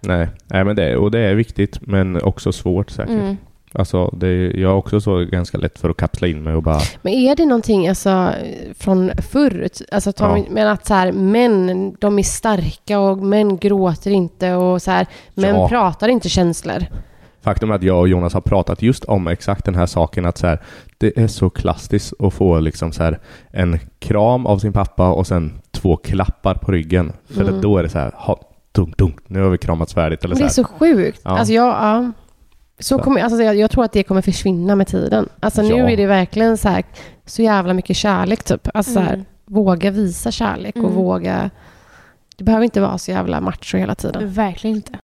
Nej, 0.00 0.28
nej 0.46 0.64
men 0.64 0.76
det, 0.76 0.96
och 0.96 1.10
det 1.10 1.18
är 1.18 1.34
viktigt 1.34 1.78
men 1.80 2.22
också 2.22 2.52
svårt 2.52 2.90
säkert. 2.90 3.10
Mm. 3.14 3.36
Alltså, 3.72 4.06
det, 4.16 4.50
jag 4.60 4.68
har 4.68 4.76
också 4.76 5.00
så 5.00 5.24
ganska 5.24 5.58
lätt 5.58 5.78
för 5.78 5.90
att 5.90 5.96
kapsla 5.96 6.26
in 6.28 6.42
mig 6.42 6.54
och 6.54 6.62
bara... 6.62 6.80
Men 7.02 7.12
är 7.12 7.36
det 7.36 7.46
någonting 7.46 7.88
alltså, 7.88 8.32
från 8.78 9.10
förr? 9.30 9.68
Alltså, 9.92 10.12
Ja. 10.18 10.44
Men 10.50 10.68
att 10.68 10.86
så 10.86 10.94
här, 10.94 11.12
män, 11.12 11.96
de 12.00 12.18
är 12.18 12.22
starka 12.22 12.98
och 12.98 13.18
män 13.18 13.56
gråter 13.58 14.10
inte 14.10 14.54
och 14.54 14.82
så 14.82 14.90
här, 14.90 15.06
män 15.34 15.54
Ja. 15.54 15.68
pratar 15.68 16.08
inte 16.08 16.28
känslor. 16.28 16.84
Faktum 17.42 17.70
är 17.70 17.74
att 17.74 17.82
jag 17.82 18.00
och 18.00 18.08
Jonas 18.08 18.34
har 18.34 18.40
pratat 18.40 18.82
just 18.82 19.04
om 19.04 19.26
exakt 19.28 19.64
den 19.64 19.74
här 19.74 19.86
saken 19.86 20.26
att 20.26 20.38
så 20.38 20.46
här, 20.46 20.58
det 20.98 21.18
är 21.18 21.26
så 21.26 21.50
klassiskt 21.50 22.12
att 22.20 22.34
få 22.34 22.60
liksom 22.60 22.92
så 22.92 23.02
här, 23.02 23.18
en 23.50 23.78
kram 23.98 24.46
av 24.46 24.58
sin 24.58 24.72
pappa 24.72 25.08
och 25.12 25.26
sen 25.26 25.52
två 25.70 25.96
klappar 25.96 26.54
på 26.54 26.72
ryggen. 26.72 27.12
För 27.34 27.40
Mm. 27.42 27.60
då 27.60 27.78
är 27.78 27.82
det 27.82 27.88
så 27.88 27.98
här, 27.98 28.12
ha, 28.14 28.40
dunk, 28.72 28.96
dunk, 28.98 29.16
nu 29.26 29.42
har 29.42 29.48
vi 29.50 29.58
kramats 29.58 29.94
färdigt. 29.94 30.24
Eller 30.24 30.34
Men 30.34 30.50
så 30.50 30.62
det 30.62 30.62
är 30.62 30.64
så 30.64 30.74
sjukt. 30.78 31.20
Ja. 31.24 31.38
Alltså 31.38 31.52
jag, 31.54 31.66
ja. 31.66 32.12
Så 32.78 32.98
kommer, 32.98 33.20
alltså 33.20 33.42
jag, 33.42 33.56
jag 33.56 33.70
tror 33.70 33.84
att 33.84 33.92
det 33.92 34.02
kommer 34.02 34.22
försvinna 34.22 34.74
med 34.76 34.86
tiden. 34.86 35.28
Alltså 35.40 35.62
nu 35.62 35.68
Ja. 35.68 35.90
är 35.90 35.96
det 35.96 36.06
verkligen 36.06 36.56
så 36.58 36.68
här, 36.68 36.84
så 37.24 37.42
jävla 37.42 37.74
mycket 37.74 37.96
kärlek 37.96 38.44
typ. 38.44 38.68
Alltså 38.74 38.92
så 38.92 39.00
här, 39.00 39.12
Mm. 39.14 39.24
våga 39.44 39.90
visa 39.90 40.30
kärlek 40.30 40.76
och 40.76 40.80
Mm. 40.82 40.94
våga... 40.94 41.50
Det 42.36 42.44
behöver 42.44 42.64
inte 42.64 42.80
vara 42.80 42.98
så 42.98 43.10
jävla 43.10 43.40
macho 43.40 43.76
hela 43.78 43.94
tiden. 43.94 44.30
Verkligen 44.30 44.76
inte. 44.76 44.98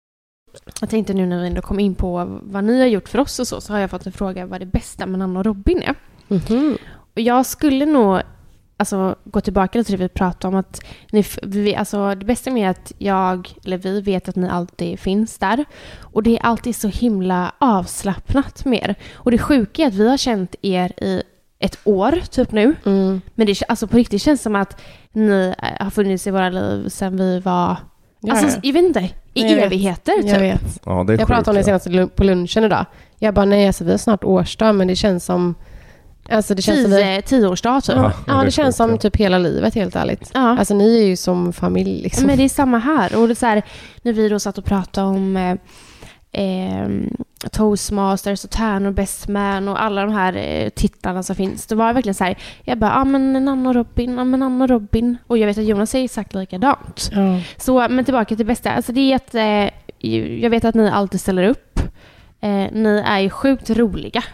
Jag 0.80 0.90
tänkte 0.90 1.14
nu 1.14 1.26
när 1.26 1.40
vi 1.40 1.46
ändå 1.46 1.62
kom 1.62 1.80
in 1.80 1.94
på 1.94 2.38
vad 2.42 2.64
ni 2.64 2.80
har 2.80 2.86
gjort 2.86 3.08
för 3.08 3.18
oss 3.18 3.38
och 3.38 3.48
så, 3.48 3.60
så 3.60 3.72
har 3.72 3.80
jag 3.80 3.90
fått 3.90 4.06
en 4.06 4.12
fråga 4.12 4.46
vad 4.46 4.60
det 4.60 4.66
bästa 4.66 5.06
med 5.06 5.18
Nanna 5.18 5.38
och 5.38 5.44
Robin 5.46 5.82
är. 5.82 5.94
Mhm. 6.28 6.76
Och 7.14 7.20
jag 7.20 7.46
skulle 7.46 7.86
nog 7.86 8.20
alltså, 8.82 9.16
gå 9.24 9.40
tillbaka 9.40 9.84
till 9.84 9.96
det 9.96 10.02
vi 10.02 10.08
pratade 10.08 10.54
om. 10.54 10.60
Att 10.60 10.80
ni, 11.12 11.24
vi, 11.42 11.76
alltså, 11.76 12.14
det 12.14 12.24
bästa 12.24 12.50
med 12.50 12.70
att 12.70 12.92
jag, 12.98 13.48
eller 13.64 13.78
vi, 13.78 14.00
vet 14.00 14.28
att 14.28 14.36
ni 14.36 14.48
alltid 14.48 15.00
finns 15.00 15.38
där. 15.38 15.64
Och 16.00 16.22
det 16.22 16.38
är 16.38 16.42
alltid 16.42 16.76
så 16.76 16.88
himla 16.88 17.52
avslappnat 17.58 18.64
med 18.64 18.82
er. 18.82 18.94
Och 19.14 19.30
det 19.30 19.38
sjuka 19.38 19.82
är 19.82 19.86
att 19.86 19.94
vi 19.94 20.08
har 20.08 20.16
känt 20.16 20.54
er 20.62 20.92
i 21.04 21.22
ett 21.58 21.78
år 21.84 22.20
typ 22.30 22.52
nu. 22.52 22.74
Mm. 22.84 23.20
Men 23.34 23.46
det, 23.46 23.62
alltså, 23.68 23.86
på 23.86 23.96
riktigt 23.96 24.22
känns 24.22 24.42
som 24.42 24.56
att 24.56 24.80
ni 25.12 25.54
eh, 25.58 25.84
har 25.84 25.90
funnits 25.90 26.26
i 26.26 26.30
våra 26.30 26.50
liv 26.50 26.88
sedan 26.88 27.16
vi 27.16 27.40
var, 27.40 27.76
Ja, 28.24 28.32
alltså, 28.32 28.46
ja. 28.46 28.60
jag 28.62 28.72
vet 28.72 28.84
inte, 28.84 29.00
i 29.34 29.42
Jag 29.42 29.56
vet. 29.56 29.64
evigheter 29.64 30.12
typ. 30.12 30.30
Jag 30.30 30.40
vet. 30.40 30.80
Ja, 30.84 31.04
det 31.06 31.12
är 31.12 31.18
Jag 31.18 31.28
pratade 31.28 31.50
om 31.50 31.56
det 31.56 31.72
sjukt, 31.72 31.84
senast 31.84 32.16
på 32.16 32.24
lunchen 32.24 32.64
idag. 32.64 32.86
Jag 33.18 33.34
bara, 33.34 33.44
nej 33.44 33.66
alltså 33.66 33.84
vi 33.84 33.90
har 33.90 33.98
snart 33.98 34.24
årsdag 34.24 34.72
men 34.72 34.88
det 34.88 34.96
känns 34.96 35.24
som... 35.24 35.54
Alltså 36.28 36.54
det 36.54 36.62
känns 36.62 36.84
Tio, 36.84 37.22
tioårsdag 37.22 37.80
typ. 37.80 37.96
Ja. 37.96 38.12
ja, 38.26 38.34
det, 38.34 38.46
är 38.46 38.50
känns 38.50 38.76
som 38.76 38.98
typ 38.98 39.16
hela 39.16 39.38
livet 39.38 39.74
helt 39.74 39.96
ärligt. 39.96 40.30
Ja. 40.34 40.58
Alltså 40.58 40.74
ni 40.74 41.02
är 41.02 41.06
ju 41.06 41.16
som 41.16 41.52
familj 41.52 42.02
liksom. 42.02 42.26
Men 42.26 42.36
det 42.36 42.44
är 42.44 42.48
samma 42.48 42.78
här. 42.78 43.16
Och 43.16 43.28
det 43.28 43.32
är 43.32 43.34
så 43.34 43.46
här, 43.46 43.62
när 44.02 44.12
vi 44.12 44.28
då 44.28 44.38
satt 44.38 44.58
och 44.58 44.64
pratade 44.64 45.06
om 45.06 45.36
eh, 45.36 45.56
eh, 46.32 46.88
toastmasters 47.50 48.44
och 48.44 48.50
tärnor, 48.50 48.90
best 48.90 49.28
man 49.28 49.68
och 49.68 49.82
alla 49.82 50.04
de 50.04 50.12
här 50.12 50.36
eh, 50.36 50.68
titlarna 50.68 51.22
som 51.22 51.36
finns. 51.36 51.66
Det 51.66 51.74
var 51.74 51.92
verkligen 51.92 52.14
så 52.14 52.24
här, 52.24 52.38
jag 52.62 52.78
bara, 52.78 52.90
ja 52.90 53.00
ah, 53.00 53.04
men 53.04 53.44
Nanna 53.44 53.68
och 53.68 53.74
Robin, 53.74 54.14
ja 54.14 54.24
men 54.24 54.40
Nanna 54.40 54.64
och 54.64 54.70
Robin. 54.70 55.16
Och 55.26 55.38
jag 55.38 55.46
vet 55.46 55.58
att 55.58 55.64
Jonas 55.64 55.90
säger 55.90 56.04
exakt 56.04 56.34
likadant. 56.34 57.10
Ja. 57.12 57.40
Så, 57.56 57.88
men 57.88 58.04
tillbaka 58.04 58.36
till 58.36 58.46
bästa. 58.46 58.72
Alltså 58.72 58.92
det 58.92 59.12
är 59.12 59.16
att, 59.16 59.34
eh, 59.34 60.10
jag 60.42 60.50
vet 60.50 60.64
att 60.64 60.74
ni 60.74 60.90
alltid 60.90 61.20
ställer 61.20 61.48
upp. 61.48 61.80
Eh, 62.40 62.72
ni 62.72 63.02
är 63.06 63.18
ju 63.18 63.30
sjukt 63.30 63.70
roliga. 63.70 64.24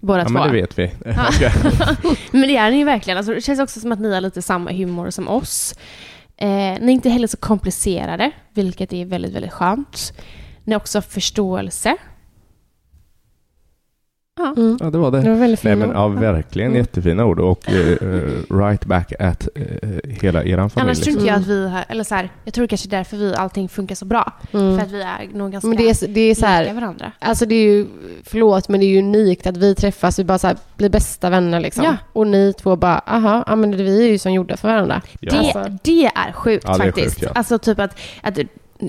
Båda 0.00 0.18
Ja, 0.18 0.24
två. 0.24 0.32
men 0.32 0.42
det 0.42 0.52
vet 0.52 0.78
vi. 0.78 0.90
Men 2.30 2.40
det 2.48 2.56
är 2.56 2.70
ni 2.70 2.76
ju 2.78 2.84
verkligen. 2.84 3.16
Alltså, 3.16 3.34
det 3.34 3.40
känns 3.40 3.60
också 3.60 3.80
som 3.80 3.92
att 3.92 4.00
ni 4.00 4.14
har 4.14 4.20
lite 4.20 4.42
samma 4.42 4.70
humor 4.72 5.10
som 5.10 5.28
oss. 5.28 5.74
Eh, 6.36 6.48
ni 6.48 6.86
är 6.86 6.90
inte 6.90 7.10
heller 7.10 7.26
så 7.26 7.36
komplicerade, 7.36 8.30
vilket 8.54 8.92
är 8.92 9.04
väldigt, 9.04 9.32
väldigt 9.34 9.52
skönt. 9.52 10.12
Ni 10.64 10.72
har 10.72 10.80
också 10.80 11.02
förståelse. 11.02 11.96
Ja. 14.40 14.54
Mm. 14.56 14.78
ja, 14.80 14.90
det 14.90 14.98
var 14.98 15.10
det. 15.10 15.20
Det 15.20 15.28
var 15.30 15.36
väldigt 15.36 15.64
Nej 15.64 15.74
fint. 15.76 15.86
men 15.86 15.96
ja, 15.96 16.08
verkligen 16.08 16.68
Mm. 16.70 16.78
jättefina 16.80 17.24
ord 17.24 17.40
och 17.40 17.70
eh, 17.70 17.96
right 18.50 18.84
back 18.84 19.12
at 19.20 19.48
eh, 19.54 19.62
hela 20.22 20.44
eran 20.44 20.70
familj. 20.70 20.82
Annars 20.88 21.00
tror 21.00 21.12
inte 21.12 21.22
Mm. 21.22 21.34
jag 21.34 21.40
att 21.40 21.46
vi 21.46 21.68
har, 21.68 21.84
eller 21.88 22.04
så 22.04 22.14
här, 22.14 22.28
jag 22.44 22.54
tror 22.54 22.66
kanske 22.66 22.88
därför 22.88 23.16
vi 23.16 23.34
allting 23.34 23.68
funkar 23.68 23.94
så 23.94 24.04
bra. 24.04 24.32
Mm. 24.52 24.78
För 24.78 24.84
att 24.86 24.92
vi 24.92 25.02
är 25.02 25.28
nog 25.38 25.52
ganska 25.52 25.68
Men 25.68 25.76
det 25.76 25.88
är, 25.90 26.08
det 26.08 26.20
är 26.20 26.34
så 26.34 26.40
lika 26.40 26.48
här, 26.48 26.74
varandra. 26.74 27.12
alltså 27.18 27.46
det 27.46 27.54
är 27.54 27.62
ju, 27.72 27.86
förlåt 28.24 28.68
men 28.68 28.80
det 28.80 28.86
är 28.86 28.88
ju 28.88 28.98
unikt 28.98 29.46
att 29.46 29.56
vi 29.56 29.74
träffas, 29.74 30.18
vi 30.18 30.24
bara 30.24 30.38
så 30.38 30.46
här, 30.46 30.56
blir 30.76 30.88
bästa 30.88 31.30
vänner 31.30 31.60
liksom. 31.60 31.84
Ja. 31.84 31.96
Och 32.12 32.26
ni 32.26 32.52
två 32.52 32.76
bara, 32.76 32.98
aha, 32.98 33.44
ja 33.46 33.56
men 33.56 33.76
vi 33.76 34.04
är 34.06 34.10
ju 34.10 34.18
som 34.18 34.32
gjorda 34.32 34.56
för 34.56 34.68
varandra. 34.68 35.02
Ja. 35.20 35.30
Det, 35.30 35.38
Alltså. 35.38 35.78
det 35.82 36.06
är 36.06 36.32
sjukt 36.32 36.64
Ja, 36.68 36.76
det 36.78 36.82
är 36.82 36.86
faktiskt. 36.86 37.14
sjukt, 37.14 37.22
ja. 37.22 37.30
Alltså 37.34 37.58
typ 37.58 37.78
att, 37.80 37.98
att 38.22 38.38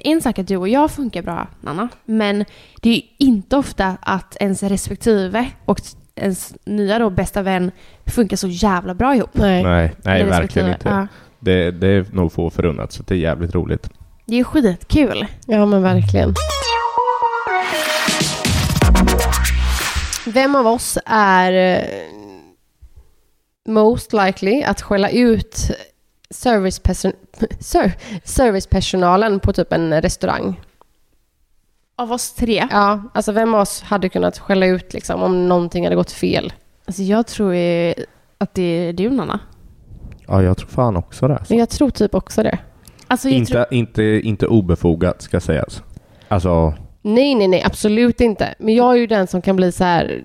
en 0.03 0.21
sak 0.21 0.39
att 0.39 0.47
du 0.47 0.57
och 0.57 0.69
jag 0.69 0.91
funkar 0.91 1.21
bra, 1.21 1.47
Nanna, 1.61 1.89
men 2.05 2.45
det 2.81 2.89
är 2.89 2.93
ju 2.93 3.01
inte 3.17 3.57
ofta 3.57 3.97
att 4.01 4.37
ens 4.39 4.63
respektive 4.63 5.45
och 5.65 5.81
ens 6.15 6.53
nya 6.65 6.99
då 6.99 7.09
bästa 7.09 7.41
vän 7.41 7.71
funkar 8.05 8.37
så 8.37 8.47
jävla 8.47 8.93
bra 8.93 9.15
ihop. 9.15 9.29
Nej. 9.33 9.63
Nej, 9.63 9.95
nej 10.03 10.23
verkligen 10.23 10.69
inte. 10.69 10.89
Ja. 10.89 11.07
Det, 11.39 11.71
det 11.71 11.87
är 11.87 12.05
nog 12.11 12.31
få 12.31 12.49
förunnat, 12.49 12.91
så 12.91 13.03
det 13.03 13.13
är 13.13 13.17
jävligt 13.17 13.55
roligt. 13.55 13.89
Det 14.25 14.39
är 14.39 14.43
skitkul. 14.43 15.25
Ja 15.45 15.65
men 15.65 15.83
verkligen. 15.83 16.33
Vem 20.25 20.55
av 20.55 20.67
oss 20.67 20.97
är 21.05 21.77
eh, 21.77 21.83
most 23.67 24.13
likely 24.13 24.63
att 24.63 24.81
skälla 24.81 25.09
ut 25.09 25.71
serviceperson 26.31 27.11
ser- 27.59 27.93
servicepersonalen 28.23 29.39
på 29.39 29.53
typ 29.53 29.73
en 29.73 30.01
restaurang? 30.01 30.61
Av 31.95 32.11
oss 32.11 32.33
tre. 32.33 32.67
Ja, 32.71 33.03
alltså 33.13 33.31
vem 33.31 33.53
av 33.53 33.61
oss 33.61 33.81
hade 33.81 34.09
kunnat 34.09 34.39
skälla 34.39 34.65
ut 34.65 34.93
liksom 34.93 35.21
om 35.23 35.47
någonting 35.49 35.83
hade 35.83 35.95
gått 35.95 36.11
fel? 36.11 36.53
Alltså 36.85 37.01
jag 37.01 37.27
tror 37.27 37.55
ju 37.55 37.93
att 38.37 38.53
det 38.53 38.61
är 38.63 38.93
du, 38.93 39.09
Nanna. 39.09 39.39
Ja, 40.27 40.43
jag 40.43 40.57
tror 40.57 40.69
fan 40.69 40.97
också 40.97 41.27
det. 41.27 41.43
Men 41.49 41.57
jag 41.57 41.69
tror 41.69 41.89
typ 41.89 42.15
också 42.15 42.43
det. 42.43 42.59
Alltså 43.07 43.29
jag 43.29 43.37
Inte, 43.37 43.51
tror, 43.51 43.65
inte, 43.71 44.03
inte 44.03 44.47
obefogat 44.47 45.21
ska 45.21 45.39
sägas. 45.39 45.83
Alltså, 46.27 46.73
Nej, 47.01 47.35
nej, 47.35 47.47
nej, 47.47 47.63
absolut 47.65 48.21
inte. 48.21 48.55
Men 48.59 48.75
jag 48.75 48.91
är 48.91 48.95
ju 48.97 49.07
den 49.07 49.27
som 49.27 49.41
kan 49.41 49.55
bli 49.55 49.71
så 49.71 49.83
här... 49.83 50.23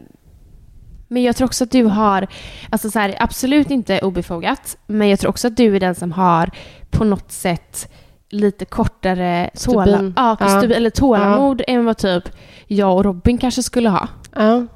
men 1.08 1.22
jag 1.22 1.36
tror 1.36 1.46
också 1.46 1.64
att 1.64 1.70
du 1.70 1.84
har, 1.84 2.26
alltså 2.70 2.90
så 2.90 2.98
här, 2.98 3.14
absolut 3.20 3.70
inte 3.70 3.98
obefogat, 3.98 4.76
men 4.86 5.08
jag 5.08 5.18
tror 5.18 5.28
också 5.30 5.48
att 5.48 5.56
du 5.56 5.76
är 5.76 5.80
den 5.80 5.94
som 5.94 6.12
har 6.12 6.50
på 6.90 7.04
något 7.04 7.32
sätt 7.32 7.92
lite 8.30 8.64
kortare 8.64 9.50
tåla, 9.64 10.12
ja, 10.16 10.36
Ja. 10.40 10.62
eller 10.64 10.90
tålamod 10.90 11.62
än 11.66 11.84
vad 11.84 11.98
typ 11.98 12.24
jag 12.66 12.96
och 12.96 13.04
Robin 13.04 13.38
kanske 13.38 13.62
skulle 13.62 13.88
ha. 13.88 14.08
Ja. 14.34 14.66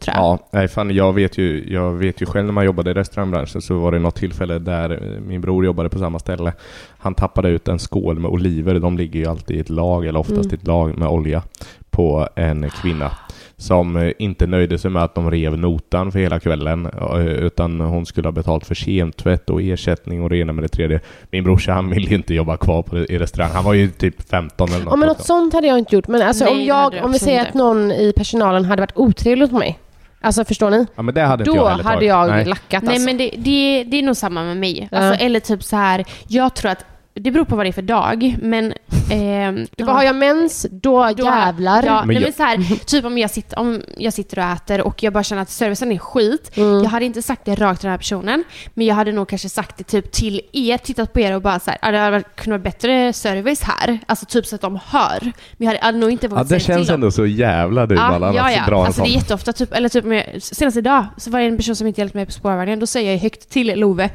Tror 0.00 0.16
jag. 0.16 0.24
ja, 0.24 0.38
nej 0.52 0.68
fan 0.68 0.90
jag 0.90 1.12
vet 1.12 1.38
ju, 1.38 1.72
jag 1.72 1.92
vet 1.92 2.22
ju 2.22 2.26
själv 2.26 2.46
när 2.46 2.52
man 2.52 2.64
jobbade 2.64 2.90
i 2.90 2.94
restaurangbranschen 2.94 3.62
så 3.62 3.78
var 3.78 3.92
det 3.92 3.98
något 3.98 4.14
tillfälle 4.16 4.58
där 4.58 4.90
eh, 4.90 5.20
min 5.20 5.40
bror 5.40 5.64
jobbade 5.64 5.88
på 5.88 5.98
samma 5.98 6.18
ställe. 6.18 6.52
Han 6.98 7.14
tappade 7.14 7.48
ut 7.48 7.68
en 7.68 7.78
skål 7.78 8.18
med 8.18 8.30
oliver, 8.30 8.80
de 8.80 8.96
ligger 8.98 9.20
ju 9.20 9.26
alltid 9.26 9.56
i 9.56 9.60
ett 9.60 9.70
lag, 9.70 10.06
eller 10.06 10.18
oftast 10.20 10.40
Mm. 10.40 10.50
i 10.50 10.54
ett 10.54 10.66
lag 10.66 10.98
med 10.98 11.08
olja, 11.08 11.42
på 11.90 12.28
en 12.36 12.70
kvinna. 12.70 13.10
Som 13.58 13.96
eh, 13.96 14.12
inte 14.18 14.46
nöjde 14.46 14.78
sig 14.78 14.90
med 14.90 15.02
att 15.02 15.14
de 15.14 15.30
rev 15.30 15.58
notan 15.58 16.12
för 16.12 16.18
hela 16.18 16.40
kvällen, 16.40 16.86
eh, 16.86 17.26
utan 17.26 17.80
hon 17.80 18.06
skulle 18.06 18.28
ha 18.28 18.32
betalt 18.32 18.66
för 18.66 18.74
kemtvätt 18.74 19.50
och 19.50 19.62
ersättning 19.62 20.22
och 20.22 20.30
det 20.30 20.36
ena 20.36 20.52
med 20.52 20.64
det 20.64 20.68
tredje. 20.68 21.00
Min 21.30 21.44
brorsa 21.44 21.72
han 21.72 21.90
ville 21.90 22.08
ju 22.10 22.16
inte 22.16 22.34
jobba 22.34 22.56
kvar 22.56 22.82
på, 22.82 22.98
i 22.98 23.18
restaurang, 23.18 23.50
han 23.50 23.64
var 23.64 23.74
ju 23.74 23.88
typ 23.88 24.28
15 24.30 24.68
eller 24.68 24.78
något. 24.78 24.90
Ja, 24.90 24.96
men 24.96 25.08
något 25.08 25.24
sånt 25.24 25.54
hade 25.54 25.66
jag 25.66 25.78
inte 25.78 25.94
gjort. 25.94 26.08
Men 26.08 26.22
alltså 26.22 26.44
Nej, 26.44 26.54
om, 26.54 26.64
jag, 26.64 27.04
om 27.04 27.12
vi 27.12 27.18
säger 27.18 27.38
inte. 27.38 27.48
att 27.48 27.54
någon 27.54 27.92
i 27.92 28.12
personalen 28.16 28.64
hade 28.64 28.82
varit 28.82 28.96
otrevlig 28.96 29.52
mot 29.52 29.60
mig. 29.60 29.78
Alltså 30.20 30.44
förstår 30.44 30.70
ni? 30.70 30.86
Ja 30.94 31.02
men 31.02 31.14
det 31.14 31.20
hade 31.20 31.42
inte 31.42 31.50
Då 31.50 31.56
jag 31.56 31.70
hade 31.70 32.04
jag 32.04 32.28
Nej. 32.28 32.44
lackat 32.44 32.82
Nej 32.82 32.92
alltså. 32.92 33.06
men 33.06 33.16
det, 33.16 33.30
det, 33.36 33.84
det 33.84 33.96
är 33.98 34.02
nog 34.02 34.16
samma 34.16 34.44
med 34.44 34.56
mig. 34.56 34.88
Alltså, 34.92 35.24
eller 35.24 35.40
typ 35.40 35.62
så 35.62 35.76
här, 35.76 36.04
jag 36.28 36.54
tror 36.54 36.70
att 36.70 36.84
det 37.20 37.30
beror 37.30 37.44
på 37.44 37.56
vad 37.56 37.66
det 37.66 37.70
är 37.70 37.72
för 37.72 37.82
dag, 37.82 38.36
men... 38.42 38.72
ehm, 39.10 39.66
Du 39.76 39.84
bara, 39.84 39.96
har 39.96 40.02
jag 40.02 40.16
mens, 40.16 40.66
då, 40.70 41.08
Då- 41.16 41.24
jävlar. 41.24 41.82
Ja, 41.86 42.04
Men 42.04 42.14
jag- 42.16 42.22
men 42.22 42.32
så 42.32 42.42
här, 42.42 42.84
typ 42.86 43.04
om 43.04 43.18
jag, 43.18 43.30
sitter, 43.30 43.58
om 43.58 43.82
jag 43.98 44.12
sitter 44.12 44.38
och 44.38 44.44
äter 44.44 44.80
och 44.80 45.02
jag 45.02 45.12
bara 45.12 45.22
känner 45.22 45.42
att 45.42 45.50
servicen 45.50 45.92
är 45.92 45.98
skit. 45.98 46.50
Mm. 46.56 46.82
Jag 46.82 46.90
hade 46.90 47.04
inte 47.04 47.22
sagt 47.22 47.44
det 47.44 47.54
rakt 47.54 47.80
till 47.80 47.86
den 47.86 47.90
här 47.90 47.98
personen, 47.98 48.44
men 48.74 48.86
jag 48.86 48.94
hade 48.94 49.12
nog 49.12 49.28
kanske 49.28 49.48
sagt 49.48 49.78
det 49.78 49.84
typ 49.84 50.12
till 50.12 50.40
er, 50.52 50.78
tittat 50.78 51.12
på 51.12 51.20
er 51.20 51.32
och 51.34 51.42
bara 51.42 51.60
så 51.60 51.70
här, 51.70 51.78
"Ja, 51.82 51.90
det 51.90 51.98
hade 51.98 52.22
kunnat 52.22 52.46
vara 52.48 52.58
bättre 52.58 53.12
service 53.12 53.62
här. 53.62 53.98
Alltså 54.06 54.26
typ 54.26 54.46
så 54.46 54.54
att 54.54 54.60
de 54.60 54.78
hör. 54.86 55.18
Men 55.22 55.32
jag 55.58 55.66
hade, 55.66 55.78
hade 55.80 55.98
nog 55.98 56.10
inte 56.10 56.26
Ja, 56.26 56.30
vågat 56.30 56.48
det 56.48 56.48
säga 56.48 56.60
känns 56.60 56.86
till 56.86 56.92
dem. 56.92 56.94
ändå 56.94 57.10
så 57.10 57.26
jävla 57.26 57.86
du 57.86 57.94
Malin, 57.94 58.34
ja, 58.34 58.46
att 58.46 58.52
ja. 58.56 58.64
dra 58.66 58.80
en 58.80 58.86
Alltså 58.86 59.02
det 59.02 59.08
är 59.08 59.12
jätteofta, 59.12 59.52
typ, 59.52 59.72
eller 59.72 59.88
typ 59.88 60.04
med, 60.04 60.38
senast 60.42 60.76
idag 60.76 61.04
så 61.16 61.30
var 61.30 61.40
det 61.40 61.46
en 61.46 61.56
person 61.56 61.76
som 61.76 61.86
inte 61.86 62.00
hjälpte 62.00 62.18
mig 62.18 62.26
på 62.26 62.32
spårvagnen. 62.32 62.78
Då 62.80 62.86
säger 62.86 63.12
jag 63.12 63.18
högt 63.18 63.48
till 63.50 63.80
Love, 63.80 64.10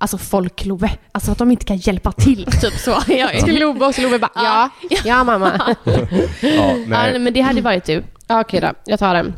alltså 0.00 0.18
folk-Love, 0.18 0.90
alltså 1.12 1.32
att 1.32 1.38
de 1.38 1.50
inte 1.50 1.64
kan 1.64 1.76
hjälpa 1.76 2.12
till. 2.12 2.44
Typ 2.60 2.72
så. 2.72 2.96
Jag, 3.08 3.30
Till 3.30 3.60
Love 3.60 3.86
och 3.86 3.94
så 3.94 4.02
Love 4.02 4.18
bara, 4.18 4.30
ja, 4.34 4.70
ja 5.04 5.24
mamma. 5.24 5.76
Ja, 5.84 6.48
Ja, 6.48 6.76
nej. 6.86 7.18
men 7.18 7.32
det 7.32 7.40
hade 7.40 7.60
varit 7.60 7.84
du. 7.84 8.02
Ja, 8.26 8.40
Okej 8.40 8.60
då, 8.60 8.72
jag 8.84 8.98
tar 8.98 9.14
den. 9.14 9.34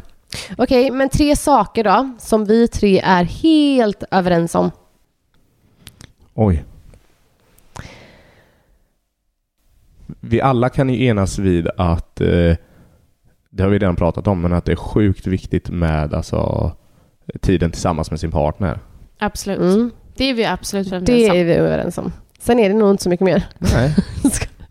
Okej, 0.58 0.90
men 0.90 1.08
tre 1.08 1.36
saker 1.36 1.84
då 1.84 2.10
som 2.18 2.44
vi 2.44 2.68
tre 2.68 3.00
är 3.00 3.24
helt 3.24 4.04
överens 4.10 4.54
om. 4.54 4.70
Oj. 6.34 6.64
Vi 10.20 10.40
alla 10.40 10.68
kan 10.68 10.88
ju 10.88 11.04
enas 11.06 11.38
vid 11.38 11.68
att, 11.76 12.20
eh, 12.20 12.56
det 13.50 13.62
har 13.62 13.68
vi 13.68 13.78
redan 13.78 13.96
pratat 13.96 14.26
om, 14.26 14.40
men 14.40 14.52
att 14.52 14.64
det 14.64 14.72
är 14.72 14.76
sjukt 14.76 15.26
viktigt 15.26 15.70
med 15.70 16.14
alltså, 16.14 16.72
tiden 17.40 17.70
tillsammans 17.70 18.10
med 18.10 18.20
sin 18.20 18.30
partner. 18.30 18.80
Absolut. 19.18 19.60
Mm. 19.60 19.90
Det 20.14 20.24
är 20.24 20.34
vi 20.34 20.44
absolut 20.44 20.86
överens 20.86 21.06
Det 21.06 21.30
om. 21.30 21.36
är 21.36 21.44
vi 21.44 21.52
överens 21.52 21.98
om. 21.98 22.12
Sen 22.38 22.58
är 22.58 22.68
det 22.68 22.74
nog 22.74 22.90
inte 22.90 23.02
så 23.02 23.08
mycket 23.08 23.24
mer. 23.24 23.48
Nej. 23.58 23.94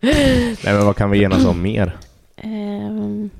Nej 0.64 0.74
men 0.74 0.86
vad 0.86 0.96
kan 0.96 1.10
vi 1.10 1.22
enas 1.24 1.44
om 1.44 1.62
mer? 1.62 1.96
Ehm, 2.36 3.30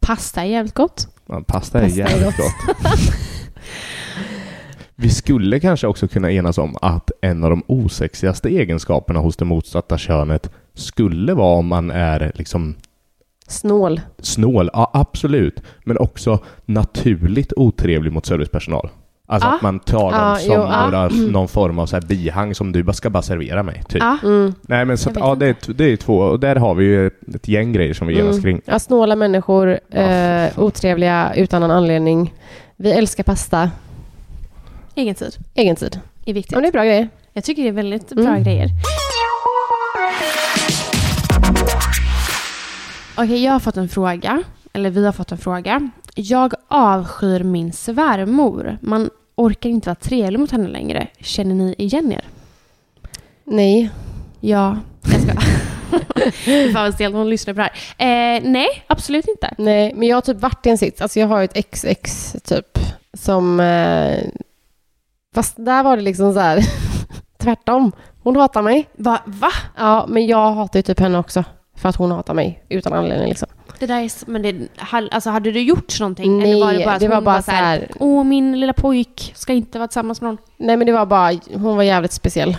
Pasta 0.00 0.40
är 0.42 0.46
jävligt 0.46 0.74
gott. 0.74 1.08
Ja, 1.26 1.42
pasta 1.46 1.78
är 1.78 1.82
Pasta 1.84 2.02
är 2.02 2.08
jävligt 2.08 2.36
gott. 2.36 3.14
Vi 4.94 5.10
skulle 5.10 5.60
kanske 5.60 5.86
också 5.86 6.08
kunna 6.08 6.32
enas 6.32 6.58
om 6.58 6.76
att 6.82 7.10
en 7.20 7.44
av 7.44 7.50
de 7.50 7.62
osexigaste 7.66 8.48
egenskaperna 8.48 9.20
hos 9.20 9.36
det 9.36 9.44
motsatta 9.44 9.98
könet 9.98 10.50
skulle 10.74 11.34
vara 11.34 11.56
om 11.56 11.66
man 11.66 11.90
är 11.90 12.32
liksom 12.34 12.74
Snål. 13.46 14.00
snål, 14.18 14.70
ja 14.72 14.90
absolut, 14.94 15.62
men 15.84 15.98
också 15.98 16.38
naturligt 16.64 17.52
otrevlig 17.56 18.12
mot 18.12 18.26
servicepersonal. 18.26 18.88
Alltså 19.26 19.48
Ja. 19.48 19.54
att 19.54 19.62
man 19.62 19.78
tar 19.80 19.98
dem 20.10 20.20
Ja, 20.20 20.36
som 20.36 20.54
jo, 20.54 20.60
ja. 20.60 20.84
några, 20.90 21.08
någon 21.08 21.48
form 21.48 21.78
av 21.78 21.86
så 21.86 21.96
här 21.96 22.02
bihang 22.02 22.54
som 22.54 22.72
du 22.72 22.82
bara 22.82 22.92
ska 22.92 23.10
bara 23.10 23.22
servera 23.22 23.62
mig, 23.62 23.82
typ. 23.88 24.02
Ja. 24.02 24.16
Mm. 24.22 24.54
Nej 24.62 24.84
men 24.84 24.98
så 24.98 25.10
att, 25.10 25.16
ja, 25.16 25.34
det 25.34 25.46
är, 25.46 25.72
det 25.74 25.84
är 25.84 25.96
två, 25.96 26.18
och 26.18 26.40
där 26.40 26.56
har 26.56 26.74
vi 26.74 26.84
ju 26.84 27.06
ett, 27.06 27.34
ett 27.34 27.48
gäng 27.48 27.72
grejer 27.72 27.94
som 27.94 28.06
vi 28.06 28.20
Mm. 28.20 28.42
kring. 28.42 28.60
Ja, 28.64 28.78
snåla 28.78 29.16
människor, 29.16 29.78
eh, 29.90 30.58
otrevliga 30.58 31.32
utan 31.36 31.60
någon 31.60 31.70
anledning. 31.70 32.34
Vi 32.76 32.92
älskar 32.92 33.24
pasta. 33.24 33.70
Egen 34.94 35.14
tid 35.14 35.36
Egen 35.54 35.76
tid. 35.76 36.00
är 36.24 36.32
viktigt. 36.34 36.52
Ja, 36.52 36.60
det 36.60 36.68
är 36.68 36.72
bra 36.72 36.84
grejer. 36.84 37.08
Jag 37.32 37.44
tycker 37.44 37.62
det 37.62 37.68
är 37.68 37.72
väldigt 37.72 38.08
bra 38.08 38.24
Mm. 38.26 38.42
grejer. 38.44 38.68
Okej, 43.16 43.44
jag 43.44 43.52
har 43.52 43.60
fått 43.60 43.76
en 43.76 43.88
fråga. 43.88 44.42
Eller 44.72 44.90
vi 44.90 45.04
har 45.04 45.12
fått 45.12 45.32
en 45.32 45.38
fråga. 45.38 45.90
Jag 46.14 46.54
avskyr 46.68 47.42
min 47.42 47.72
svärmor. 47.72 48.78
Man 48.80 49.10
orkar 49.34 49.70
inte 49.70 49.88
vara 49.88 49.94
trevlig 49.94 50.38
mot 50.40 50.50
henne 50.50 50.68
längre. 50.68 51.06
Känner 51.20 51.54
ni 51.54 51.74
igen 51.78 52.12
er? 52.12 52.24
Nej. 53.44 53.90
Ja, 54.40 54.78
jag 55.02 55.22
ska. 55.22 55.32
Fan 56.72 56.84
vad 56.84 56.94
stelt 56.94 57.14
hon 57.14 57.30
lyssnar 57.30 57.54
på 57.54 57.60
det 57.60 57.70
här. 57.96 58.36
Eh, 58.36 58.42
nej, 58.50 58.84
absolut 58.86 59.28
inte. 59.28 59.54
Nej, 59.58 59.92
men 59.94 60.08
jag 60.08 60.16
har 60.16 60.20
typ 60.20 60.40
varit 60.40 60.66
i 60.66 60.70
en 60.70 60.78
sits. 60.78 61.00
Alltså 61.00 61.20
jag 61.20 61.26
har 61.26 61.42
ett 61.42 61.70
XX 61.70 62.36
typ 62.44 62.78
som... 63.14 63.60
Eh, 63.60 64.18
fast 65.34 65.54
där 65.56 65.82
var 65.82 65.96
det 65.96 66.02
liksom 66.02 66.34
så 66.34 66.40
här 66.40 66.60
tvärtom. 67.38 67.92
Hon 68.22 68.36
hatar 68.36 68.62
mig. 68.62 68.88
Va? 68.96 69.18
Va? 69.24 69.50
Ja, 69.76 70.06
men 70.08 70.26
jag 70.26 70.52
hatar 70.52 70.78
ju 70.78 70.82
typ 70.82 71.00
henne 71.00 71.18
också. 71.18 71.44
För 71.76 71.88
att 71.88 71.96
hon 71.96 72.10
hatar 72.10 72.34
mig 72.34 72.64
utan 72.68 72.92
anledning 72.92 73.28
liksom. 73.28 73.48
Det 73.82 73.86
där 73.86 74.00
är... 74.00 74.30
Men 74.30 74.42
det, 74.42 74.54
alltså, 75.10 75.30
hade 75.30 75.50
du 75.52 75.60
gjort 75.60 76.00
någonting? 76.00 76.38
Nej, 76.38 76.50
eller 76.52 76.66
var 76.66 76.72
det 76.72 76.84
bara, 76.84 76.98
det 76.98 77.08
var 77.08 77.20
bara 77.20 77.34
var 77.34 77.42
så 77.42 77.50
här- 77.50 77.88
Åh, 78.00 78.24
min 78.24 78.60
lilla 78.60 78.72
pojk 78.72 79.32
ska 79.36 79.52
inte 79.52 79.78
vara 79.78 79.88
tillsammans 79.88 80.20
med 80.20 80.28
någon. 80.28 80.38
Nej, 80.56 80.76
men 80.76 80.86
det 80.86 80.92
var 80.92 81.06
bara... 81.06 81.32
Hon 81.54 81.76
var 81.76 81.82
jävligt 81.82 82.12
speciell. 82.12 82.56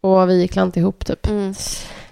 Och 0.00 0.28
vi 0.30 0.40
gick 0.40 0.52
klant 0.52 0.76
ihop 0.76 1.04
typ. 1.04 1.26
Mm. 1.28 1.54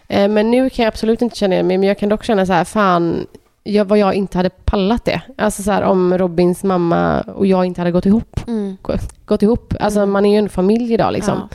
Eh, 0.08 0.28
men 0.28 0.50
nu 0.50 0.70
kan 0.70 0.82
jag 0.82 0.88
absolut 0.92 1.22
inte 1.22 1.36
känna 1.36 1.54
igen 1.54 1.66
mig. 1.66 1.78
Men 1.78 1.88
jag 1.88 1.98
kan 1.98 2.08
dock 2.08 2.24
känna 2.24 2.46
så 2.46 2.52
här, 2.52 2.64
fan... 2.64 3.26
Jag, 3.62 3.84
vad 3.84 3.98
jag 3.98 4.14
inte 4.14 4.38
hade 4.38 4.50
pallat 4.50 5.04
det. 5.04 5.20
Alltså 5.38 5.62
så 5.62 5.70
här 5.72 5.82
om 5.82 6.18
Robins 6.18 6.64
mamma 6.64 7.20
och 7.20 7.46
jag 7.46 7.64
inte 7.64 7.80
hade 7.80 7.90
gått 7.90 8.06
ihop. 8.06 8.40
Mm. 8.46 8.76
Gått 9.24 9.42
ihop. 9.42 9.74
Alltså 9.80 10.00
Mm. 10.00 10.10
man 10.10 10.26
är 10.26 10.32
ju 10.32 10.38
en 10.38 10.48
familj 10.48 10.92
idag 10.94 11.12
liksom. 11.12 11.48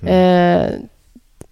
Ja. 0.00 0.08
Eh, 0.08 0.70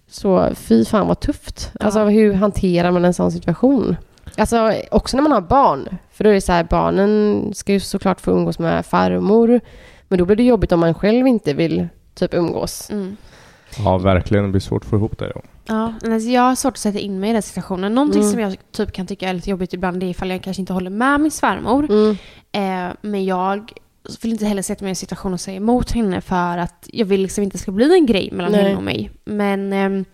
så 0.08 0.48
fy 0.54 0.84
fan 0.84 1.06
vad 1.08 1.20
tufft. 1.20 1.72
Alltså 1.80 1.98
Ja. 2.00 2.08
hur 2.08 2.32
hanterar 2.34 2.90
man 2.90 3.04
en 3.04 3.14
sån 3.14 3.32
situation? 3.32 3.96
Alltså 4.38 4.72
också 4.90 5.16
när 5.16 5.22
man 5.22 5.32
har 5.32 5.40
barn. 5.40 5.96
För 6.12 6.24
då 6.24 6.30
är 6.30 6.34
det 6.34 6.40
så 6.40 6.52
här, 6.52 6.64
barnen 6.64 7.50
ska 7.54 7.72
ju 7.72 7.80
såklart 7.80 8.20
få 8.20 8.30
umgås 8.30 8.58
med 8.58 8.86
farmor. 8.86 9.60
Men 10.08 10.18
då 10.18 10.24
blir 10.24 10.36
det 10.36 10.42
jobbigt 10.42 10.72
om 10.72 10.80
man 10.80 10.94
själv 10.94 11.26
inte 11.26 11.54
vill 11.54 11.88
typ 12.14 12.34
umgås. 12.34 12.90
Mm. 12.90 13.16
Ja, 13.78 13.98
verkligen. 13.98 14.44
Det 14.44 14.50
blir 14.50 14.60
svårt 14.60 14.82
att 14.84 14.90
få 14.90 14.96
ihop 14.96 15.18
det. 15.18 15.32
Då. 15.34 15.42
Ja, 15.66 15.92
alltså 16.04 16.28
jag 16.28 16.42
har 16.42 16.54
svårt 16.54 16.72
att 16.72 16.78
sätta 16.78 16.98
in 16.98 17.20
mig 17.20 17.30
i 17.30 17.32
den 17.32 17.42
situationen. 17.42 17.94
Någonting 17.94 18.20
Mm. 18.22 18.32
som 18.32 18.40
jag 18.40 18.56
typ 18.72 18.92
kan 18.92 19.06
tycka 19.06 19.28
är 19.28 19.34
lite 19.34 19.50
jobbigt 19.50 19.72
ibland 19.74 20.00
det 20.00 20.06
är 20.06 20.10
ifall 20.10 20.30
jag 20.30 20.42
kanske 20.42 20.62
inte 20.62 20.72
håller 20.72 20.90
med 20.90 21.20
min 21.20 21.30
svärmor. 21.30 21.84
Mm. 21.90 22.16
Eh, 22.52 22.94
men 23.00 23.24
jag 23.24 23.72
vill 24.22 24.32
inte 24.32 24.44
heller 24.46 24.62
sätta 24.62 24.84
mig 24.84 24.88
i 24.88 24.92
en 24.92 24.96
situation 24.96 25.32
och 25.34 25.40
säga 25.40 25.56
emot 25.56 25.90
henne 25.92 26.20
för 26.20 26.58
att 26.58 26.88
jag 26.92 27.06
vill 27.06 27.22
liksom 27.22 27.44
inte 27.44 27.58
ska 27.58 27.72
bli 27.72 27.94
en 27.98 28.06
grej 28.06 28.30
mellan 28.32 28.52
Nej. 28.52 28.62
henne 28.62 28.76
och 28.76 28.82
mig. 28.82 29.10
Men 29.24 29.72
ehm, 29.72 30.04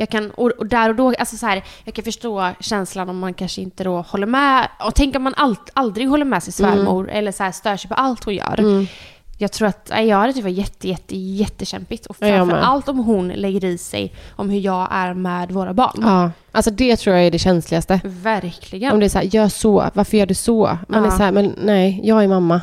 jag 0.00 0.08
kan, 0.08 0.30
och, 0.30 0.50
och 0.50 0.66
där 0.66 0.88
och 0.88 0.94
då, 0.96 1.14
alltså 1.18 1.36
så 1.36 1.46
här, 1.46 1.62
jag 1.84 1.94
kan 1.94 2.04
förstå 2.04 2.48
känslan 2.60 3.08
om 3.08 3.18
man 3.18 3.34
kanske 3.34 3.60
inte 3.62 3.84
då 3.84 4.00
håller 4.08 4.26
med. 4.26 4.68
Och 4.84 4.94
tänk 4.94 5.16
om 5.16 5.22
man 5.22 5.34
allt, 5.36 5.70
aldrig 5.74 6.08
håller 6.08 6.24
med 6.24 6.42
sin 6.42 6.52
svärmor 6.52 7.10
eller 7.10 7.32
så 7.32 7.42
här, 7.42 7.52
stör 7.52 7.76
sig 7.76 7.88
på 7.88 7.94
allt 7.94 8.24
hon 8.24 8.34
gör. 8.34 8.58
Mm. 8.60 8.86
Jag 9.38 9.52
tror 9.52 9.68
att, 9.68 9.90
jag 10.06 10.16
hade 10.16 10.32
tyckt 10.32 10.42
var 10.44 10.50
jätte, 10.50 10.88
jätte, 10.88 11.16
jättekämpigt. 11.16 12.06
Och 12.06 12.16
Ja, 12.20 12.26
jag 12.26 12.36
framför 12.36 12.56
med. 12.56 12.64
allt 12.68 12.88
om 12.88 12.98
hon 12.98 13.28
lägger 13.28 13.64
i 13.64 13.78
sig 13.78 14.12
om 14.36 14.50
hur 14.50 14.60
jag 14.60 14.88
är 14.90 15.14
med 15.14 15.50
våra 15.52 15.74
barn. 15.74 16.00
Ja, 16.02 16.30
alltså 16.52 16.70
det 16.70 16.96
tror 16.96 17.16
jag 17.16 17.26
är 17.26 17.30
det 17.30 17.38
känsligaste. 17.38 18.00
Verkligen. 18.04 18.92
Om 18.92 19.00
det 19.00 19.06
är 19.06 19.08
så 19.08 19.18
här, 19.18 19.24
gör 19.24 19.48
så, 19.48 19.90
varför 19.94 20.16
gör 20.16 20.26
du 20.26 20.34
så? 20.34 20.78
Man 20.88 21.02
Ja. 21.04 21.06
är 21.06 21.10
så 21.16 21.22
här, 21.22 21.32
men 21.32 21.54
nej, 21.62 22.00
jag 22.04 22.24
är 22.24 22.28
mamma. 22.28 22.60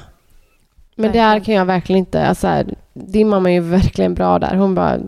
Men 0.96 1.12
där 1.12 1.20
Verkligen. 1.20 1.46
kan 1.46 1.54
jag 1.56 1.66
verkligen 1.66 2.00
inte, 2.00 2.28
alltså 2.28 2.42
så 2.42 2.48
här, 2.48 2.76
din 2.94 3.30
mamma 3.30 3.50
är 3.50 3.54
ju 3.54 3.60
verkligen 3.60 4.14
bra 4.14 4.40
där. 4.40 4.56
Hon 4.56 4.76
bara, 4.76 5.00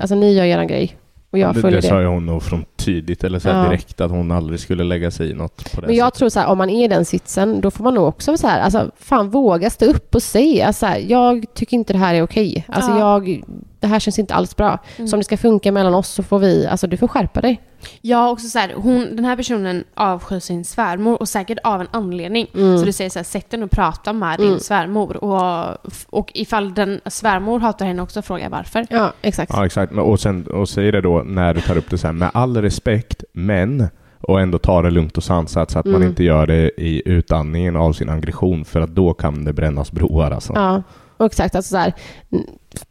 alltså 0.00 0.14
ni 0.14 0.32
gör 0.34 0.44
er 0.44 0.64
grej 0.64 0.96
och 1.30 1.38
jag 1.38 1.54
det, 1.54 1.60
följer 1.60 1.80
det 1.80 1.86
det. 1.86 1.88
sa 1.88 2.00
ju 2.00 2.06
hon 2.06 2.26
nog 2.26 2.42
från 2.42 2.64
tidigt, 2.76 3.24
eller 3.24 3.38
så 3.38 3.48
här 3.50 3.62
Ja. 3.62 3.68
direkt, 3.68 4.00
att 4.00 4.10
hon 4.10 4.30
aldrig 4.30 4.60
skulle 4.60 4.84
lägga 4.84 5.10
sig 5.10 5.30
i 5.30 5.34
något 5.34 5.72
på 5.74 5.80
det 5.80 5.86
Men 5.86 5.96
jag 5.96 6.06
sättet. 6.06 6.18
tror 6.18 6.28
så 6.28 6.40
här, 6.40 6.46
om 6.46 6.58
man 6.58 6.70
är 6.70 6.84
i 6.84 6.88
den 6.88 7.04
sitsen, 7.04 7.60
då 7.60 7.70
får 7.70 7.84
man 7.84 7.94
nog 7.94 8.04
också 8.08 8.36
så 8.36 8.46
här, 8.46 8.60
alltså 8.60 8.90
fan 8.98 9.30
våga 9.30 9.70
stå 9.70 9.84
upp 9.86 10.14
och 10.14 10.22
säga 10.22 10.72
så 10.72 10.86
här, 10.86 10.98
jag 11.08 11.44
tycker 11.54 11.74
inte 11.74 11.92
det 11.92 11.98
här 11.98 12.14
är 12.14 12.22
okej. 12.22 12.64
Alltså 12.68 12.90
Ja. 12.90 12.98
jag, 12.98 13.42
det 13.80 13.86
här 13.86 13.98
känns 14.00 14.18
inte 14.18 14.34
alls 14.34 14.56
bra. 14.56 14.78
Mm. 14.96 15.08
Så 15.08 15.16
om 15.16 15.20
det 15.20 15.24
ska 15.24 15.36
funka 15.36 15.72
mellan 15.72 15.94
oss 15.94 16.08
så 16.08 16.22
får 16.22 16.38
vi, 16.38 16.66
alltså 16.66 16.86
du 16.86 16.96
får 16.96 17.08
skärpa 17.08 17.40
dig. 17.40 17.60
Ja, 18.00 18.30
också 18.30 18.48
så 18.48 18.58
här, 18.58 18.72
hon, 18.76 19.16
den 19.16 19.24
här 19.24 19.36
personen 19.36 19.84
avskyr 19.94 20.38
sin 20.38 20.64
svärmor 20.64 21.16
och 21.20 21.28
säkert 21.28 21.58
av 21.64 21.80
en 21.80 21.86
anledning. 21.90 22.46
Mm. 22.54 22.78
Så 22.78 22.84
du 22.84 22.92
säger 22.92 23.10
så 23.10 23.18
här, 23.18 23.24
sätt 23.24 23.50
dig 23.50 23.62
och 23.62 23.70
prata 23.70 24.12
med 24.12 24.40
Mm. 24.40 24.50
din 24.50 24.60
svärmor. 24.60 25.24
Och, 25.24 25.76
och 26.06 26.30
ifall 26.34 26.74
den 26.74 27.00
svärmor 27.06 27.60
hatar 27.60 27.86
henne 27.86 28.02
också, 28.02 28.22
fråga 28.22 28.48
varför. 28.48 28.86
Ja, 28.90 29.12
exakt. 29.22 29.52
Ja, 29.54 29.66
exakt. 29.66 29.92
Och, 29.92 30.20
sen, 30.20 30.46
och 30.46 30.68
säg 30.68 30.92
det 30.92 31.00
då 31.00 31.22
när 31.22 31.54
du 31.54 31.60
tar 31.60 31.76
upp 31.76 31.90
det 31.90 31.98
så 31.98 32.06
här, 32.06 32.14
med 32.14 32.30
all 32.34 32.56
respekt, 32.62 33.24
men 33.32 33.88
och 34.20 34.40
ändå 34.40 34.58
ta 34.58 34.82
det 34.82 34.90
lugnt 34.90 35.16
och 35.16 35.24
sansat 35.24 35.70
så 35.70 35.78
att 35.78 35.84
man 35.86 35.94
Mm. 35.94 36.08
inte 36.08 36.24
gör 36.24 36.46
det 36.46 36.70
i 36.76 37.02
utandningen 37.04 37.76
av 37.76 37.92
sin 37.92 38.08
aggression 38.08 38.64
för 38.64 38.80
att 38.80 38.94
då 38.94 39.14
kan 39.14 39.44
det 39.44 39.52
brännas 39.52 39.92
broar 39.92 40.30
alltså. 40.30 40.52
Ja, 40.54 40.82
och 41.16 41.26
exakt. 41.26 41.54
Alltså 41.54 41.70
så 41.70 41.76
här, 41.76 41.92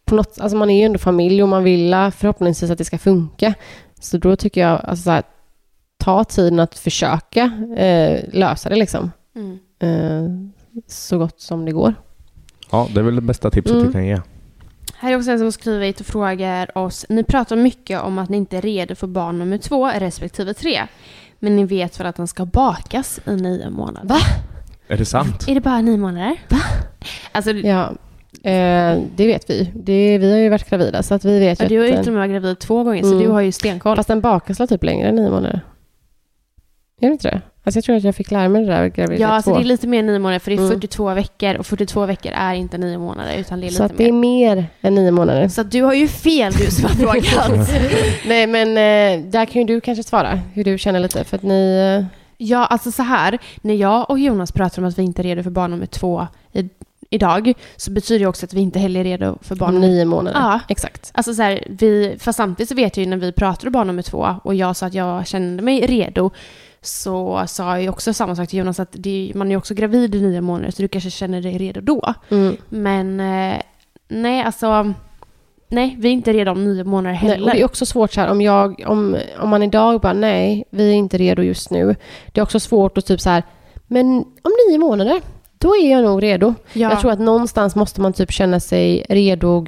på 0.06 0.16
något, 0.16 0.40
alltså 0.40 0.58
man 0.58 0.70
är 0.70 0.80
ju 0.80 0.86
ändå 0.86 1.00
familj 1.00 1.44
och 1.44 1.50
man 1.50 1.64
vill 1.64 1.94
eh, 1.94 2.10
förhoppningsvis 2.10 2.72
att 2.72 2.78
det 2.78 2.86
ska 2.86 2.98
funka. 2.98 3.54
Så 4.00 4.18
då 4.18 4.36
tycker 4.36 4.62
jag, 4.62 4.82
alltså 4.86 5.04
så 5.04 5.12
här, 5.12 5.24
ta 5.98 6.24
tiden 6.24 6.60
att 6.60 6.80
försöka 6.80 7.44
eh, 7.78 8.20
lösa 8.34 8.70
det 8.70 8.76
liksom. 8.76 9.12
Mm. 9.36 9.60
Eh, 9.80 10.32
så 10.88 11.18
gott 11.18 11.42
som 11.42 11.66
det 11.66 11.72
går. 11.72 11.94
Ja, 12.72 12.88
det 12.94 13.00
är 13.00 13.04
väl 13.04 13.16
det 13.16 13.22
bästa 13.22 13.50
tipset 13.52 13.76
Mm. 13.76 13.88
vi 13.88 13.94
kan 13.94 14.06
ge. 14.06 14.22
Här 14.98 15.12
är 15.12 15.18
också 15.18 15.32
en 15.32 15.40
som 15.40 15.52
skriver 15.52 15.86
hit 15.86 16.00
och 16.00 16.06
frågar 16.06 16.78
oss. 16.78 17.06
Ni 17.10 17.24
pratar 17.24 17.56
mycket 17.56 18.02
om 18.02 18.18
att 18.20 18.30
ni 18.30 18.38
inte 18.38 18.58
är 18.58 18.62
redo 18.62 18.96
för 18.96 19.08
barn 19.08 19.40
nummer 19.40 19.58
två 19.58 19.88
respektive 19.90 20.54
tre. 20.54 20.88
Men 21.40 21.56
ni 21.56 21.66
vet 21.66 22.00
väl 22.00 22.08
att 22.08 22.16
den 22.16 22.28
ska 22.28 22.46
bakas 22.46 23.20
i 23.28 23.36
nio 23.36 23.70
månader? 23.70 24.08
Va? 24.10 24.18
Är 24.88 24.98
det 24.98 25.06
sant? 25.06 25.48
Är 25.48 25.56
det 25.56 25.62
bara 25.62 25.82
nio 25.82 25.98
månader? 25.98 26.42
Va? 26.50 26.58
Alltså, 27.32 27.52
Ja, 27.52 27.92
eh, 28.44 29.02
det 29.16 29.28
vet 29.28 29.50
vi. 29.50 29.72
Det, 29.76 30.18
vi 30.18 30.32
har 30.32 30.38
ju 30.38 30.50
varit 30.50 30.70
gravida 30.70 31.04
så 31.04 31.14
att 31.14 31.26
vi 31.26 31.40
vet 31.40 31.60
ja, 31.60 31.66
ju 31.66 31.70
du 31.70 31.80
har 31.82 31.86
ju 31.88 31.92
till 31.92 32.00
och 32.00 32.14
med 32.14 32.28
varit 32.28 32.32
gravid 32.32 32.60
två 32.60 32.84
gånger, 32.84 33.02
så 33.04 33.12
Mm. 33.12 33.24
du 33.24 33.30
har 33.30 33.42
ju 33.42 33.52
stenkoll. 33.52 33.96
Fast 33.96 34.08
den 34.08 34.22
bakas 34.22 34.58
typ 34.70 34.84
längre 34.84 35.08
än 35.10 35.16
nio 35.16 35.30
månader? 35.30 35.62
Är 37.02 37.08
det 37.08 37.12
inte 37.14 37.28
det? 37.30 37.42
Alltså 37.64 37.78
jag 37.78 37.84
tror 37.84 37.96
att 37.96 38.04
jag 38.04 38.16
fick 38.16 38.32
lära 38.32 38.50
mig 38.50 38.62
det 38.66 38.72
där 38.72 38.88
graviditet 38.88 39.20
Ja, 39.20 39.28
alltså 39.28 39.52
två. 39.52 39.58
det 39.58 39.64
är 39.64 39.66
lite 39.66 39.88
mer 39.88 40.00
än 40.00 40.06
nio 40.06 40.20
månader, 40.20 40.40
för 40.40 40.52
det 40.52 40.56
är 40.58 40.60
Mm. 40.60 40.70
42 40.72 41.14
veckor. 41.14 41.56
Och 41.56 41.66
42 41.66 42.06
veckor 42.06 42.32
är 42.36 42.54
inte 42.54 42.78
nio 42.78 42.98
månader, 42.98 43.34
utan 43.38 43.60
det 43.62 43.68
är 43.68 43.70
Så 43.70 43.84
lite 43.84 43.86
att 43.94 43.98
det 43.98 44.08
är 44.08 44.12
mer. 44.12 44.56
mer 44.56 44.66
än 44.82 44.96
nio 44.96 45.12
månader. 45.12 45.48
Så 45.48 45.62
att 45.62 45.72
du 45.72 45.82
har 45.84 45.94
ju 45.94 46.08
fel, 46.08 46.54
du 46.54 46.72
som 46.72 46.86
har 46.86 46.92
frågat. 47.22 47.70
Nej, 48.28 48.48
men 48.48 48.68
eh, 48.70 49.26
där 49.32 49.46
kan 49.46 49.62
ju 49.62 49.68
du 49.68 49.82
kanske 49.82 50.04
svara 50.04 50.40
hur 50.54 50.64
du 50.64 50.78
känner 50.78 51.00
lite. 51.00 51.24
För 51.24 51.36
att 51.38 51.44
ni... 51.44 51.98
Eh, 52.02 52.06
Ja, 52.38 52.66
alltså 52.66 52.92
så 52.92 53.04
här. 53.04 53.38
När 53.62 53.74
jag 53.74 54.10
och 54.10 54.20
Jonas 54.20 54.52
pratar 54.52 54.82
om 54.82 54.88
att 54.88 55.00
vi 55.00 55.04
inte 55.04 55.22
är 55.22 55.24
redo 55.24 55.44
för 55.44 55.50
barn 55.50 55.72
nummer 55.72 55.86
två 55.86 56.28
i, 56.54 56.70
idag, 57.16 57.54
så 57.76 57.92
betyder 57.92 58.20
det 58.20 58.28
också 58.28 58.46
att 58.46 58.54
vi 58.54 58.62
inte 58.62 58.80
heller 58.80 59.00
är 59.00 59.04
redo 59.04 59.38
för 59.42 59.56
barn 59.56 59.82
nio 59.82 60.06
månader. 60.06 60.40
Ja. 60.40 60.60
Exakt. 60.68 61.12
Alltså 61.14 61.34
så 61.34 61.42
här, 61.42 61.64
vi, 61.70 62.16
fast 62.20 62.38
samtidigt 62.38 62.70
så 62.70 62.76
vet 62.76 62.98
jag 62.98 63.04
ju 63.04 63.10
när 63.10 63.18
vi 63.18 63.32
pratade 63.32 63.68
om 63.68 63.72
barn 63.72 63.88
nummer 63.88 64.02
två 64.02 64.36
och 64.44 64.56
jag 64.56 64.76
sa 64.76 64.86
att 64.86 64.94
jag 64.94 65.28
kände 65.28 65.64
mig 65.64 65.88
redo 65.88 66.32
så 66.82 67.44
sa 67.48 67.72
jag 67.72 67.82
ju 67.82 67.90
också 67.90 68.14
samma 68.14 68.36
sak 68.36 68.50
till 68.50 68.60
Jonas 68.60 68.80
att 68.80 68.90
det, 68.92 69.32
man 69.36 69.48
är 69.48 69.52
ju 69.52 69.58
också 69.58 69.74
gravid 69.74 70.16
i 70.16 70.22
nio 70.22 70.42
månader 70.42 70.72
så 70.72 70.82
du 70.82 70.88
kanske 70.88 71.10
känner 71.10 71.42
dig 71.42 71.58
redo 71.58 71.82
då. 71.82 72.14
Mm. 72.30 72.58
Men 72.70 73.20
eh, 73.20 73.62
nej, 74.08 74.44
alltså 74.44 74.94
nej, 75.70 75.96
vi 76.00 76.08
är 76.08 76.12
inte 76.12 76.34
redo 76.34 76.52
om 76.52 76.64
nio 76.64 76.84
månader 76.84 77.20
Nej, 77.22 77.32
heller. 77.32 77.44
och 77.44 77.50
det 77.50 77.62
är 77.62 77.66
också 77.66 77.86
svårt 77.86 78.14
så 78.14 78.22
här 78.22 78.32
om, 78.32 78.42
jag, 78.42 78.84
om, 78.88 79.18
om 79.40 79.50
man 79.50 79.64
idag 79.64 80.02
bara 80.02 80.14
nej, 80.14 80.64
vi 80.70 80.90
är 80.90 80.94
inte 80.94 81.18
redo 81.18 81.42
just 81.42 81.72
nu. 81.72 81.96
Det 82.32 82.40
är 82.40 82.44
också 82.44 82.60
svårt 82.60 82.98
att 82.98 83.06
typ 83.06 83.22
så 83.22 83.30
här, 83.30 83.44
men 83.88 84.08
om 84.18 84.52
nio 84.70 84.78
månader, 84.78 85.22
då 85.58 85.76
är 85.76 85.92
jag 85.92 86.04
nog 86.04 86.24
redo. 86.24 86.54
ja. 86.74 86.90
Jag 86.90 87.00
tror 87.00 87.12
att 87.12 87.20
någonstans 87.20 87.76
måste 87.76 88.02
man 88.02 88.14
typ 88.14 88.32
känna 88.32 88.60
sig 88.60 89.06
redo, 89.10 89.66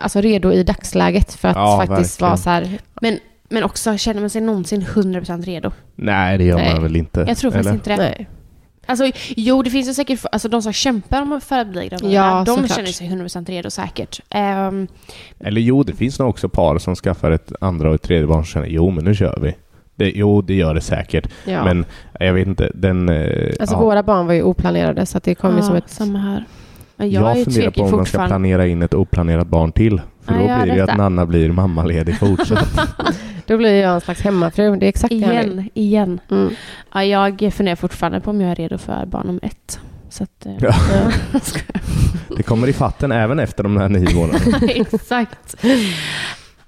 alltså 0.00 0.20
redo 0.20 0.52
i 0.52 0.62
dagsläget 0.62 1.34
för 1.34 1.48
att 1.48 1.56
Ja, 1.56 1.84
faktiskt 1.86 2.22
verkligen. 2.22 2.28
vara 2.30 2.36
så 2.36 2.50
här, 2.50 2.78
men, 3.00 3.18
men 3.48 3.64
också, 3.64 3.96
känner 3.96 4.20
man 4.20 4.30
sig 4.30 4.40
någonsin 4.40 4.82
100% 4.82 5.42
redo? 5.44 5.70
Nej, 5.94 6.38
det 6.38 6.44
gör 6.44 6.56
Nej. 6.56 6.72
man 6.74 6.82
väl 6.82 6.96
inte. 6.96 7.24
Jag 7.28 7.36
tror 7.38 7.50
faktiskt 7.50 7.66
eller? 7.66 7.74
inte 7.74 7.90
det. 7.90 7.96
nej. 7.96 8.28
Alltså, 8.86 9.10
jo, 9.36 9.62
det 9.62 9.70
finns 9.70 9.88
ju 9.88 9.94
säkert 9.94 10.20
alltså, 10.32 10.48
de 10.48 10.62
som 10.62 10.72
kämpar 10.72 11.40
för 11.40 11.58
att 11.58 11.68
bli 11.68 11.88
gravida. 11.88 12.12
Ja, 12.12 12.42
de 12.46 12.56
såklart. 12.56 12.70
känner 12.76 12.88
sig 12.88 13.08
100% 13.08 13.46
redo 13.46 13.70
säkert. 13.70 14.20
Ehm, 14.30 14.86
Eller 15.40 15.60
jo, 15.60 15.82
det 15.82 15.92
finns 15.92 16.18
nog 16.18 16.28
också 16.28 16.48
par 16.48 16.78
som 16.78 16.94
skaffar 16.94 17.30
ett 17.30 17.52
andra 17.60 17.88
och 17.88 17.94
ett 17.94 18.02
tredje 18.02 18.26
barn 18.26 18.38
och 18.38 18.46
känner 18.46 18.66
jo, 18.66 18.90
men 18.90 19.04
nu 19.04 19.14
kör 19.14 19.38
vi. 19.42 19.54
Det, 20.02 20.12
jo, 20.14 20.42
det 20.42 20.54
gör 20.54 20.74
det 20.74 20.80
säkert. 20.80 21.28
Ja. 21.44 21.64
Men 21.64 21.84
jag 22.20 22.32
vet 22.32 22.46
inte, 22.46 22.70
den... 22.74 23.08
eh, 23.08 23.52
alltså 23.60 23.76
ja. 23.76 23.80
våra 23.80 24.02
barn 24.02 24.26
var 24.26 24.34
ju 24.34 24.42
oplanerade 24.42 25.06
så 25.06 25.18
att 25.18 25.24
det 25.24 25.34
kom 25.34 25.50
ju 25.50 25.56
ja, 25.56 25.62
som 25.62 25.76
ett... 25.76 25.90
Samma 25.90 26.18
här. 26.18 26.44
Jag, 26.96 27.08
Jag, 27.08 27.38
är 27.38 27.44
funderar 27.44 27.70
på 27.70 27.82
om 27.82 27.90
man 27.90 28.06
ska 28.06 28.26
planera 28.26 28.66
in 28.66 28.82
ett 28.82 28.94
oplanerat 28.94 29.46
barn 29.46 29.72
till. 29.72 30.00
För 30.22 30.32
då 30.32 30.44
blir 30.44 30.66
det 30.66 30.74
ju 30.74 30.80
att. 30.80 30.96
Nanna 30.96 31.26
blir 31.26 31.52
mammaledig 31.52 32.18
fortsatt. 32.18 32.80
Då 33.46 33.56
blir 33.56 33.82
jag 33.82 33.94
en 33.94 34.00
slags 34.00 34.20
hemmafru. 34.20 34.76
Det 34.76 34.86
är 34.86 34.88
exakt 34.88 35.10
det 35.10 35.16
jag 35.16 35.42
vill. 35.42 35.52
Igen, 35.52 35.70
igen. 35.74 36.20
Mm. 36.30 36.54
Ja, 36.92 37.04
jag 37.04 37.52
funderar 37.54 37.76
fortfarande 37.76 38.20
på 38.20 38.30
om 38.30 38.40
jag 38.40 38.50
är 38.50 38.54
redo 38.54 38.78
för 38.78 39.06
barn 39.06 39.26
nummer 39.26 39.44
ett. 39.44 39.80
Så 40.08 40.24
att, 40.24 40.46
eh, 40.46 40.52
ja. 40.60 40.74
Det 42.36 42.42
kommer 42.42 42.68
i 42.68 42.72
fatten 42.72 43.12
även 43.12 43.38
efter 43.38 43.62
de 43.62 43.76
här 43.76 43.88
nio 43.88 44.14
månaderna. 44.14 44.58
Exakt. 44.68 45.56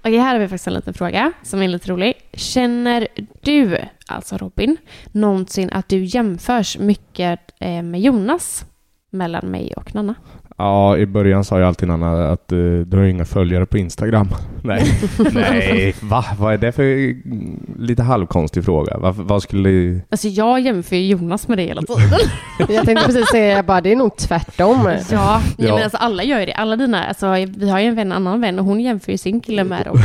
Okej, 0.07 0.19
här 0.19 0.35
har 0.35 0.41
vi 0.41 0.49
faktiskt 0.49 0.67
en 0.67 0.75
liten 0.75 0.95
fråga 0.95 1.33
som 1.43 1.63
är 1.63 1.69
lite 1.69 1.91
rolig. 1.91 2.15
Känner 2.33 3.09
du, 3.41 3.79
alltså 4.07 4.37
Robin, 4.37 4.77
någonsin 5.13 5.71
att 5.73 5.89
du 5.89 6.05
jämförs 6.05 6.79
mycket 6.79 7.41
eh, 7.61 7.83
med 7.83 8.01
Jonas 8.01 8.65
mellan 9.11 9.51
mig 9.51 9.75
och 9.77 9.95
Nanna? 9.95 10.15
Ja, 10.57 10.97
i 10.97 11.07
början 11.07 11.45
sa 11.45 11.59
jag 11.59 11.69
alltid 11.69 11.89
Nanna 11.89 12.29
att 12.29 12.53
uh, 12.53 12.81
du 12.81 12.97
har 12.97 13.05
inga 13.05 13.25
följare 13.25 13.67
på 13.67 13.79
Instagram. 13.79 14.29
Nej, 14.63 14.85
nej, 15.35 15.95
va? 16.03 16.25
Vad 16.39 16.55
är 16.55 16.59
det 16.59 16.73
för 16.73 16.83
mm, 16.83 17.67
lite 17.79 18.03
halvkonstig 18.03 18.65
fråga? 18.65 18.99
Vad, 18.99 19.15
vad 19.15 19.43
skulle... 19.43 20.01
Alltså 20.11 20.29
jag 20.29 20.61
jämför 20.61 20.97
ju 20.97 21.07
Jonas 21.07 21.49
med 21.49 21.59
dig 21.59 21.67
hela 21.67 21.83
tiden. 21.83 22.19
Jag 22.75 22.85
tänkte 22.87 23.07
precis 23.07 23.29
säga, 23.29 23.57
jag 23.57 23.65
bara, 23.65 23.81
det 23.81 23.93
är 23.93 23.97
nog 23.97 24.17
tvärtom. 24.17 24.81
Ja, 24.85 24.99
ja. 25.11 25.41
Ja. 25.57 25.75
men 25.75 25.83
alltså 25.83 25.99
alla 25.99 26.23
gör 26.23 26.41
ju 26.41 26.47
det. 26.47 26.53
Alla 26.53 26.77
dina, 26.77 27.05
alltså 27.05 27.31
vi 27.33 27.71
har 27.71 27.81
ju 27.81 27.87
en 27.87 27.95
vän, 27.95 28.13
annan 28.13 28.41
vän 28.41 28.59
och 28.59 28.65
hon 28.65 28.81
jämför 28.81 29.13
ju 29.13 29.19
sin 29.19 29.41
kille 29.41 29.65
med 29.65 29.87
Robin. 29.87 30.03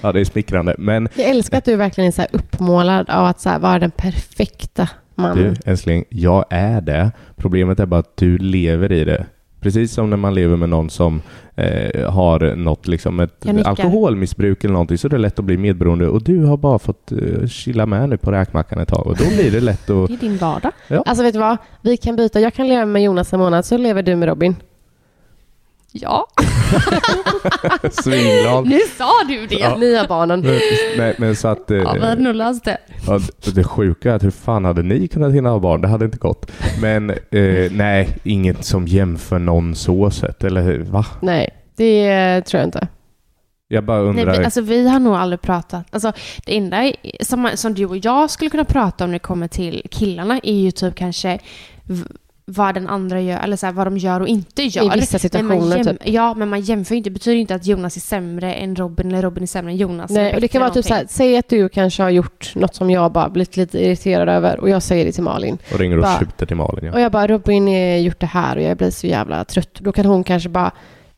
Ja, 0.00 0.12
det 0.12 0.20
är 0.20 0.24
smickrande. 0.24 0.74
Men 0.78 1.08
Jag 1.14 1.26
älskar 1.30 1.58
att 1.58 1.64
du 1.64 1.76
verkligen 1.76 2.08
är 2.08 2.12
så 2.12 2.20
här 2.20 2.30
uppmålad 2.32 3.10
av 3.10 3.26
att 3.26 3.40
så 3.40 3.48
här 3.48 3.58
vara 3.58 3.78
den 3.78 3.90
perfekta 3.90 4.88
mannen. 5.14 5.56
du, 5.64 5.70
älskling, 5.70 6.04
jag 6.08 6.44
är 6.50 6.80
det. 6.80 7.10
Problemet 7.36 7.80
är 7.80 7.86
bara 7.86 8.00
att 8.00 8.16
du 8.16 8.38
lever 8.38 8.92
i 8.92 9.04
det. 9.04 9.26
Precis 9.62 9.92
som 9.92 10.10
när 10.10 10.16
man 10.16 10.34
lever 10.34 10.56
med 10.56 10.68
någon 10.68 10.90
som 10.90 11.22
eh, 11.54 12.10
har 12.10 12.56
något 12.56 12.86
liksom 12.86 13.20
ett 13.20 13.46
alkoholmissbruk 13.64 14.64
eller 14.64 14.72
någonting 14.72 14.98
så 14.98 15.08
är 15.08 15.10
det 15.10 15.18
lätt 15.18 15.38
att 15.38 15.44
bli 15.44 15.56
medberoende 15.56 16.08
och 16.08 16.22
du 16.22 16.44
har 16.44 16.56
bara 16.56 16.78
fått 16.78 17.12
eh, 17.12 17.46
chilla 17.46 17.86
med 17.86 18.08
nu 18.08 18.16
på 18.16 18.32
räkmackan 18.32 18.78
ett 18.78 18.88
tag 18.88 19.06
och 19.06 19.16
då 19.16 19.24
blir 19.24 19.50
det 19.50 19.60
lätt 19.60 19.90
att... 19.90 20.08
Det 20.08 20.14
är 20.14 20.18
din 20.18 20.36
vardag. 20.36 20.72
Alltså 21.06 21.22
vet 21.24 21.32
du 21.32 21.38
vad? 21.40 21.56
Vi 21.82 21.96
kan 21.96 22.16
byta. 22.16 22.40
Jag 22.40 22.54
kan 22.54 22.68
leva 22.68 22.86
med 22.86 23.02
Jonas 23.02 23.32
en 23.32 23.40
månad, 23.40 23.64
så 23.64 23.76
lever 23.78 24.02
du 24.02 24.16
med 24.16 24.28
Robin. 24.28 24.56
Ja, 25.94 26.26
Svinglad. 27.90 28.66
nu 28.66 28.78
sa 28.98 29.10
du 29.28 29.46
det. 29.46 29.54
Ja. 29.54 29.68
Har 29.68 30.08
barnen. 30.08 30.40
Men, 30.40 30.58
nej, 30.96 31.14
men 31.18 31.36
så 31.36 31.48
att... 31.48 31.70
eh, 31.70 31.76
Ja, 31.76 31.92
vi 31.92 32.00
hade 32.00 32.22
nog 32.22 32.34
löst 32.34 32.64
det. 32.64 32.78
Ja, 33.06 33.20
det- 33.54 33.64
sjuka 33.64 34.10
är 34.10 34.14
att 34.16 34.22
hur 34.24 34.30
fan 34.30 34.64
hade 34.64 34.82
ni 34.82 35.08
kunnat 35.08 35.32
hinna 35.32 35.50
ha 35.50 35.58
barn? 35.58 35.80
Det 35.80 35.88
hade 35.88 36.04
inte 36.04 36.18
gått. 36.18 36.50
Men 36.80 37.10
eh, 37.10 37.70
nej, 37.70 38.08
inget 38.24 38.64
som 38.64 38.86
jämför 38.86 39.38
någon 39.38 39.74
så 39.74 40.10
sett. 40.10 40.44
Eller 40.44 40.78
va? 40.78 41.06
Nej, 41.20 41.48
det 41.76 42.08
eh, 42.08 42.42
tror 42.44 42.58
jag 42.60 42.66
inte. 42.68 42.88
Jag 43.68 43.84
bara 43.84 43.98
Nej, 44.00 44.08
undrar. 44.08 44.38
vi, 44.38 44.44
alltså, 44.44 44.60
vi 44.60 44.88
har 44.88 44.98
nog 45.00 45.14
aldrig 45.14 45.40
pratat... 45.40 45.84
Alltså, 45.90 46.12
det 46.46 46.56
enda 46.56 46.92
som, 47.20 47.50
som 47.54 47.74
du 47.74 47.86
och 47.86 47.96
jag 47.96 48.30
skulle 48.30 48.50
kunna 48.50 48.64
prata 48.64 49.04
om 49.04 49.10
när 49.10 49.14
det 49.14 49.18
kommer 49.22 49.48
till 49.48 49.82
killarna 49.90 50.40
är 50.42 50.54
ju 50.54 50.70
typ 50.70 50.94
kanske 50.94 51.38
vad 52.52 52.74
den 52.74 52.88
andra 52.88 53.20
gör, 53.20 53.38
eller 53.44 53.56
så 53.56 53.66
här, 53.66 53.72
vad 53.72 53.86
de 53.86 53.98
gör 53.98 54.20
och 54.20 54.28
inte 54.28 54.62
gör. 54.62 54.96
I 54.96 55.00
vissa 55.00 55.18
situationer, 55.18 55.76
jäm- 55.78 55.84
typ. 55.84 56.08
Ja, 56.08 56.34
men 56.34 56.48
man 56.48 56.60
jämför 56.60 56.94
ju 56.94 56.96
inte. 56.98 57.10
Det 57.10 57.14
betyder 57.14 57.34
ju 57.34 57.40
inte 57.40 57.54
att 57.54 57.66
Jonas 57.66 57.96
är 57.96 58.00
sämre 58.00 58.54
än 58.54 58.76
Robin 58.76 59.08
eller 59.08 59.22
Robin 59.22 59.42
är 59.42 59.46
sämre 59.46 59.70
än 59.72 59.76
Jonas. 59.76 60.10
Nej, 60.10 60.34
och 60.34 60.40
det 60.40 60.48
kan 60.48 60.60
vara 60.60 60.70
typ 60.70 60.84
så 60.84 60.94
här, 60.94 61.06
säg 61.08 61.36
att 61.36 61.48
du 61.48 61.68
kanske 61.68 62.02
har 62.02 62.10
gjort 62.10 62.52
något 62.54 62.74
som 62.74 62.90
jag 62.90 63.12
bara 63.12 63.28
blivit 63.28 63.56
lite 63.56 63.78
irriterad 63.84 64.28
över 64.28 64.60
och 64.60 64.68
jag 64.68 64.82
säger 64.82 65.04
det 65.04 65.12
till 65.12 65.22
Malin. 65.22 65.58
och 65.72 65.78
ringer 65.78 65.96
och 65.96 66.02
bara- 66.02 66.18
skjuter 66.18 66.46
till 66.46 66.56
Malin. 66.56 66.84
Ja. 66.84 66.92
Och 66.92 67.00
jag 67.00 67.12
bara, 67.12 67.26
Robin 67.26 67.66
har 67.66 67.96
gjort 67.98 68.20
det 68.20 68.26
här 68.26 68.56
och 68.56 68.62
jag 68.62 68.76
blir 68.76 68.90
så 68.90 69.06
jävla 69.06 69.44
trött. 69.44 69.74
Då 69.80 69.92
kan 69.92 70.06
hon 70.06 70.24
kanske 70.24 70.48
bara, 70.48 70.70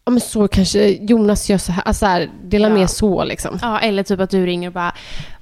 ja 0.07 0.11
men 0.11 0.20
så 0.20 0.48
kanske 0.48 0.88
Jonas 0.88 1.50
gör 1.50 1.59
så 1.59 1.72
här, 1.72 1.82
alltså 1.86 2.00
så 2.00 2.07
här, 2.07 2.30
dela 2.44 2.68
Ja. 2.68 2.74
med 2.74 2.90
så 2.90 3.24
liksom. 3.24 3.59
Ja, 3.62 3.78
eller 3.78 4.02
typ 4.02 4.20
att 4.20 4.30
du 4.30 4.46
ringer 4.46 4.68
och 4.68 4.72
bara 4.74 4.92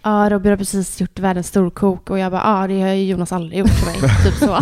Ja, 0.04 0.28
Robin 0.30 0.50
har 0.50 0.56
precis 0.56 1.00
gjort 1.00 1.18
världens 1.18 1.46
storkok 1.46 2.10
och 2.10 2.18
jag 2.18 2.32
bara 2.32 2.60
ja, 2.60 2.66
det 2.66 2.80
har 2.82 2.88
ju 2.88 3.04
Jonas 3.04 3.32
aldrig 3.32 3.58
gjort 3.58 3.70
för 3.70 3.86
mig. 3.86 4.10
typ 4.24 4.34
så. 4.34 4.58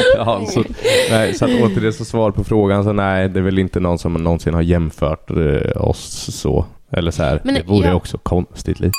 Ja, 0.16 0.46
så, 0.48 0.64
nej, 1.10 1.34
så 1.34 1.44
att 1.44 1.50
återigen 1.50 1.92
så 1.92 2.04
svar 2.04 2.30
på 2.30 2.44
frågan 2.44 2.84
så 2.84 2.92
nej, 2.92 3.28
det 3.28 3.40
är 3.40 3.44
väl 3.44 3.58
inte 3.58 3.80
någon 3.80 3.98
som 3.98 4.12
någonsin 4.14 4.54
har 4.54 4.62
jämfört 4.62 5.30
eh, 5.30 5.82
oss 5.88 6.28
så. 6.40 6.64
Eller 6.96 7.10
så 7.10 7.22
här, 7.22 7.40
Men 7.44 7.54
det 7.54 7.62
vore 7.62 7.86
jag- 7.86 7.96
också 7.96 8.18
konstigt 8.18 8.80
lite. 8.80 8.92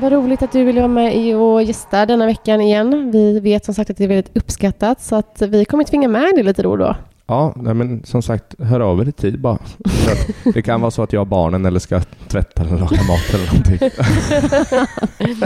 Vad 0.00 0.12
roligt 0.12 0.42
att 0.42 0.52
du 0.52 0.64
ville 0.64 0.80
vara 0.80 0.88
med 0.88 1.16
i 1.16 1.34
och 1.34 1.62
gästa 1.62 2.06
denna 2.06 2.26
veckan 2.26 2.60
igen. 2.60 3.10
Vi 3.10 3.40
vet 3.40 3.64
som 3.64 3.74
sagt 3.74 3.90
att 3.90 3.96
det 3.96 4.04
är 4.04 4.08
väldigt 4.08 4.36
uppskattat 4.36 5.00
så 5.02 5.16
att 5.16 5.42
vi 5.48 5.64
kommer 5.64 5.84
tvinga 5.84 6.08
med 6.08 6.34
dig 6.34 6.42
lite 6.42 6.62
då 6.62 6.70
och 6.70 6.78
då. 6.78 6.96
Ja, 7.28 7.52
men 7.56 8.04
som 8.04 8.22
sagt, 8.22 8.54
hör 8.60 8.80
av 8.80 9.00
er 9.00 9.08
i 9.08 9.12
tid 9.12 9.40
bara. 9.40 9.58
Det 10.54 10.62
kan 10.62 10.80
vara 10.80 10.90
så 10.90 11.02
att 11.02 11.12
jag 11.12 11.20
har 11.20 11.24
barnen 11.24 11.64
eller 11.66 11.78
ska 11.80 12.00
tvätta 12.28 12.62
eller 12.62 12.70
laga 12.78 13.02
mat 13.02 13.34
eller 13.34 13.46
någonting. 13.46 13.90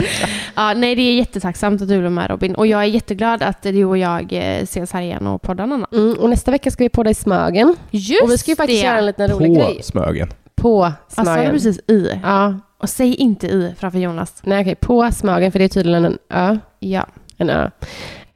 Ja, 0.55 0.73
nej, 0.73 0.95
det 0.95 1.01
är 1.01 1.15
jättetacksamt 1.15 1.81
att 1.81 1.87
du 1.87 2.05
är 2.05 2.09
med 2.09 2.29
Robin. 2.29 2.55
Och 2.55 2.67
jag 2.67 2.81
är 2.81 2.85
jätteglad 2.85 3.43
att 3.43 3.61
du 3.63 3.85
och 3.85 3.97
jag 3.97 4.33
eh, 4.33 4.61
ses 4.61 4.91
här 4.91 5.01
igen 5.01 5.27
och 5.27 5.41
poddar 5.41 5.67
Nanna. 5.67 5.87
Mm, 5.93 6.13
och 6.19 6.29
nästa 6.29 6.51
vecka 6.51 6.71
ska 6.71 6.83
vi 6.83 6.89
podda 6.89 7.09
i 7.09 7.13
Smögen. 7.13 7.75
Just 7.91 8.23
och 8.23 8.31
vi 8.31 8.37
ska 8.37 8.51
ju 8.51 8.55
faktiskt 8.55 8.81
det! 8.81 8.87
göra 8.87 8.97
en 8.99 9.05
liten 9.05 9.27
rolig 9.29 9.47
På 9.47 9.53
grej. 9.59 9.79
Smögen. 9.83 10.29
På 10.55 10.83
Alltså, 10.83 11.21
Smögen. 11.23 11.45
det 11.45 11.51
precis 11.51 11.79
i. 11.87 12.19
Ja, 12.23 12.59
Och 12.81 12.89
säg 12.89 13.15
inte 13.15 13.47
i 13.47 13.73
framför 13.79 13.99
Jonas. 13.99 14.33
nej 14.43 14.61
okej, 14.61 14.75
på 14.75 15.11
Smögen 15.11 15.51
för 15.51 15.59
det 15.59 15.65
är 15.65 15.69
tydligen 15.69 16.05
en 16.05 16.17
ö. 16.29 16.57
Ja. 16.79 17.05
En 17.37 17.49
ö. 17.49 17.69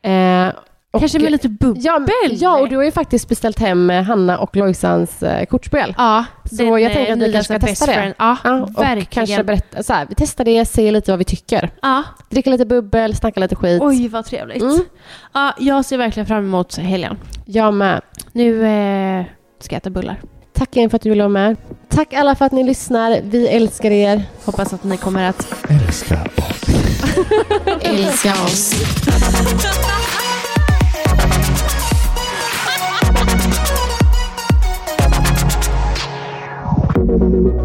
Eh, 0.01 0.53
och- 0.91 0.99
Kanske 0.99 1.19
med 1.19 1.31
lite 1.31 1.49
bubbel. 1.49 1.83
Ja, 1.85 1.99
ja, 2.29 2.59
och 2.59 2.69
du 2.69 2.75
har 2.75 2.83
ju 2.83 2.91
faktiskt 2.91 3.29
beställt 3.29 3.59
hem 3.59 3.89
eh, 3.89 4.03
Hanna 4.03 4.37
och 4.39 4.55
Lojsans 4.55 5.23
eh, 5.23 5.45
kortspel. 5.45 5.93
Ja, 5.97 6.25
Så 6.51 6.63
jag 6.63 6.81
eh, 6.81 6.93
tänker 6.93 7.13
att 7.13 7.19
vi 7.19 7.31
kanske 7.33 7.43
ska 7.59 7.67
testa 7.67 7.85
det. 7.85 8.13
Ja, 8.19 8.37
Ja, 8.43 8.61
och 8.61 8.77
verkligen. 8.83 9.05
kanske 9.05 9.43
berätta, 9.43 9.83
så 9.83 9.93
här, 9.93 10.05
vi 10.09 10.15
testar 10.15 10.45
det, 10.45 10.65
säger 10.65 10.91
lite 10.91 11.11
vad 11.11 11.17
vi 11.19 11.25
tycker. 11.25 11.69
Ja, 11.81 12.03
Dricka 12.29 12.49
lite 12.49 12.65
bubbel, 12.65 13.15
snacka 13.15 13.39
lite 13.39 13.55
skit. 13.55 13.81
oj 13.81 14.07
vad 14.07 14.25
trevligt. 14.25 14.61
Mm. 14.61 14.79
Ja, 15.33 15.53
jag 15.59 15.85
ser 15.85 15.97
verkligen 15.97 16.27
fram 16.27 16.43
emot 16.45 16.77
helgen. 16.77 17.17
Jag 17.45 17.73
med. 17.73 18.01
Nu 18.31 18.65
eh, 18.65 19.25
ska 19.59 19.75
jag 19.75 19.79
äta 19.79 19.89
bullar. 19.89 20.21
Tack 20.55 20.75
igen 20.75 20.89
för 20.89 20.95
att 20.95 21.01
du 21.01 21.09
ville 21.09 21.23
vara 21.23 21.29
med. 21.29 21.57
Tack 21.89 22.13
alla 22.13 22.35
för 22.35 22.45
att 22.45 22.51
ni 22.51 22.63
lyssnar. 22.63 23.21
Vi 23.23 23.47
älskar 23.47 23.91
er. 23.91 24.23
Hoppas 24.45 24.73
att 24.73 24.83
ni 24.83 24.97
kommer 24.97 25.29
att 25.29 25.47
Älskar 25.69 26.29
oss. 26.37 26.71
Älska 27.81 28.33
oss. 28.33 28.75